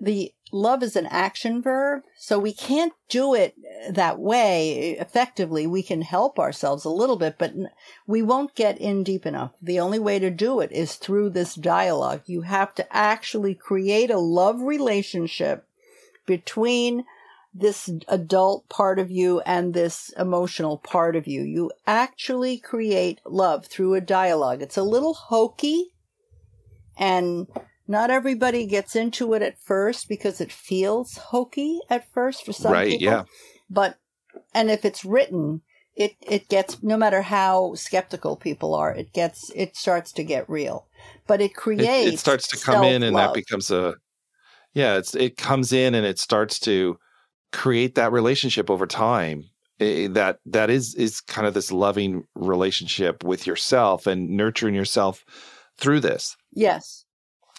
the 0.00 0.32
love 0.52 0.82
is 0.82 0.96
an 0.96 1.06
action 1.06 1.60
verb, 1.60 2.02
so 2.16 2.38
we 2.38 2.52
can't 2.52 2.92
do 3.08 3.34
it 3.34 3.54
that 3.90 4.18
way 4.18 4.96
effectively. 4.98 5.66
We 5.66 5.82
can 5.82 6.02
help 6.02 6.38
ourselves 6.38 6.84
a 6.84 6.90
little 6.90 7.16
bit, 7.16 7.36
but 7.38 7.54
we 8.06 8.22
won't 8.22 8.54
get 8.54 8.78
in 8.78 9.02
deep 9.02 9.26
enough. 9.26 9.52
The 9.60 9.80
only 9.80 9.98
way 9.98 10.18
to 10.18 10.30
do 10.30 10.60
it 10.60 10.72
is 10.72 10.94
through 10.94 11.30
this 11.30 11.54
dialogue. 11.54 12.22
You 12.26 12.42
have 12.42 12.74
to 12.76 12.96
actually 12.96 13.54
create 13.54 14.10
a 14.10 14.18
love 14.18 14.60
relationship 14.60 15.66
between 16.26 17.04
this 17.58 17.90
adult 18.08 18.68
part 18.68 18.98
of 18.98 19.10
you 19.10 19.40
and 19.40 19.72
this 19.72 20.12
emotional 20.18 20.76
part 20.76 21.16
of 21.16 21.26
you. 21.26 21.42
You 21.42 21.70
actually 21.86 22.58
create 22.58 23.20
love 23.24 23.66
through 23.66 23.94
a 23.94 24.00
dialogue. 24.00 24.60
It's 24.60 24.76
a 24.76 24.82
little 24.82 25.14
hokey 25.14 25.92
and 26.98 27.46
not 27.88 28.10
everybody 28.10 28.66
gets 28.66 28.96
into 28.96 29.34
it 29.34 29.42
at 29.42 29.58
first 29.60 30.08
because 30.08 30.40
it 30.40 30.52
feels 30.52 31.16
hokey 31.16 31.80
at 31.88 32.10
first 32.12 32.44
for 32.44 32.52
some 32.52 32.72
right, 32.72 32.88
people. 32.88 33.08
Right, 33.08 33.18
yeah. 33.18 33.24
But 33.70 33.98
and 34.54 34.70
if 34.70 34.84
it's 34.84 35.04
written, 35.04 35.62
it 35.94 36.16
it 36.20 36.48
gets 36.48 36.82
no 36.82 36.96
matter 36.96 37.22
how 37.22 37.74
skeptical 37.74 38.36
people 38.36 38.74
are, 38.74 38.94
it 38.94 39.12
gets 39.12 39.50
it 39.54 39.76
starts 39.76 40.12
to 40.12 40.24
get 40.24 40.48
real. 40.48 40.86
But 41.26 41.40
it 41.40 41.54
creates 41.54 42.08
it, 42.08 42.14
it 42.14 42.18
starts 42.20 42.48
to 42.48 42.58
come 42.58 42.84
in 42.84 43.02
and 43.02 43.16
that 43.16 43.34
becomes 43.34 43.70
a 43.70 43.94
yeah, 44.74 44.98
it's 44.98 45.14
it 45.14 45.38
comes 45.38 45.72
in 45.72 45.94
and 45.94 46.04
it 46.04 46.18
starts 46.18 46.58
to 46.60 46.98
create 47.50 47.94
that 47.94 48.12
relationship 48.12 48.68
over 48.68 48.86
time. 48.86 49.44
It, 49.78 50.14
that 50.14 50.38
that 50.46 50.68
is 50.68 50.94
is 50.94 51.20
kind 51.22 51.46
of 51.46 51.54
this 51.54 51.72
loving 51.72 52.24
relationship 52.34 53.24
with 53.24 53.46
yourself 53.46 54.06
and 54.06 54.30
nurturing 54.30 54.74
yourself 54.74 55.24
through 55.78 56.00
this. 56.00 56.36
Yes. 56.52 57.05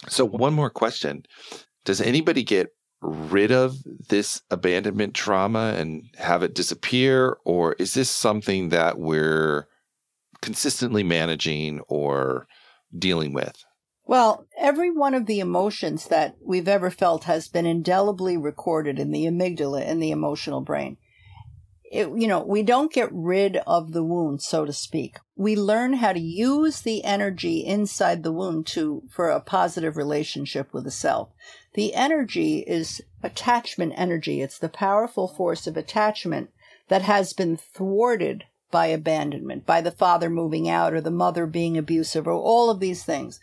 So, 0.08 0.26
one 0.26 0.54
more 0.54 0.70
question 0.70 1.26
Does 1.86 2.02
anybody 2.02 2.44
get 2.44 2.70
rid 3.02 3.52
of 3.52 3.78
this 4.10 4.42
abandonment 4.50 5.14
trauma 5.14 5.76
and 5.78 6.10
have 6.18 6.44
it 6.44 6.56
disappear? 6.56 7.38
Or 7.46 7.74
is 7.74 7.94
this 7.94 8.10
something 8.10 8.70
that 8.70 9.00
we're 9.00 9.68
consistently 10.42 11.04
managing 11.04 11.82
or 11.88 12.48
dealing 12.98 13.34
with? 13.34 13.64
Well, 14.06 14.48
every 14.58 14.90
one 14.90 15.14
of 15.14 15.26
the 15.26 15.42
emotions 15.42 16.08
that 16.08 16.36
we've 16.42 16.68
ever 16.68 16.90
felt 16.90 17.26
has 17.26 17.50
been 17.50 17.66
indelibly 17.66 18.38
recorded 18.38 19.00
in 19.00 19.12
the 19.12 19.26
amygdala 19.26 19.86
in 19.86 20.00
the 20.00 20.12
emotional 20.12 20.62
brain 20.62 20.98
it, 21.92 22.10
you 22.16 22.28
know, 22.28 22.42
we 22.42 22.64
don't 22.64 22.92
get 22.92 23.10
rid 23.12 23.58
of 23.68 23.94
the 23.94 24.04
wound, 24.04 24.42
so 24.42 24.66
to 24.66 24.74
speak. 24.74 25.18
We 25.36 25.56
learn 25.56 25.94
how 25.94 26.14
to 26.14 26.20
use 26.20 26.82
the 26.82 27.04
energy 27.04 27.66
inside 27.66 28.24
the 28.24 28.32
wound 28.32 28.68
to, 28.68 29.04
for 29.10 29.30
a 29.30 29.40
positive 29.40 29.96
relationship 29.96 30.74
with 30.74 30.84
the 30.84 30.92
self. 30.92 31.30
The 31.74 31.94
energy 31.94 32.60
is 32.60 33.02
attachment 33.24 33.94
energy. 33.96 34.42
It's 34.42 34.60
the 34.60 34.70
powerful 34.70 35.28
force 35.28 35.68
of 35.68 35.78
attachment 35.78 36.50
that 36.88 37.04
has 37.04 37.34
been 37.34 37.58
thwarted 37.58 38.46
by 38.70 38.88
abandonment, 38.88 39.66
by 39.66 39.82
the 39.82 39.92
father 39.92 40.30
moving 40.30 40.70
out 40.70 40.94
or 40.94 41.02
the 41.02 41.12
mother 41.12 41.46
being 41.46 41.78
abusive 41.78 42.28
or 42.28 42.34
all 42.34 42.70
of 42.70 42.80
these 42.80 43.04
things. 43.04 43.40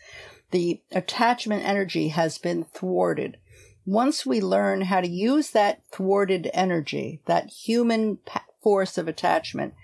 The 0.50 0.82
attachment 0.92 1.64
energy 1.64 2.08
has 2.08 2.38
been 2.38 2.64
thwarted 2.64 3.38
once 3.86 4.24
we 4.24 4.40
learn 4.40 4.82
how 4.82 5.00
to 5.00 5.08
use 5.08 5.50
that 5.50 5.82
thwarted 5.92 6.50
energy, 6.54 7.20
that 7.26 7.50
human 7.50 8.18
force 8.62 8.96
of 8.96 9.08
attachment, 9.08 9.74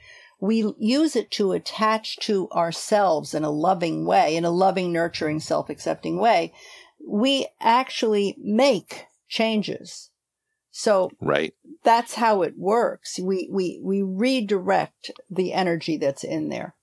we 0.40 0.72
use 0.78 1.14
it 1.14 1.30
to 1.32 1.52
attach 1.52 2.16
to 2.16 2.48
ourselves 2.50 3.34
in 3.34 3.44
a 3.44 3.50
loving 3.50 4.06
way, 4.06 4.34
in 4.36 4.44
a 4.44 4.50
loving, 4.50 4.92
nurturing, 4.92 5.38
self 5.38 5.68
accepting 5.68 6.18
way. 6.18 6.52
We 7.06 7.46
actually 7.60 8.36
make 8.38 9.06
changes. 9.28 10.10
So 10.70 11.10
right. 11.20 11.52
that's 11.82 12.14
how 12.14 12.42
it 12.42 12.54
works. 12.56 13.18
We, 13.18 13.48
we, 13.50 13.80
we 13.82 14.02
redirect 14.02 15.10
the 15.28 15.52
energy 15.52 15.96
that's 15.96 16.24
in 16.24 16.48
there. 16.48 16.74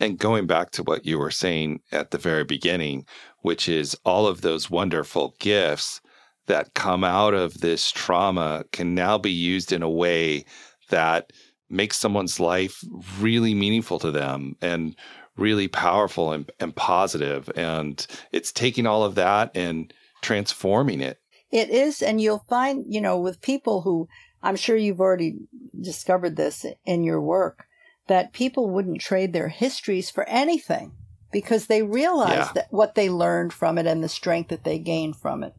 And 0.00 0.18
going 0.18 0.46
back 0.46 0.70
to 0.72 0.82
what 0.82 1.06
you 1.06 1.18
were 1.18 1.30
saying 1.30 1.80
at 1.92 2.10
the 2.10 2.18
very 2.18 2.44
beginning, 2.44 3.06
which 3.40 3.68
is 3.68 3.96
all 4.04 4.26
of 4.26 4.40
those 4.40 4.68
wonderful 4.68 5.34
gifts 5.38 6.00
that 6.46 6.74
come 6.74 7.04
out 7.04 7.34
of 7.34 7.60
this 7.60 7.90
trauma 7.90 8.64
can 8.72 8.94
now 8.94 9.18
be 9.18 9.30
used 9.30 9.72
in 9.72 9.82
a 9.82 9.90
way 9.90 10.44
that 10.90 11.32
makes 11.70 11.96
someone's 11.96 12.38
life 12.38 12.84
really 13.18 13.54
meaningful 13.54 13.98
to 13.98 14.10
them 14.10 14.56
and 14.60 14.94
really 15.36 15.68
powerful 15.68 16.32
and, 16.32 16.50
and 16.60 16.76
positive. 16.76 17.50
And 17.56 18.06
it's 18.32 18.52
taking 18.52 18.86
all 18.86 19.04
of 19.04 19.14
that 19.14 19.50
and 19.54 19.92
transforming 20.20 21.00
it. 21.00 21.18
It 21.50 21.70
is. 21.70 22.02
And 22.02 22.20
you'll 22.20 22.44
find, 22.48 22.84
you 22.88 23.00
know, 23.00 23.18
with 23.18 23.40
people 23.40 23.82
who 23.82 24.08
I'm 24.42 24.56
sure 24.56 24.76
you've 24.76 25.00
already 25.00 25.36
discovered 25.80 26.36
this 26.36 26.66
in 26.84 27.04
your 27.04 27.20
work, 27.20 27.66
that 28.08 28.32
people 28.32 28.68
wouldn't 28.68 29.00
trade 29.00 29.32
their 29.32 29.48
histories 29.48 30.10
for 30.10 30.28
anything 30.28 30.92
because 31.30 31.66
they 31.66 31.82
realize 31.82 32.30
yeah. 32.30 32.52
that 32.54 32.66
what 32.70 32.94
they 32.94 33.08
learned 33.08 33.52
from 33.52 33.78
it 33.78 33.86
and 33.86 34.02
the 34.02 34.08
strength 34.08 34.48
that 34.48 34.64
they 34.64 34.78
gained 34.78 35.16
from 35.16 35.42
it. 35.42 35.54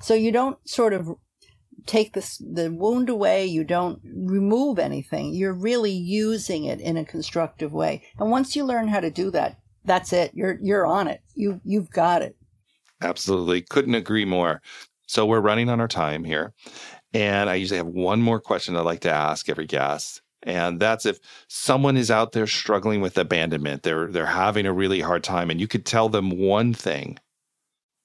So 0.00 0.14
you 0.14 0.32
don't 0.32 0.58
sort 0.68 0.92
of 0.92 1.16
take 1.86 2.12
the 2.12 2.38
the 2.40 2.70
wound 2.70 3.08
away. 3.08 3.46
You 3.46 3.64
don't 3.64 4.00
remove 4.04 4.78
anything. 4.78 5.34
You're 5.34 5.52
really 5.52 5.92
using 5.92 6.64
it 6.64 6.80
in 6.80 6.96
a 6.96 7.04
constructive 7.04 7.72
way. 7.72 8.02
And 8.18 8.30
once 8.30 8.56
you 8.56 8.64
learn 8.64 8.88
how 8.88 9.00
to 9.00 9.10
do 9.10 9.30
that, 9.30 9.58
that's 9.84 10.12
it. 10.12 10.32
You're 10.34 10.58
you're 10.62 10.86
on 10.86 11.08
it. 11.08 11.20
You 11.34 11.60
you've 11.64 11.90
got 11.90 12.22
it. 12.22 12.36
Absolutely. 13.02 13.62
Couldn't 13.62 13.94
agree 13.94 14.24
more. 14.24 14.62
So 15.06 15.26
we're 15.26 15.40
running 15.40 15.68
on 15.68 15.80
our 15.80 15.88
time 15.88 16.24
here. 16.24 16.52
And 17.12 17.48
I 17.48 17.54
usually 17.54 17.78
have 17.78 17.86
one 17.86 18.20
more 18.20 18.40
question 18.40 18.76
I'd 18.76 18.80
like 18.80 19.00
to 19.00 19.12
ask 19.12 19.48
every 19.48 19.66
guest. 19.66 20.22
And 20.42 20.78
that's 20.78 21.06
if 21.06 21.18
someone 21.48 21.96
is 21.96 22.10
out 22.10 22.32
there 22.32 22.46
struggling 22.46 23.00
with 23.00 23.18
abandonment, 23.18 23.82
they're 23.82 24.06
they're 24.06 24.26
having 24.26 24.66
a 24.66 24.72
really 24.72 25.00
hard 25.00 25.24
time, 25.24 25.50
and 25.50 25.60
you 25.60 25.66
could 25.66 25.84
tell 25.84 26.08
them 26.08 26.30
one 26.30 26.72
thing. 26.72 27.18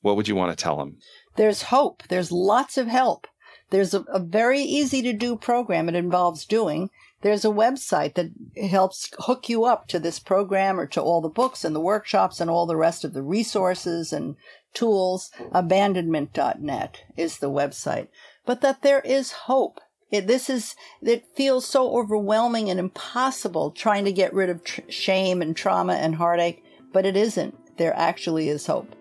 What 0.02 0.16
would 0.16 0.28
you 0.28 0.36
want 0.36 0.58
to 0.58 0.62
tell 0.62 0.78
them? 0.78 0.98
There's 1.36 1.64
hope. 1.64 2.04
There's 2.10 2.32
lots 2.32 2.78
of 2.78 2.88
help. 2.88 3.28
There's 3.70 3.94
a, 3.94 4.02
a 4.02 4.20
very 4.20 4.62
easy 4.62 5.02
to 5.02 5.14
do 5.14 5.36
program 5.36 5.88
it 5.90 5.96
involves 5.96 6.46
doing. 6.46 6.90
There's 7.22 7.46
a 7.46 7.50
website 7.50 8.16
that 8.16 8.32
helps 8.70 9.12
hook 9.20 9.48
you 9.48 9.64
up 9.64 9.88
to 9.88 10.00
this 10.00 10.20
program 10.20 10.80
or 10.80 10.88
to 10.88 11.02
all 11.02 11.22
the 11.22 11.30
books 11.30 11.64
and 11.64 11.76
the 11.76 11.80
workshops 11.80 12.42
and 12.42 12.50
all 12.50 12.66
the 12.66 12.76
rest 12.76 13.04
of 13.04 13.14
the 13.14 13.22
resources 13.22 14.12
and 14.12 14.36
tools. 14.74 15.32
Abandonment.net 15.52 17.04
is 17.16 17.38
the 17.38 17.50
website. 17.50 18.08
But 18.46 18.62
that 18.62 18.82
there 18.82 19.02
is 19.02 19.32
hope. 19.32 19.80
It, 20.10 20.28
this 20.28 20.50
is, 20.50 20.76
it 21.02 21.26
feels 21.36 21.66
so 21.66 21.96
overwhelming 21.98 22.70
and 22.70 22.80
impossible 22.80 23.72
trying 23.72 24.04
to 24.06 24.12
get 24.12 24.34
rid 24.34 24.50
of 24.50 24.64
tr- 24.64 24.82
shame 24.90 25.42
and 25.42 25.56
trauma 25.56 25.94
and 25.94 26.16
heartache, 26.16 26.66
but 26.92 27.06
it 27.06 27.16
isn't. 27.16 27.78
There 27.78 27.96
actually 27.96 28.50
is 28.50 28.66
hope. 28.66 28.94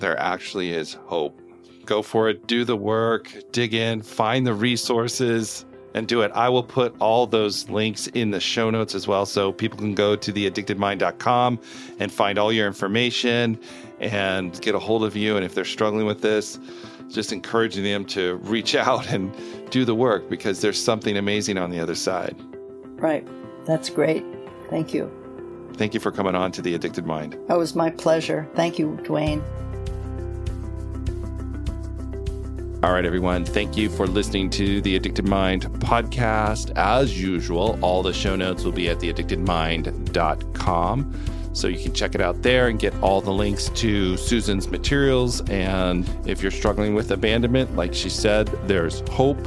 There 0.00 0.18
actually 0.18 0.72
is 0.72 0.94
hope 0.94 1.40
go 1.86 2.02
for 2.02 2.28
it, 2.28 2.46
do 2.46 2.64
the 2.64 2.76
work, 2.76 3.32
dig 3.52 3.74
in, 3.74 4.02
find 4.02 4.46
the 4.46 4.54
resources, 4.54 5.64
and 5.94 6.06
do 6.06 6.20
it. 6.20 6.30
I 6.34 6.48
will 6.50 6.62
put 6.62 6.94
all 7.00 7.26
those 7.26 7.68
links 7.70 8.06
in 8.08 8.30
the 8.30 8.40
show 8.40 8.68
notes 8.70 8.94
as 8.94 9.08
well 9.08 9.24
so 9.24 9.52
people 9.52 9.78
can 9.78 9.94
go 9.94 10.14
to 10.14 10.32
theaddictedmind.com 10.32 11.58
and 11.98 12.12
find 12.12 12.38
all 12.38 12.52
your 12.52 12.66
information 12.66 13.58
and 13.98 14.60
get 14.60 14.74
a 14.74 14.78
hold 14.78 15.04
of 15.04 15.16
you. 15.16 15.36
And 15.36 15.44
if 15.44 15.54
they're 15.54 15.64
struggling 15.64 16.04
with 16.04 16.20
this, 16.20 16.58
just 17.08 17.32
encouraging 17.32 17.82
them 17.82 18.04
to 18.06 18.36
reach 18.36 18.74
out 18.74 19.10
and 19.10 19.34
do 19.70 19.84
the 19.84 19.94
work 19.94 20.28
because 20.28 20.60
there's 20.60 20.82
something 20.82 21.16
amazing 21.16 21.56
on 21.56 21.70
the 21.70 21.80
other 21.80 21.94
side. 21.94 22.36
Right. 23.00 23.26
That's 23.64 23.88
great. 23.88 24.24
Thank 24.68 24.92
you. 24.92 25.10
Thank 25.74 25.94
you 25.94 26.00
for 26.00 26.10
coming 26.10 26.34
on 26.34 26.52
to 26.52 26.62
The 26.62 26.74
Addicted 26.74 27.06
Mind. 27.06 27.34
It 27.48 27.58
was 27.58 27.74
my 27.74 27.90
pleasure. 27.90 28.48
Thank 28.54 28.78
you, 28.78 28.98
Duane. 29.02 29.42
All 32.82 32.92
right, 32.92 33.06
everyone. 33.06 33.46
Thank 33.46 33.78
you 33.78 33.88
for 33.88 34.06
listening 34.06 34.50
to 34.50 34.82
the 34.82 34.96
Addicted 34.96 35.26
Mind 35.26 35.62
podcast. 35.80 36.76
As 36.76 37.18
usual, 37.18 37.78
all 37.80 38.02
the 38.02 38.12
show 38.12 38.36
notes 38.36 38.64
will 38.64 38.72
be 38.72 38.90
at 38.90 38.98
theaddictedmind.com. 38.98 41.24
So 41.54 41.68
you 41.68 41.82
can 41.82 41.94
check 41.94 42.14
it 42.14 42.20
out 42.20 42.42
there 42.42 42.68
and 42.68 42.78
get 42.78 42.92
all 43.02 43.22
the 43.22 43.32
links 43.32 43.70
to 43.70 44.18
Susan's 44.18 44.68
materials. 44.68 45.40
And 45.48 46.06
if 46.26 46.42
you're 46.42 46.50
struggling 46.50 46.94
with 46.94 47.12
abandonment, 47.12 47.76
like 47.76 47.94
she 47.94 48.10
said, 48.10 48.48
there's 48.68 49.00
hope, 49.08 49.38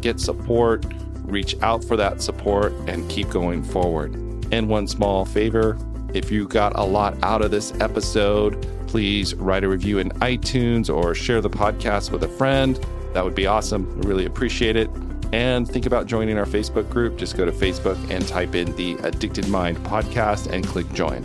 get 0.00 0.18
support, 0.18 0.86
reach 1.24 1.60
out 1.60 1.84
for 1.84 1.98
that 1.98 2.22
support 2.22 2.72
and 2.86 3.06
keep 3.10 3.28
going 3.28 3.62
forward. 3.62 4.14
And 4.50 4.70
one 4.70 4.88
small 4.88 5.26
favor 5.26 5.76
if 6.14 6.30
you 6.30 6.46
got 6.46 6.72
a 6.76 6.84
lot 6.84 7.16
out 7.22 7.42
of 7.42 7.50
this 7.50 7.72
episode, 7.80 8.66
please 8.92 9.34
write 9.36 9.64
a 9.64 9.68
review 9.68 9.98
in 10.00 10.10
iTunes 10.20 10.94
or 10.94 11.14
share 11.14 11.40
the 11.40 11.48
podcast 11.48 12.10
with 12.10 12.22
a 12.24 12.28
friend. 12.28 12.78
That 13.14 13.24
would 13.24 13.34
be 13.34 13.46
awesome. 13.46 13.90
I 14.04 14.06
really 14.06 14.26
appreciate 14.26 14.76
it. 14.76 14.90
And 15.32 15.66
think 15.66 15.86
about 15.86 16.06
joining 16.06 16.36
our 16.36 16.44
Facebook 16.44 16.90
group. 16.90 17.16
Just 17.16 17.34
go 17.34 17.46
to 17.46 17.52
Facebook 17.52 17.96
and 18.10 18.28
type 18.28 18.54
in 18.54 18.76
the 18.76 18.96
Addicted 18.96 19.48
Mind 19.48 19.78
podcast 19.78 20.52
and 20.52 20.62
click 20.66 20.92
join. 20.92 21.24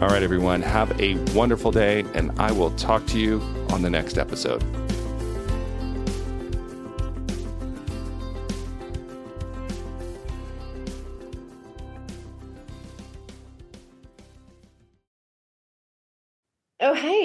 All 0.00 0.06
right, 0.06 0.22
everyone, 0.22 0.62
have 0.62 0.92
a 1.00 1.16
wonderful 1.34 1.72
day, 1.72 2.04
and 2.14 2.30
I 2.38 2.52
will 2.52 2.70
talk 2.76 3.04
to 3.06 3.18
you 3.18 3.40
on 3.72 3.82
the 3.82 3.90
next 3.90 4.16
episode. 4.16 4.62